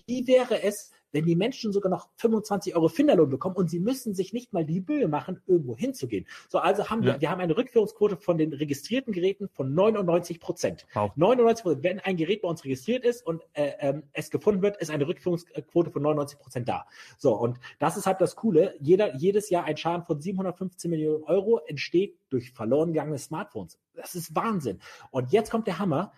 Wie 0.08 0.28
wäre 0.28 0.62
es, 0.64 0.92
wenn 1.12 1.26
die 1.26 1.36
Menschen 1.36 1.72
sogar 1.72 1.90
noch 1.90 2.10
25 2.18 2.76
Euro 2.76 2.88
Finderlohn 2.88 3.30
bekommen 3.30 3.56
und 3.56 3.70
sie 3.70 3.80
müssen 3.80 4.14
sich 4.14 4.34
nicht 4.34 4.54
mal 4.54 4.66
die 4.66 4.82
Mühe 4.82 5.08
machen, 5.08 5.42
irgendwo 5.48 5.76
hinzugehen. 5.76 6.26
So, 6.50 6.60
also 6.60 6.90
haben 6.90 7.04
ja. 7.04 7.14
wir, 7.14 7.22
wir 7.22 7.30
haben 7.30 7.42
eine 7.42 7.58
Rückführungsquote 7.58 8.18
von 8.18 8.38
den 8.38 8.54
registrierten 8.54 9.14
Geräten 9.14 9.50
von 9.50 9.74
99 9.74 10.40
Prozent. 10.40 10.88
Wow. 10.94 11.12
99 11.16 11.64
Prozent, 11.64 11.84
wenn 11.84 12.00
ein 12.00 12.18
Gerät 12.18 12.42
bei 12.42 12.48
uns 12.48 12.64
registriert 12.64 13.04
ist 13.04 13.26
und 13.26 13.44
äh, 13.54 13.72
ähm, 13.80 14.04
es 14.14 14.32
gefunden 14.32 14.62
wird, 14.62 14.78
ist 14.78 14.90
eine 14.90 15.08
Rückführungsquote 15.08 15.92
von 15.92 16.02
99 16.02 16.40
Prozent 16.40 16.70
da. 16.70 16.86
So, 17.18 17.36
und 17.36 17.60
das 17.80 17.98
ist 17.98 18.06
halt 18.06 18.22
das 18.22 18.36
Coole. 18.36 18.76
Jeder, 18.80 19.16
jedes 19.16 19.50
Jahr 19.50 19.66
ein 19.66 19.78
Schaden 19.78 20.06
von 20.06 20.22
715 20.22 20.90
Millionen 20.90 21.24
Euro 21.24 21.60
entsteht 21.68 22.18
durch 22.30 22.52
verloren 22.52 22.94
gegangene 22.94 23.18
Smartphones. 23.18 23.78
Das 23.94 24.16
ist 24.16 24.36
Wahnsinn. 24.36 24.80
Und 25.12 25.32
jetzt 25.32 25.52
kommt 25.52 25.68
der 25.68 25.80
Hammer. 25.80 26.14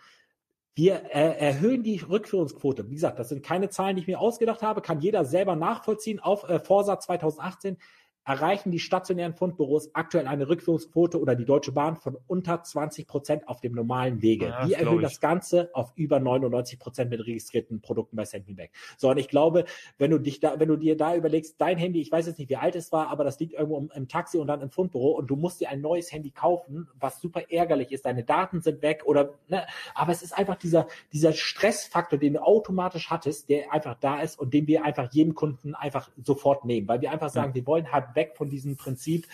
Wir 0.74 1.04
äh, 1.14 1.38
erhöhen 1.38 1.82
die 1.84 1.98
Rückführungsquote. 1.98 2.90
Wie 2.90 2.94
gesagt, 2.94 3.18
das 3.18 3.28
sind 3.28 3.44
keine 3.44 3.70
Zahlen, 3.70 3.94
die 3.94 4.02
ich 4.02 4.08
mir 4.08 4.18
ausgedacht 4.18 4.62
habe, 4.62 4.80
kann 4.80 5.00
jeder 5.00 5.24
selber 5.24 5.54
nachvollziehen 5.54 6.18
auf 6.18 6.48
äh, 6.48 6.58
Vorsatz 6.58 7.06
2018 7.06 7.76
erreichen 8.24 8.70
die 8.70 8.78
stationären 8.78 9.34
Fundbüros 9.34 9.90
aktuell 9.94 10.26
eine 10.26 10.48
Rückführungsquote 10.48 11.20
oder 11.20 11.34
die 11.34 11.44
Deutsche 11.44 11.72
Bahn 11.72 11.96
von 11.96 12.16
unter 12.26 12.62
20 12.62 13.06
Prozent 13.06 13.48
auf 13.48 13.60
dem 13.60 13.72
normalen 13.74 14.22
Wege. 14.22 14.46
Ja, 14.46 14.66
Wir 14.66 14.78
erhöhen 14.78 15.02
das 15.02 15.20
Ganze 15.20 15.70
auf 15.74 15.92
über 15.94 16.20
99 16.20 16.78
Prozent 16.78 17.10
mit 17.10 17.20
registrierten 17.20 17.80
Produkten 17.80 18.16
bei 18.16 18.24
SendMeBack. 18.24 18.70
So, 18.96 19.10
und 19.10 19.18
ich 19.18 19.28
glaube, 19.28 19.64
wenn 19.98 20.10
du 20.10 20.18
dich 20.18 20.40
da, 20.40 20.58
wenn 20.58 20.68
du 20.68 20.76
dir 20.76 20.96
da 20.96 21.14
überlegst, 21.14 21.60
dein 21.60 21.76
Handy, 21.76 22.00
ich 22.00 22.10
weiß 22.10 22.26
jetzt 22.26 22.38
nicht, 22.38 22.48
wie 22.48 22.56
alt 22.56 22.74
es 22.76 22.92
war, 22.92 23.08
aber 23.08 23.24
das 23.24 23.38
liegt 23.38 23.52
irgendwo 23.52 23.78
im, 23.78 23.90
im 23.94 24.08
Taxi 24.08 24.38
und 24.38 24.46
dann 24.46 24.62
im 24.62 24.70
Fundbüro 24.70 25.10
und 25.10 25.28
du 25.28 25.36
musst 25.36 25.60
dir 25.60 25.68
ein 25.68 25.82
neues 25.82 26.10
Handy 26.10 26.30
kaufen, 26.30 26.88
was 26.98 27.20
super 27.20 27.50
ärgerlich 27.50 27.92
ist. 27.92 28.06
Deine 28.06 28.24
Daten 28.24 28.62
sind 28.62 28.80
weg 28.80 29.02
oder, 29.04 29.34
ne, 29.48 29.66
aber 29.94 30.12
es 30.12 30.22
ist 30.22 30.32
einfach 30.36 30.56
dieser, 30.56 30.86
dieser 31.12 31.32
Stressfaktor, 31.32 32.18
den 32.18 32.34
du 32.34 32.42
automatisch 32.42 33.10
hattest, 33.10 33.50
der 33.50 33.72
einfach 33.72 33.96
da 34.00 34.20
ist 34.20 34.38
und 34.38 34.54
den 34.54 34.66
wir 34.66 34.84
einfach 34.84 35.12
jedem 35.12 35.34
Kunden 35.34 35.74
einfach 35.74 36.10
sofort 36.22 36.64
nehmen, 36.64 36.88
weil 36.88 37.02
wir 37.02 37.10
einfach 37.10 37.28
sagen, 37.28 37.50
ja. 37.50 37.54
wir 37.56 37.66
wollen 37.66 37.92
halt 37.92 38.13
weg 38.14 38.34
von 38.36 38.48
diesem 38.48 38.76
Prinzip, 38.76 39.26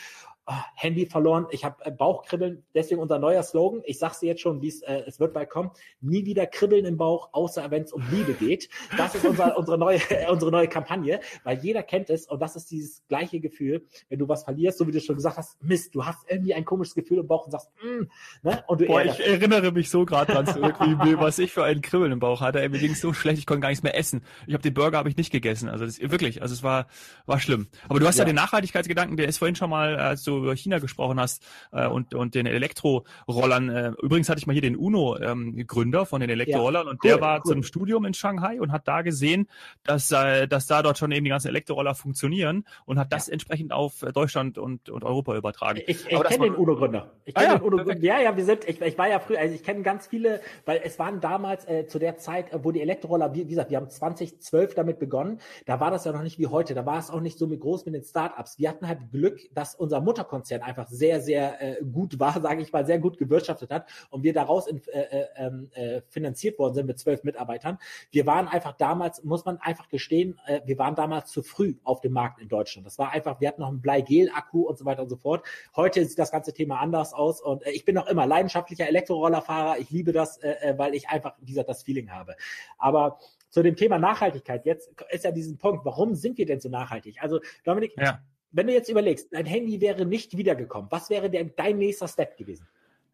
oh, 0.51 0.55
Handy 0.75 1.07
verloren, 1.07 1.47
ich 1.51 1.65
habe 1.65 1.85
äh, 1.85 1.91
Bauchkribbeln, 1.91 2.65
deswegen 2.75 3.01
unser 3.01 3.19
neuer 3.19 3.43
Slogan, 3.43 3.83
ich 3.85 3.99
sage 3.99 4.15
dir 4.21 4.27
jetzt 4.27 4.41
schon, 4.41 4.61
wie 4.61 4.69
es 4.69 4.83
äh, 4.83 5.03
es 5.07 5.21
wird 5.21 5.33
bald 5.33 5.51
kommen, 5.51 5.71
nie 6.01 6.25
wieder 6.25 6.47
kribbeln 6.47 6.85
im 6.85 6.97
Bauch, 6.97 7.31
außer 7.33 7.71
wenn 7.71 7.83
es 7.83 7.93
um 7.93 8.03
Liebe 8.11 8.35
geht. 8.35 8.69
Das 8.97 9.15
ist 9.15 9.25
unser, 9.25 9.57
unsere, 9.59 9.79
neue, 9.79 9.99
äh, 10.11 10.31
unsere 10.31 10.51
neue 10.51 10.69
Kampagne, 10.69 11.21
weil 11.45 11.59
jeder 11.59 11.83
kennt 11.83 12.11
es 12.11 12.27
und 12.27 12.41
das 12.41 12.57
ist 12.57 12.71
dieses 12.71 13.03
gleiche 13.09 13.41
Gefühl, 13.41 13.87
wenn 14.09 14.19
du 14.19 14.29
was 14.29 14.45
verlierst, 14.45 14.79
so 14.79 14.87
wie 14.87 14.93
du 14.93 15.01
schon 15.01 15.17
gesagt 15.17 15.37
hast, 15.37 15.63
Mist, 15.63 15.95
du 15.95 16.05
hast 16.05 16.29
irgendwie 16.29 16.55
ein 16.55 16.65
komisches 16.65 16.95
Gefühl 16.95 17.19
im 17.19 17.27
Bauch 17.27 17.45
und 17.45 17.53
sagst, 17.53 17.71
mm, 17.83 18.05
ne? 18.43 18.65
Und 18.67 18.81
du 18.81 18.87
Boah, 18.87 19.05
ich 19.05 19.21
erinnere 19.21 19.73
mich 19.73 19.91
so 19.91 20.05
gerade 20.05 20.33
dran 20.33 20.47
was 21.21 21.39
ich 21.39 21.53
für 21.53 21.65
einen 21.65 21.83
Kribbeln 21.83 22.13
im 22.13 22.19
Bauch 22.19 22.41
hatte. 22.41 22.67
Mir 22.69 22.79
ging 22.79 22.95
so 22.95 23.13
schlecht, 23.13 23.39
ich 23.39 23.47
konnte 23.47 23.61
gar 23.61 23.69
nichts 23.69 23.83
mehr 23.83 23.97
essen. 23.97 24.23
Ich 24.47 24.55
habe 24.55 24.63
den 24.63 24.75
Burger 24.75 24.99
habe 24.99 25.09
ich 25.09 25.17
nicht 25.17 25.31
gegessen, 25.31 25.69
also 25.69 25.85
das, 25.85 26.01
wirklich, 26.01 26.43
also 26.43 26.55
es 26.55 26.63
war 26.63 26.87
war 27.27 27.41
schlimm. 27.41 27.69
Aber 27.89 28.01
du 28.01 28.07
hast 28.07 28.17
ja, 28.17 28.23
ja 28.23 28.27
den 28.27 28.37
Nachhaltigkeitsgedanken, 28.37 29.17
der 29.17 29.29
ist 29.29 29.39
vorhin 29.39 29.57
schon 29.57 29.71
mal, 29.71 29.97
als 29.97 30.23
du 30.25 30.39
über 30.42 30.57
China 30.57 30.79
gesprochen 30.79 31.20
hast 31.20 31.42
äh, 31.72 31.87
und, 31.87 32.14
und 32.14 32.35
den 32.35 32.46
Elektrorollern. 32.46 33.68
Äh, 33.68 33.92
übrigens 34.03 34.29
hatte 34.29 34.38
ich 34.38 34.46
mal 34.46 34.53
hier 34.53 34.62
den 34.62 34.76
UNO-Gründer 34.76 36.00
ähm, 36.00 36.07
von 36.07 36.20
den 36.20 36.31
Elektrorollern 36.31 36.87
ja, 36.87 36.90
und 36.90 37.05
cool, 37.05 37.11
der 37.11 37.20
war 37.20 37.38
cool. 37.44 37.53
zum 37.53 37.62
Studium 37.62 38.05
in 38.05 38.14
Shanghai 38.14 38.61
und 38.61 38.72
hat 38.72 38.88
da 38.88 39.03
gesehen, 39.03 39.48
dass, 39.85 40.11
äh, 40.11 40.46
dass 40.48 40.66
da 40.66 40.83
dort 40.83 40.98
schon 40.98 41.12
eben 41.12 41.24
die 41.24 41.31
ganzen 41.31 41.48
Elektroroller 41.48 41.94
funktionieren 41.94 42.64
und 42.85 42.98
hat 42.98 43.12
das 43.12 43.26
ja. 43.26 43.33
entsprechend 43.35 43.72
auf 43.72 44.00
Deutschland 44.12 44.59
und, 44.59 44.88
und 44.88 45.05
Europa 45.05 45.37
übertragen. 45.37 45.81
Ich, 45.87 46.07
ich 46.07 46.22
kenne 46.22 46.44
den 46.44 46.55
UNO-Gründer. 46.55 47.11
Ich 47.24 47.35
kenne 47.35 47.50
ah, 47.50 47.59
den 47.59 47.62
UNO-Gründer. 47.62 48.05
Ja, 48.05 48.20
ja, 48.20 48.37
wir 48.37 48.44
sind, 48.44 48.68
ich, 48.68 48.81
ich 48.81 48.98
war 48.98 49.09
ja 49.09 49.18
früher, 49.20 49.38
also 49.38 49.55
ich 49.55 49.62
kenne 49.62 49.83
ganz 49.83 50.07
viele, 50.07 50.40
weil 50.64 50.81
es 50.85 50.98
waren 50.98 51.20
damals 51.20 51.66
äh, 51.68 51.87
zu 51.87 51.98
der 51.98 52.16
Zeit, 52.18 52.53
äh, 52.53 52.64
wo 52.64 52.72
die 52.72 52.81
Elektroroller, 52.81 53.35
wie, 53.35 53.46
wie 53.46 53.50
gesagt, 53.50 53.70
wir 53.70 53.76
haben 53.76 53.90
2012 53.90 54.74
damit 54.74 54.98
begonnen, 54.98 55.40
da 55.66 55.81
war 55.81 55.90
das 55.90 56.05
ja 56.05 56.12
noch 56.12 56.22
nicht 56.22 56.38
wie 56.38 56.46
heute, 56.46 56.74
da 56.74 56.87
war 56.87 56.98
es 56.98 57.11
auch 57.11 57.20
nicht 57.20 57.38
so 57.38 57.46
mit 57.46 57.61
groß 57.61 57.87
mit 57.87 57.94
den 57.94 58.03
Startups. 58.03 58.59
Wir 58.59 58.68
hatten 58.68 58.87
halt 58.87 59.11
Glück, 59.11 59.40
dass 59.55 59.74
unser 59.74 60.00
Mutterkonzern 60.21 60.63
einfach 60.63 60.89
sehr, 60.89 61.21
sehr 61.21 61.61
äh, 61.61 61.85
gut 61.85 62.19
war, 62.19 62.41
sage 62.43 62.63
ich 62.63 62.73
mal, 62.73 62.85
sehr 62.87 62.99
gut 62.99 63.19
gewirtschaftet 63.19 63.71
hat 63.71 63.87
und 64.11 64.23
wir 64.23 64.33
daraus 64.33 64.67
in, 64.67 64.83
äh, 64.89 65.01
äh, 65.01 65.27
ähm, 65.37 65.71
äh, 65.73 66.01
finanziert 66.09 66.59
worden 66.59 66.75
sind 66.75 66.87
mit 66.87 66.99
zwölf 66.99 67.25
Mitarbeitern. 67.25 67.79
Wir 68.11 68.27
waren 68.27 68.49
einfach 68.49 68.73
damals, 68.73 69.25
muss 69.25 69.45
man 69.45 69.59
einfach 69.59 69.89
gestehen, 69.89 70.39
äh, 70.47 70.61
wir 70.65 70.79
waren 70.79 70.95
damals 70.95 71.31
zu 71.31 71.43
früh 71.43 71.77
auf 71.85 72.01
dem 72.01 72.13
Markt 72.13 72.41
in 72.41 72.49
Deutschland. 72.49 72.87
Das 72.87 72.99
war 72.99 73.11
einfach, 73.13 73.41
wir 73.41 73.49
hatten 73.49 73.61
noch 73.61 73.69
einen 73.69 73.81
Bleigel-Akku 73.81 74.63
und 74.63 74.79
so 74.79 74.85
weiter 74.85 75.03
und 75.03 75.09
so 75.09 75.17
fort. 75.17 75.45
Heute 75.75 76.05
sieht 76.05 76.19
das 76.19 76.31
ganze 76.31 76.53
Thema 76.53 76.81
anders 76.81 77.13
aus 77.13 77.41
und 77.41 77.65
äh, 77.67 77.71
ich 77.71 77.85
bin 77.85 77.95
noch 77.95 78.07
immer 78.07 78.27
leidenschaftlicher 78.27 78.87
Elektrorollerfahrer. 78.87 79.79
Ich 79.79 79.91
liebe 79.91 80.13
das, 80.13 80.39
äh, 80.39 80.51
äh 80.61 80.79
weil 80.79 80.95
ich 80.95 81.09
einfach, 81.09 81.35
wie 81.41 81.53
gesagt, 81.53 81.69
das 81.69 81.83
Feeling 81.83 82.11
habe. 82.11 82.37
Aber 82.79 83.19
zu 83.51 83.63
dem 83.63 83.75
Thema 83.75 83.99
Nachhaltigkeit, 83.99 84.65
jetzt 84.65 84.93
ist 85.11 85.25
ja 85.25 85.33
diesen 85.33 85.59
Punkt, 85.59 85.85
warum 85.85 86.15
sind 86.15 86.39
wir 86.39 86.47
denn 86.47 86.61
so 86.61 86.69
nachhaltig? 86.69 87.17
Also 87.21 87.41
Dominik, 87.65 87.93
ja 87.97 88.21
wenn 88.53 88.67
du 88.67 88.73
jetzt 88.73 88.89
überlegst, 88.89 89.29
dein 89.33 89.47
Handy 89.47 89.81
wäre 89.81 90.05
nicht 90.05 90.37
wiedergekommen, 90.37 90.91
was 90.91 91.11
wäre 91.11 91.31
denn 91.31 91.53
dein 91.57 91.79
nächster 91.79 92.09
Step 92.09 92.37
gewesen? 92.37 92.67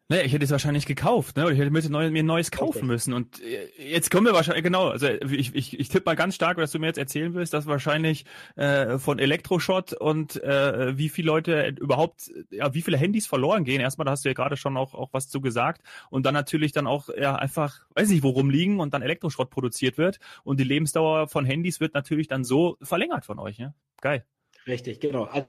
Naja, 0.09 0.23
ich 0.23 0.31
hätte 0.31 0.45
es 0.45 0.51
wahrscheinlich 0.51 0.85
gekauft, 0.85 1.35
ne? 1.35 1.43
Oder 1.43 1.51
ich 1.51 1.59
hätte 1.59 1.69
mir, 1.69 1.81
neu, 1.89 2.09
mir 2.11 2.23
ein 2.23 2.25
neues 2.25 2.49
kaufen 2.49 2.77
okay. 2.77 2.85
müssen. 2.85 3.11
Und 3.11 3.41
äh, 3.41 3.67
jetzt 3.77 4.09
kommen 4.09 4.25
wir 4.25 4.33
wahrscheinlich, 4.33 4.63
genau, 4.63 4.87
also 4.87 5.05
ich, 5.05 5.53
ich, 5.53 5.77
ich 5.77 5.89
tippe 5.89 6.05
mal 6.05 6.15
ganz 6.15 6.33
stark, 6.33 6.57
was 6.57 6.71
du 6.71 6.79
mir 6.79 6.85
jetzt 6.87 6.97
erzählen 6.97 7.33
willst, 7.33 7.53
dass 7.53 7.65
wahrscheinlich 7.65 8.23
äh, 8.55 8.99
von 8.99 9.19
Elektroschott 9.19 9.91
und 9.91 10.41
äh, 10.41 10.97
wie 10.97 11.09
viele 11.09 11.27
Leute 11.27 11.75
überhaupt, 11.81 12.31
ja, 12.51 12.73
wie 12.73 12.81
viele 12.83 12.95
Handys 12.95 13.27
verloren 13.27 13.65
gehen. 13.65 13.81
Erstmal, 13.81 14.05
da 14.05 14.11
hast 14.11 14.23
du 14.23 14.29
ja 14.29 14.33
gerade 14.33 14.55
schon 14.55 14.77
auch, 14.77 14.93
auch 14.93 15.09
was 15.11 15.27
zu 15.27 15.41
gesagt. 15.41 15.81
Und 16.09 16.25
dann 16.25 16.33
natürlich 16.33 16.71
dann 16.71 16.87
auch 16.87 17.09
ja 17.09 17.35
einfach, 17.35 17.81
weiß 17.95 18.07
nicht, 18.07 18.23
worum 18.23 18.49
liegen 18.49 18.79
und 18.79 18.93
dann 18.93 19.01
Elektroschrott 19.01 19.49
produziert 19.49 19.97
wird. 19.97 20.19
Und 20.45 20.61
die 20.61 20.63
Lebensdauer 20.63 21.27
von 21.27 21.43
Handys 21.43 21.81
wird 21.81 21.93
natürlich 21.95 22.29
dann 22.29 22.45
so 22.45 22.77
verlängert 22.81 23.25
von 23.25 23.39
euch, 23.39 23.57
ja? 23.57 23.73
Geil. 23.99 24.23
Richtig, 24.67 24.99
genau. 24.99 25.23
Also 25.25 25.47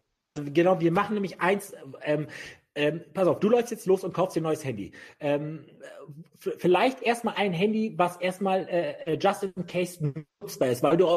genau, 0.52 0.80
wir 0.80 0.92
machen 0.92 1.14
nämlich 1.14 1.40
eins, 1.40 1.74
ähm, 2.02 2.28
ähm, 2.74 3.02
pass 3.12 3.26
auf, 3.26 3.40
du 3.40 3.48
läufst 3.48 3.72
jetzt 3.72 3.86
los 3.86 4.04
und 4.04 4.12
kaufst 4.14 4.36
dir 4.36 4.40
ein 4.40 4.44
neues 4.44 4.64
Handy. 4.64 4.92
Ähm, 5.18 5.66
vielleicht 6.38 7.02
erstmal 7.02 7.34
ein 7.36 7.52
Handy, 7.52 7.94
was 7.96 8.16
erstmal 8.18 8.68
äh, 8.68 8.92
äh, 9.14 9.18
just 9.20 9.42
in 9.42 9.66
case 9.66 10.12
nutzbar 10.40 10.68
ist, 10.68 10.82
weil 10.84 10.96
du 10.96 11.08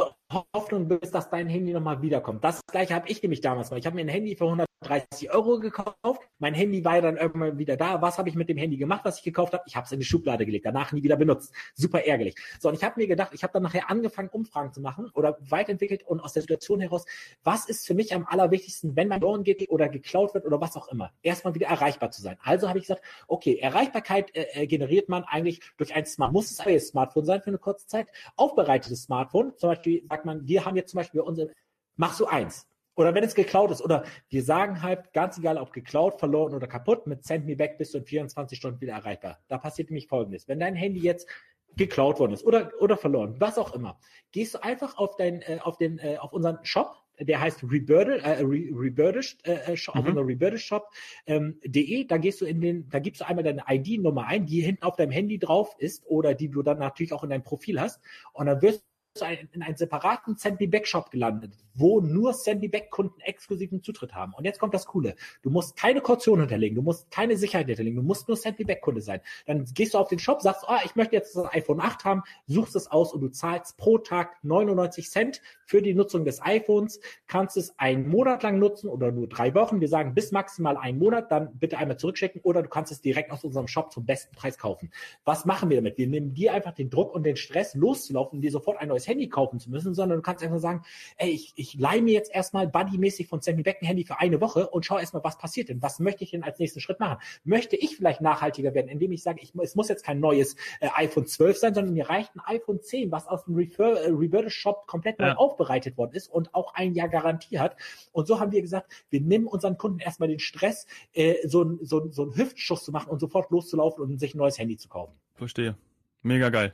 Hoffnung 0.56 0.88
bist, 0.88 1.14
dass 1.14 1.30
dein 1.30 1.48
Handy 1.48 1.72
nochmal 1.72 2.02
wiederkommt. 2.02 2.44
Das 2.44 2.62
gleiche 2.72 2.96
habe 2.96 3.08
ich 3.10 3.22
nämlich 3.22 3.42
damals 3.42 3.70
mal. 3.70 3.78
Ich 3.78 3.86
habe 3.86 3.96
mir 3.96 4.02
ein 4.02 4.08
Handy 4.08 4.36
für 4.36 4.46
130 4.82 5.32
Euro 5.32 5.60
gekauft. 5.60 6.22
Mein 6.40 6.54
Handy 6.54 6.84
war 6.84 6.96
ja 6.96 7.02
dann 7.02 7.18
irgendwann 7.18 7.58
wieder 7.58 7.78
da. 7.78 8.02
Was 8.02 8.18
habe 8.18 8.30
ich 8.30 8.36
mit 8.36 8.50
dem 8.50 8.58
Handy 8.58 8.78
gemacht, 8.78 9.02
was 9.04 9.20
ich 9.20 9.24
gekauft 9.24 9.54
habe? 9.54 9.64
Ich 9.68 9.76
habe 9.76 9.86
es 9.86 9.92
in 9.92 10.00
die 10.00 10.06
Schublade 10.06 10.46
gelegt, 10.46 10.66
danach 10.66 10.92
nie 10.92 11.04
wieder 11.04 11.16
benutzt. 11.16 11.54
Super 11.74 12.06
ärgerlich. 12.06 12.36
So, 12.60 12.70
und 12.70 12.76
ich 12.76 12.84
habe 12.84 13.00
mir 13.00 13.08
gedacht, 13.08 13.32
ich 13.34 13.44
habe 13.44 13.54
dann 13.54 13.64
nachher 13.64 13.90
angefangen, 13.90 14.30
Umfragen 14.30 14.74
zu 14.74 14.82
machen 14.82 15.10
oder 15.14 15.38
weiterentwickelt 15.50 16.04
und 16.04 16.20
aus 16.20 16.34
der 16.34 16.42
Situation 16.42 16.80
heraus, 16.82 17.06
was 17.44 17.70
ist 17.70 17.88
für 17.88 17.94
mich 17.94 18.14
am 18.14 18.26
allerwichtigsten, 18.26 18.96
wenn 18.96 19.08
mein 19.08 19.22
verloren 19.22 19.44
geht 19.44 19.70
oder 19.70 19.88
geklaut 19.88 20.34
wird 20.34 20.46
oder 20.46 20.60
was 20.60 20.76
auch 20.76 20.88
immer, 20.90 21.12
erstmal 21.22 21.54
wieder 21.54 21.68
erreichbar 21.68 22.12
zu 22.12 22.22
sein. 22.22 22.38
Also 22.42 22.68
habe 22.68 22.80
ich 22.80 22.86
gesagt, 22.86 23.04
okay, 23.28 23.58
Erreichbarkeit 23.58 24.36
äh, 24.36 24.46
äh 24.54 24.68
generiert 24.68 25.10
man 25.10 25.24
eigentlich 25.24 25.62
durch 25.78 25.96
ein 25.96 26.06
Smart, 26.06 26.34
muss 26.34 26.50
es 26.52 26.60
ein 26.60 26.80
Smartphone 26.80 27.26
sein 27.26 27.42
für 27.42 27.48
eine 27.50 27.60
kurze 27.60 27.88
Zeit, 27.88 28.08
aufbereitetes 28.36 29.04
Smartphone, 29.04 29.56
zum 29.58 29.70
Beispiel 29.70 30.04
sagt 30.10 30.26
man, 30.26 30.48
wir 30.48 30.66
haben 30.66 30.76
jetzt 30.76 30.92
zum 30.92 30.98
Beispiel 30.98 31.22
unsere, 31.22 31.52
mach 31.96 32.14
so 32.14 32.28
eins. 32.28 32.68
Oder 33.02 33.16
wenn 33.16 33.24
es 33.24 33.36
geklaut 33.36 33.72
ist, 33.72 33.82
oder 33.82 34.04
wir 34.30 34.44
sagen 34.44 34.82
halt, 34.82 35.12
ganz 35.14 35.38
egal, 35.38 35.58
ob 35.58 35.74
geklaut, 35.74 36.20
verloren 36.20 36.54
oder 36.54 36.68
kaputt, 36.68 37.08
mit 37.08 37.24
Send 37.24 37.46
Me 37.46 37.56
Back 37.56 37.78
bist 37.78 37.94
du 37.94 37.98
in 37.98 38.06
24 38.06 38.58
Stunden 38.58 38.80
wieder 38.80 38.94
erreichbar. 38.94 39.40
Da 39.48 39.58
passiert 39.58 39.90
nämlich 39.90 40.08
Folgendes. 40.08 40.48
Wenn 40.48 40.60
dein 40.60 40.76
Handy 40.76 41.00
jetzt 41.00 41.28
geklaut 41.76 42.20
worden 42.20 42.34
ist 42.34 42.46
oder, 42.46 42.72
oder 42.80 42.98
verloren, 42.98 43.36
was 43.40 43.58
auch 43.58 43.74
immer, 43.74 44.00
gehst 44.32 44.54
du 44.54 44.64
einfach 44.64 44.98
auf 44.98 45.16
dein, 45.16 45.42
äh, 45.42 45.60
auf 45.62 45.78
den, 45.78 46.00
äh, 46.00 46.18
auf 46.20 46.34
unseren 46.34 46.60
Shop, 46.64 46.96
der 47.20 47.40
heißt 47.40 47.64
Rebirdish, 47.64 48.24
äh, 48.24 48.42
Rebirdish 48.42 49.38
äh, 49.44 49.76
Shop, 49.76 49.96
mhm. 49.96 50.18
auf 50.18 50.28
Rebirdish 50.28 50.66
Shop 50.66 50.90
ähm, 51.26 51.60
de, 51.64 52.06
da 52.06 52.18
gehst 52.18 52.42
du 52.42 52.46
in 52.46 52.62
den, 52.62 52.90
da 52.90 53.00
gibst 53.00 53.22
du 53.22 53.28
einmal 53.28 53.44
deine 53.44 53.64
ID-Nummer 53.68 54.28
ein, 54.28 54.46
die 54.46 54.62
hinten 54.62 54.84
auf 54.84 54.96
deinem 54.96 55.12
Handy 55.12 55.40
drauf 55.40 55.76
ist 55.80 56.06
oder 56.06 56.34
die 56.34 56.50
du 56.50 56.62
dann 56.62 56.80
natürlich 56.80 57.14
auch 57.14 57.24
in 57.24 57.30
deinem 57.30 57.44
Profil 57.44 57.80
hast 57.80 58.02
und 58.34 58.48
dann 58.48 58.62
wirst 58.62 58.84
in 59.20 59.62
einen 59.62 59.76
separaten 59.76 60.38
Sandy 60.38 60.68
Back 60.68 60.88
Shop 60.88 61.12
gelandet, 61.12 61.54
wo 61.74 62.00
nur 62.00 62.34
Sandy 62.34 62.70
Back 62.70 62.90
Kunden 62.92 63.20
exklusiven 63.22 63.84
Zutritt 63.84 64.14
haben. 64.14 64.34
Und 64.34 64.46
jetzt 64.46 64.60
kommt 64.60 64.74
das 64.74 64.86
Coole. 64.86 65.16
Du 65.42 65.50
musst 65.50 65.76
keine 65.76 66.00
Kaution 66.00 66.40
hinterlegen, 66.40 66.76
du 66.76 66.82
musst 66.82 67.12
keine 67.12 67.36
Sicherheit 67.36 67.68
hinterlegen, 67.68 67.98
du 67.98 68.04
musst 68.04 68.30
nur 68.30 68.38
Sandy 68.38 68.64
Back 68.64 68.82
Kunde 68.82 69.02
sein. 69.02 69.20
Dann 69.46 69.66
gehst 69.66 69.94
du 69.94 69.98
auf 69.98 70.08
den 70.08 70.20
Shop, 70.20 70.42
sagst, 70.42 70.64
ah, 70.68 70.80
ich 70.86 70.96
möchte 70.96 71.16
jetzt 71.16 71.36
das 71.36 71.54
iPhone 71.54 71.82
8 71.82 72.06
haben, 72.06 72.24
suchst 72.48 72.76
es 72.76 72.88
aus 72.88 73.14
und 73.14 73.22
du 73.22 73.28
zahlst 73.28 73.78
pro 73.78 73.98
Tag 73.98 74.38
99 74.44 75.10
Cent 75.10 75.42
für 75.72 75.82
die 75.82 75.94
Nutzung 75.94 76.26
des 76.26 76.42
iPhones, 76.42 77.00
kannst 77.28 77.56
es 77.56 77.80
einen 77.80 78.10
Monat 78.10 78.44
lang 78.44 78.60
nutzen 78.60 78.90
oder 78.90 79.10
nur 79.10 79.30
drei 79.30 79.56
Wochen. 79.56 79.80
Wir 79.80 79.88
sagen 79.88 80.14
bis 80.14 80.34
maximal 80.34 80.76
einen 80.76 81.00
Monat, 81.00 81.32
dann 81.32 81.58
bitte 81.58 81.78
einmal 81.78 81.96
zurückschicken 81.96 82.42
oder 82.44 82.62
du 82.62 82.68
kannst 82.68 82.92
es 82.92 83.00
direkt 83.00 83.32
aus 83.32 83.46
unserem 83.46 83.70
Shop 83.70 83.90
zum 83.94 84.06
besten 84.06 84.36
Preis 84.36 84.58
kaufen. 84.58 84.92
Was 85.24 85.46
machen 85.46 85.70
wir 85.70 85.78
damit? 85.78 85.98
Wir 85.98 86.08
nehmen 86.08 86.34
dir 86.34 86.54
einfach 86.54 86.74
den 86.74 86.90
Druck 86.90 87.16
und 87.16 87.24
den 87.24 87.38
Stress 87.38 87.74
loszulaufen 87.74 88.40
und 88.40 88.42
dir 88.42 88.52
sofort 88.52 88.82
ein 88.82 88.90
neues 88.90 89.08
Handy 89.08 89.30
kaufen 89.30 89.62
zu 89.62 89.70
müssen, 89.70 89.94
sondern 89.94 90.18
du 90.18 90.22
kannst 90.22 90.44
einfach 90.44 90.60
sagen, 90.60 90.84
ey, 91.16 91.30
ich, 91.30 91.54
ich 91.56 91.80
leihe 91.80 92.02
mir 92.02 92.16
jetzt 92.16 92.36
erstmal 92.36 92.68
buddymäßig 92.68 93.30
von 93.30 93.40
Sammy 93.40 93.64
Beck 93.64 93.78
ein 93.82 93.86
Handy 93.86 94.04
für 94.04 94.20
eine 94.20 94.42
Woche 94.42 94.68
und 94.68 94.86
schau 94.86 95.00
erstmal, 95.00 95.24
was 95.24 95.38
passiert 95.38 95.70
denn? 95.70 95.82
Was 95.82 96.00
möchte 96.00 96.26
ich 96.26 96.32
denn 96.32 96.44
als 96.44 96.60
nächsten 96.60 96.82
Schritt 96.82 97.00
machen? 97.00 97.18
Möchte 97.46 97.78
ich 97.78 97.96
vielleicht 97.96 98.20
nachhaltiger 98.20 98.74
werden, 98.74 98.90
indem 98.90 99.14
ich 99.14 99.24
sage, 99.24 99.40
ich, 99.42 99.56
es 99.56 99.76
muss 99.76 99.88
jetzt 99.88 100.04
kein 100.04 100.20
neues 100.20 100.58
äh, 100.82 100.90
iPhone 100.96 101.28
12 101.28 101.58
sein, 101.58 101.74
sondern 101.74 101.94
mir 101.94 102.10
reicht 102.10 102.36
ein 102.36 102.42
iPhone 102.42 102.82
10, 102.82 103.10
was 103.10 103.26
aus 103.26 103.46
dem 103.46 103.56
Refer, 103.56 104.02
äh, 104.02 104.10
Reverse 104.10 104.50
Shop 104.50 104.86
komplett 104.86 105.18
neu 105.18 105.28
ja. 105.28 105.38
Aufbereitet 105.62 105.98
worden 105.98 106.14
ist 106.14 106.28
und 106.28 106.54
auch 106.54 106.74
ein 106.74 106.94
Jahr 106.94 107.10
Garantie 107.10 107.60
hat. 107.60 107.76
Und 108.12 108.28
so 108.28 108.40
haben 108.40 108.52
wir 108.52 108.62
gesagt, 108.62 108.92
wir 109.10 109.22
nehmen 109.22 109.48
unseren 109.48 109.78
Kunden 109.78 110.00
erstmal 110.00 110.30
den 110.30 110.40
Stress, 110.40 110.88
äh, 111.14 111.48
so, 111.48 111.78
so, 111.82 112.10
so 112.12 112.24
einen 112.24 112.36
Hüftschuss 112.36 112.84
zu 112.84 112.92
machen 112.92 113.10
und 113.10 113.20
sofort 113.20 113.52
loszulaufen 113.52 114.04
und 114.04 114.20
sich 114.20 114.34
ein 114.34 114.38
neues 114.38 114.58
Handy 114.58 114.78
zu 114.78 114.90
kaufen. 114.90 115.14
Verstehe. 115.36 115.76
Mega 116.24 116.50
geil. 116.50 116.74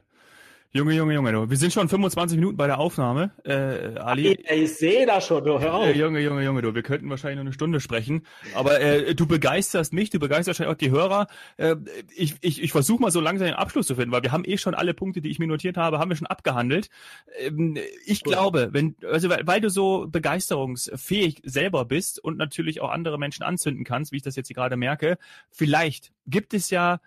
Junge, 0.74 0.94
Junge, 0.94 1.14
Junge, 1.14 1.32
du. 1.32 1.50
Wir 1.50 1.58
sind 1.58 1.72
schon 1.72 1.88
25 1.88 2.38
Minuten 2.38 2.58
bei 2.58 2.68
der 2.68 2.78
Aufnahme, 2.78 3.32
äh, 3.46 3.98
Ali. 4.00 4.34
Ich, 4.34 4.50
ich 4.50 4.76
sehe 4.76 5.06
das 5.06 5.26
schon, 5.26 5.44
du, 5.46 5.60
hör 5.60 5.74
auf. 5.74 5.88
Äh, 5.88 5.98
Junge, 5.98 6.20
Junge, 6.20 6.44
Junge, 6.44 6.62
du. 6.62 6.76
Wir 6.76 6.84
könnten 6.84 7.10
wahrscheinlich 7.10 7.38
noch 7.38 7.46
eine 7.46 7.54
Stunde 7.54 7.80
sprechen. 7.80 8.26
Aber 8.54 8.82
äh, 8.82 9.16
du 9.16 9.26
begeisterst 9.26 9.94
mich, 9.94 10.10
du 10.10 10.20
begeisterst 10.20 10.60
wahrscheinlich 10.60 10.76
auch 10.76 10.78
die 10.78 10.92
Hörer. 10.92 11.28
Äh, 11.56 11.78
ich 12.16 12.36
ich, 12.42 12.62
ich 12.62 12.72
versuche 12.74 13.02
mal 13.02 13.12
so 13.12 13.22
langsam 13.22 13.48
den 13.48 13.56
Abschluss 13.56 13.88
zu 13.88 13.96
finden, 13.96 14.12
weil 14.12 14.24
wir 14.24 14.34
haben 14.34 14.44
eh 14.46 14.58
schon 14.58 14.76
alle 14.76 14.94
Punkte, 14.94 15.22
die 15.22 15.30
ich 15.30 15.40
mir 15.40 15.48
notiert 15.48 15.78
habe, 15.78 16.00
haben 16.00 16.10
wir 16.10 16.18
schon 16.18 16.28
abgehandelt. 16.28 16.90
Ähm, 17.40 17.78
ich 18.06 18.24
Gut. 18.24 18.34
glaube, 18.34 18.70
wenn, 18.74 18.98
also 19.10 19.30
weil, 19.30 19.48
weil 19.48 19.62
du 19.62 19.70
so 19.70 20.06
begeisterungsfähig 20.10 21.42
selber 21.46 21.86
bist 21.86 22.22
und 22.22 22.38
natürlich 22.38 22.82
auch 22.82 22.90
andere 22.90 23.18
Menschen 23.18 23.44
anzünden 23.44 23.86
kannst, 23.86 24.12
wie 24.12 24.18
ich 24.18 24.24
das 24.24 24.36
jetzt 24.36 24.48
hier 24.48 24.56
gerade 24.56 24.76
merke, 24.76 25.18
vielleicht 25.50 26.12
gibt 26.28 26.54
es 26.54 26.70
ja 26.70 27.00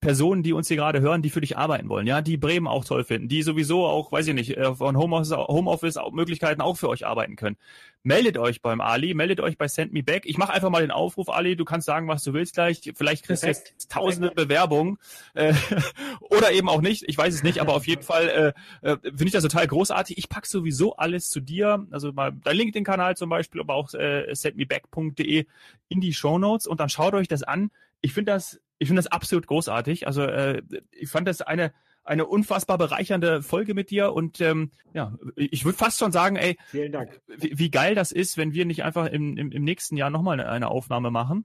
Personen, 0.00 0.42
die 0.42 0.52
uns 0.52 0.68
hier 0.68 0.76
gerade 0.76 1.00
hören, 1.00 1.22
die 1.22 1.30
für 1.30 1.40
dich 1.40 1.56
arbeiten 1.56 1.88
wollen, 1.88 2.06
ja, 2.06 2.22
die 2.22 2.36
Bremen 2.36 2.66
auch 2.66 2.84
toll 2.84 3.04
finden, 3.04 3.28
die 3.28 3.42
sowieso 3.42 3.86
auch, 3.86 4.12
weiß 4.12 4.26
ich 4.28 4.34
nicht, 4.34 4.56
äh, 4.56 4.74
von 4.74 4.96
Homeoffice, 4.96 5.32
Homeoffice 5.36 5.98
Möglichkeiten 6.12 6.60
auch 6.60 6.76
für 6.76 6.88
euch 6.88 7.06
arbeiten 7.06 7.36
können. 7.36 7.56
Meldet 8.02 8.38
euch 8.38 8.62
beim 8.62 8.80
Ali, 8.80 9.14
meldet 9.14 9.40
euch 9.40 9.58
bei 9.58 9.66
Send 9.66 9.92
Me 9.92 10.02
Back. 10.02 10.26
Ich 10.26 10.38
mache 10.38 10.52
einfach 10.52 10.70
mal 10.70 10.80
den 10.80 10.90
Aufruf, 10.90 11.28
Ali, 11.28 11.56
du 11.56 11.64
kannst 11.64 11.86
sagen, 11.86 12.06
was 12.06 12.22
du 12.22 12.32
willst 12.34 12.54
gleich. 12.54 12.80
Vielleicht 12.94 13.24
kriegst 13.24 13.42
du 13.42 13.48
jetzt 13.48 13.90
tausende 13.90 14.30
Bewerbungen 14.30 14.98
äh, 15.34 15.54
oder 16.20 16.52
eben 16.52 16.68
auch 16.68 16.80
nicht. 16.80 17.04
Ich 17.08 17.18
weiß 17.18 17.34
es 17.34 17.42
nicht, 17.42 17.60
aber 17.60 17.74
auf 17.74 17.86
jeden 17.86 18.02
Fall 18.02 18.54
äh, 18.82 18.88
äh, 18.88 18.96
finde 19.02 19.26
ich 19.26 19.32
das 19.32 19.42
total 19.42 19.66
großartig. 19.66 20.18
Ich 20.18 20.28
pack 20.28 20.46
sowieso 20.46 20.96
alles 20.96 21.30
zu 21.30 21.40
dir, 21.40 21.86
also 21.90 22.12
mal 22.12 22.32
dein 22.44 22.56
LinkedIn-Kanal 22.56 23.16
zum 23.16 23.28
Beispiel, 23.28 23.60
aber 23.60 23.74
auch 23.74 23.92
äh, 23.94 24.32
sendmeback.de 24.32 25.46
in 25.88 26.00
die 26.00 26.12
Show 26.12 26.38
Notes 26.38 26.66
und 26.66 26.80
dann 26.80 26.88
schaut 26.88 27.14
euch 27.14 27.28
das 27.28 27.42
an. 27.42 27.70
Ich 28.00 28.12
finde 28.12 28.32
das 28.32 28.60
ich 28.78 28.88
finde 28.88 29.02
das 29.02 29.10
absolut 29.10 29.46
großartig. 29.46 30.06
Also 30.06 30.22
äh, 30.22 30.62
ich 30.90 31.08
fand 31.08 31.28
das 31.28 31.42
eine 31.42 31.72
eine 32.06 32.24
unfassbar 32.24 32.78
bereichernde 32.78 33.42
Folge 33.42 33.74
mit 33.74 33.90
dir 33.90 34.12
und 34.12 34.40
ähm, 34.40 34.70
ja, 34.94 35.16
ich 35.34 35.64
würde 35.64 35.76
fast 35.76 35.98
schon 35.98 36.12
sagen, 36.12 36.36
ey, 36.36 36.56
vielen 36.68 36.92
Dank. 36.92 37.20
Wie, 37.26 37.58
wie, 37.58 37.68
geil 37.68 37.96
das 37.96 38.12
ist, 38.12 38.36
wenn 38.36 38.52
wir 38.52 38.64
nicht 38.64 38.84
einfach 38.84 39.06
im, 39.06 39.36
im, 39.36 39.50
im 39.50 39.64
nächsten 39.64 39.96
Jahr 39.96 40.10
nochmal 40.10 40.38
eine, 40.38 40.48
eine 40.48 40.68
Aufnahme 40.68 41.10
machen 41.10 41.44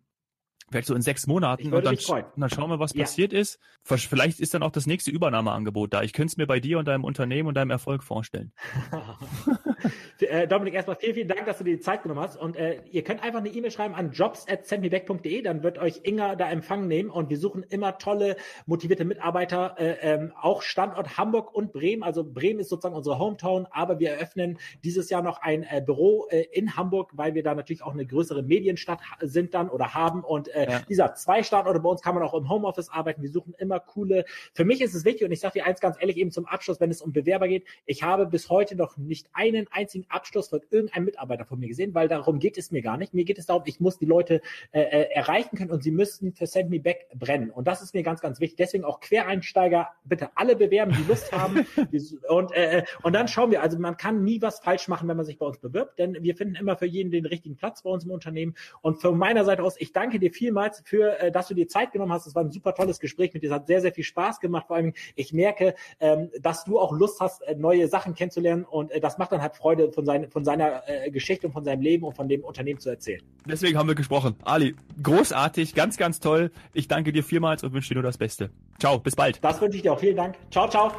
vielleicht 0.71 0.87
so 0.87 0.95
in 0.95 1.01
sechs 1.01 1.27
Monaten 1.27 1.73
und 1.73 1.85
dann, 1.85 1.95
und 1.95 2.25
dann, 2.37 2.49
schauen 2.49 2.69
wir, 2.69 2.79
was 2.79 2.93
ja. 2.93 3.03
passiert 3.03 3.33
ist. 3.33 3.59
Vielleicht 3.83 4.39
ist 4.39 4.53
dann 4.53 4.63
auch 4.63 4.71
das 4.71 4.87
nächste 4.87 5.11
Übernahmeangebot 5.11 5.93
da. 5.93 6.01
Ich 6.01 6.13
könnte 6.13 6.31
es 6.31 6.37
mir 6.37 6.47
bei 6.47 6.59
dir 6.59 6.79
und 6.79 6.87
deinem 6.87 7.03
Unternehmen 7.03 7.49
und 7.49 7.55
deinem 7.55 7.71
Erfolg 7.71 8.03
vorstellen. 8.03 8.53
äh, 10.19 10.47
Dominik, 10.47 10.73
erstmal 10.73 10.97
vielen, 10.97 11.13
vielen 11.15 11.27
Dank, 11.27 11.45
dass 11.45 11.57
du 11.57 11.63
dir 11.63 11.75
die 11.75 11.81
Zeit 11.81 12.03
genommen 12.03 12.21
hast. 12.21 12.37
Und 12.37 12.55
äh, 12.55 12.81
ihr 12.91 13.03
könnt 13.03 13.23
einfach 13.23 13.39
eine 13.39 13.49
E-Mail 13.49 13.71
schreiben 13.71 13.95
an 13.95 14.11
jobs.sendmeback.de, 14.11 15.41
dann 15.41 15.63
wird 15.63 15.77
euch 15.79 16.01
Inga 16.03 16.35
da 16.35 16.49
Empfang 16.49 16.87
nehmen 16.87 17.09
und 17.09 17.29
wir 17.29 17.37
suchen 17.37 17.63
immer 17.63 17.97
tolle, 17.97 18.35
motivierte 18.65 19.05
Mitarbeiter, 19.05 19.75
äh, 19.77 19.97
ähm, 20.01 20.33
auch 20.39 20.61
Standort 20.61 21.17
Hamburg 21.17 21.53
und 21.53 21.71
Bremen. 21.73 22.03
Also 22.03 22.23
Bremen 22.23 22.59
ist 22.59 22.69
sozusagen 22.69 22.95
unsere 22.95 23.19
Hometown, 23.19 23.67
aber 23.71 23.99
wir 23.99 24.11
eröffnen 24.11 24.57
dieses 24.83 25.09
Jahr 25.09 25.21
noch 25.21 25.41
ein 25.41 25.63
äh, 25.63 25.81
Büro 25.85 26.27
äh, 26.29 26.45
in 26.51 26.75
Hamburg, 26.75 27.11
weil 27.13 27.33
wir 27.33 27.43
da 27.43 27.55
natürlich 27.55 27.83
auch 27.83 27.93
eine 27.93 28.05
größere 28.05 28.43
Medienstadt 28.43 28.99
sind 29.21 29.53
dann 29.53 29.69
oder 29.69 29.93
haben 29.93 30.23
und 30.23 30.47
äh, 30.49 30.69
ja. 30.69 30.79
dieser 30.87 31.13
zwei 31.15 31.43
Standorte 31.43 31.79
bei 31.79 31.89
uns 31.89 32.01
kann 32.01 32.15
man 32.15 32.23
auch 32.23 32.33
im 32.33 32.49
Homeoffice 32.49 32.89
arbeiten. 32.89 33.21
Wir 33.21 33.31
suchen 33.31 33.53
immer 33.57 33.79
coole. 33.79 34.25
Für 34.53 34.65
mich 34.65 34.81
ist 34.81 34.93
es 34.93 35.05
wichtig 35.05 35.25
und 35.25 35.31
ich 35.31 35.39
sage 35.39 35.59
dir 35.59 35.65
eins 35.65 35.79
ganz 35.79 35.97
ehrlich 35.99 36.17
eben 36.17 36.31
zum 36.31 36.45
Abschluss, 36.45 36.79
wenn 36.79 36.91
es 36.91 37.01
um 37.01 37.13
Bewerber 37.13 37.47
geht. 37.47 37.65
Ich 37.85 38.03
habe 38.03 38.25
bis 38.25 38.49
heute 38.49 38.75
noch 38.75 38.97
nicht 38.97 39.27
einen 39.33 39.67
einzigen 39.71 40.05
Abschluss 40.09 40.49
von 40.49 40.61
irgendeinem 40.69 41.05
Mitarbeiter 41.05 41.45
von 41.45 41.59
mir 41.59 41.67
gesehen, 41.67 41.93
weil 41.93 42.07
darum 42.07 42.39
geht 42.39 42.57
es 42.57 42.71
mir 42.71 42.81
gar 42.81 42.97
nicht. 42.97 43.13
Mir 43.13 43.25
geht 43.25 43.39
es 43.39 43.45
darum, 43.45 43.63
ich 43.65 43.79
muss 43.79 43.97
die 43.97 44.05
Leute 44.05 44.41
äh, 44.71 44.81
äh 44.81 45.11
erreichen 45.11 45.57
können 45.57 45.71
und 45.71 45.83
sie 45.83 45.91
müssten 45.91 46.33
für 46.33 46.47
Send 46.47 46.69
Me 46.69 46.79
Back 46.79 47.07
brennen. 47.15 47.49
Und 47.49 47.67
das 47.67 47.81
ist 47.81 47.93
mir 47.93 48.03
ganz, 48.03 48.21
ganz 48.21 48.39
wichtig. 48.39 48.57
Deswegen 48.57 48.83
auch 48.83 48.99
Quereinsteiger 48.99 49.89
bitte 50.05 50.29
alle 50.35 50.55
bewerben, 50.55 50.95
die 50.97 51.07
Lust 51.07 51.31
haben. 51.31 51.65
und, 52.29 52.51
äh, 52.53 52.79
äh, 52.79 52.83
und 53.03 53.13
dann 53.13 53.27
schauen 53.27 53.51
wir. 53.51 53.61
Also 53.61 53.77
man 53.79 53.97
kann 53.97 54.23
nie 54.23 54.41
was 54.41 54.59
falsch 54.59 54.87
machen, 54.87 55.07
wenn 55.07 55.17
man 55.17 55.25
sich 55.25 55.37
bei 55.37 55.45
uns 55.45 55.57
bewirbt, 55.57 55.99
denn 55.99 56.17
wir 56.21 56.35
finden 56.35 56.55
immer 56.55 56.77
für 56.77 56.85
jeden 56.85 57.11
den 57.11 57.25
richtigen 57.25 57.55
Platz 57.55 57.83
bei 57.83 57.89
uns 57.89 58.05
im 58.05 58.11
Unternehmen. 58.11 58.55
Und 58.81 59.01
von 59.01 59.17
meiner 59.17 59.45
Seite 59.45 59.63
aus, 59.63 59.75
ich 59.79 59.91
danke 59.91 60.19
dir 60.19 60.31
vielmals 60.31 60.51
vielmals 60.51 60.81
für, 60.85 61.19
äh, 61.19 61.31
dass 61.31 61.47
du 61.47 61.53
dir 61.53 61.67
Zeit 61.67 61.91
genommen 61.91 62.11
hast. 62.11 62.27
Es 62.27 62.35
war 62.35 62.43
ein 62.43 62.51
super 62.51 62.73
tolles 62.73 62.99
Gespräch 62.99 63.33
mit 63.33 63.43
dir. 63.43 63.47
Es 63.47 63.53
hat 63.53 63.67
sehr, 63.67 63.81
sehr 63.81 63.93
viel 63.93 64.03
Spaß 64.03 64.39
gemacht. 64.39 64.67
Vor 64.67 64.75
allem, 64.75 64.93
ich 65.15 65.33
merke, 65.33 65.75
ähm, 65.99 66.29
dass 66.39 66.65
du 66.65 66.79
auch 66.79 66.91
Lust 66.91 67.19
hast, 67.19 67.41
äh, 67.43 67.55
neue 67.55 67.87
Sachen 67.87 68.13
kennenzulernen 68.13 68.65
und 68.65 68.91
äh, 68.91 68.99
das 68.99 69.17
macht 69.17 69.31
dann 69.31 69.41
halt 69.41 69.55
Freude 69.61 69.91
von, 69.91 70.05
sein, 70.05 70.29
von 70.29 70.43
seiner 70.43 70.81
äh, 70.87 71.11
Geschichte 71.11 71.47
und 71.47 71.53
von 71.53 71.63
seinem 71.63 71.81
Leben 71.81 72.03
und 72.03 72.15
von 72.15 72.27
dem 72.27 72.43
Unternehmen 72.43 72.79
zu 72.79 72.89
erzählen. 72.89 73.21
Deswegen 73.45 73.77
haben 73.77 73.87
wir 73.87 73.95
gesprochen. 73.95 74.35
Ali, 74.43 74.75
großartig, 75.01 75.75
ganz, 75.75 75.97
ganz 75.97 76.19
toll. 76.19 76.51
Ich 76.73 76.87
danke 76.87 77.11
dir 77.13 77.23
vielmals 77.23 77.63
und 77.63 77.73
wünsche 77.73 77.89
dir 77.89 77.95
nur 77.95 78.03
das 78.03 78.17
Beste. 78.17 78.49
Ciao, 78.79 78.99
bis 78.99 79.15
bald. 79.15 79.43
Das 79.43 79.61
wünsche 79.61 79.77
ich 79.77 79.83
dir 79.83 79.93
auch. 79.93 79.99
Vielen 79.99 80.17
Dank. 80.17 80.35
Ciao, 80.49 80.67
ciao. 80.67 80.91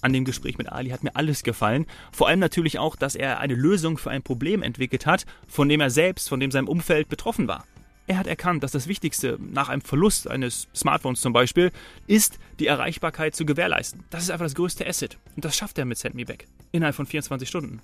An 0.00 0.12
dem 0.12 0.26
Gespräch 0.26 0.58
mit 0.58 0.70
Ali 0.70 0.90
hat 0.90 1.02
mir 1.02 1.16
alles 1.16 1.44
gefallen. 1.44 1.86
Vor 2.12 2.28
allem 2.28 2.40
natürlich 2.40 2.78
auch, 2.78 2.94
dass 2.94 3.14
er 3.14 3.40
eine 3.40 3.54
Lösung 3.54 3.96
für 3.96 4.10
ein 4.10 4.22
Problem 4.22 4.62
entwickelt 4.62 5.06
hat, 5.06 5.24
von 5.46 5.66
dem 5.68 5.80
er 5.80 5.88
selbst, 5.88 6.28
von 6.28 6.40
dem 6.40 6.50
sein 6.50 6.66
Umfeld 6.66 7.08
betroffen 7.08 7.48
war. 7.48 7.64
Er 8.06 8.18
hat 8.18 8.26
erkannt, 8.26 8.62
dass 8.62 8.72
das 8.72 8.86
Wichtigste 8.86 9.38
nach 9.40 9.70
einem 9.70 9.80
Verlust 9.80 10.28
eines 10.28 10.68
Smartphones 10.74 11.22
zum 11.22 11.32
Beispiel 11.32 11.72
ist, 12.06 12.38
die 12.58 12.66
Erreichbarkeit 12.66 13.34
zu 13.34 13.46
gewährleisten. 13.46 14.04
Das 14.10 14.22
ist 14.22 14.30
einfach 14.30 14.44
das 14.44 14.54
größte 14.54 14.86
Asset. 14.86 15.18
Und 15.36 15.44
das 15.44 15.56
schafft 15.56 15.78
er 15.78 15.86
mit 15.86 15.96
Send 15.96 16.14
Me 16.14 16.26
Back. 16.26 16.46
Innerhalb 16.70 16.94
von 16.94 17.06
24 17.06 17.48
Stunden. 17.48 17.80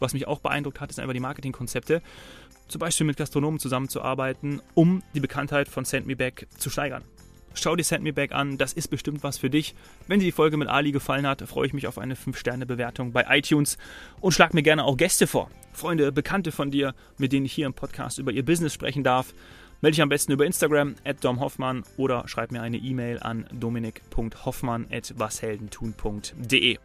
Was 0.00 0.14
mich 0.14 0.26
auch 0.26 0.40
beeindruckt 0.40 0.80
hat, 0.80 0.90
ist 0.90 0.98
einfach 0.98 1.14
die 1.14 1.20
Marketingkonzepte. 1.20 2.02
Zum 2.66 2.78
Beispiel 2.80 3.06
mit 3.06 3.16
Gastronomen 3.16 3.60
zusammenzuarbeiten, 3.60 4.60
um 4.74 5.04
die 5.14 5.20
Bekanntheit 5.20 5.68
von 5.68 5.84
Send 5.84 6.06
Me 6.06 6.16
Back 6.16 6.48
zu 6.58 6.68
steigern. 6.68 7.04
Schau 7.54 7.76
dir 7.76 7.84
Send 7.84 8.02
Me 8.02 8.12
Back 8.12 8.32
an, 8.32 8.58
das 8.58 8.72
ist 8.72 8.88
bestimmt 8.88 9.22
was 9.22 9.38
für 9.38 9.50
dich. 9.50 9.76
Wenn 10.08 10.18
dir 10.18 10.24
die 10.24 10.32
Folge 10.32 10.56
mit 10.56 10.68
Ali 10.68 10.90
gefallen 10.90 11.26
hat, 11.26 11.42
freue 11.42 11.66
ich 11.66 11.72
mich 11.72 11.86
auf 11.86 11.98
eine 11.98 12.14
5-Sterne-Bewertung 12.14 13.12
bei 13.12 13.26
iTunes 13.28 13.78
und 14.20 14.32
schlag 14.32 14.54
mir 14.54 14.62
gerne 14.62 14.84
auch 14.84 14.96
Gäste 14.96 15.28
vor. 15.28 15.50
Freunde, 15.72 16.12
Bekannte 16.12 16.52
von 16.52 16.70
dir, 16.70 16.94
mit 17.18 17.32
denen 17.32 17.46
ich 17.46 17.52
hier 17.52 17.66
im 17.66 17.74
Podcast 17.74 18.18
über 18.18 18.32
ihr 18.32 18.44
Business 18.44 18.72
sprechen 18.72 19.04
darf. 19.04 19.34
Melde 19.80 19.96
dich 19.96 20.02
am 20.02 20.08
besten 20.08 20.32
über 20.32 20.46
Instagram 20.46 20.94
at 21.04 21.24
domhoffmann 21.24 21.82
oder 21.96 22.28
schreib 22.28 22.52
mir 22.52 22.62
eine 22.62 22.76
E-Mail 22.76 23.18
an 23.20 23.46
dominik.hoffmann 23.52 24.86
at 24.92 25.18
washeldentun.de. 25.18 26.78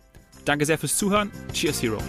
Danke 0.45 0.65
sehr 0.65 0.77
fürs 0.77 0.97
Zuhören. 0.97 1.31
Cheers, 1.53 1.83
Hero. 1.83 2.01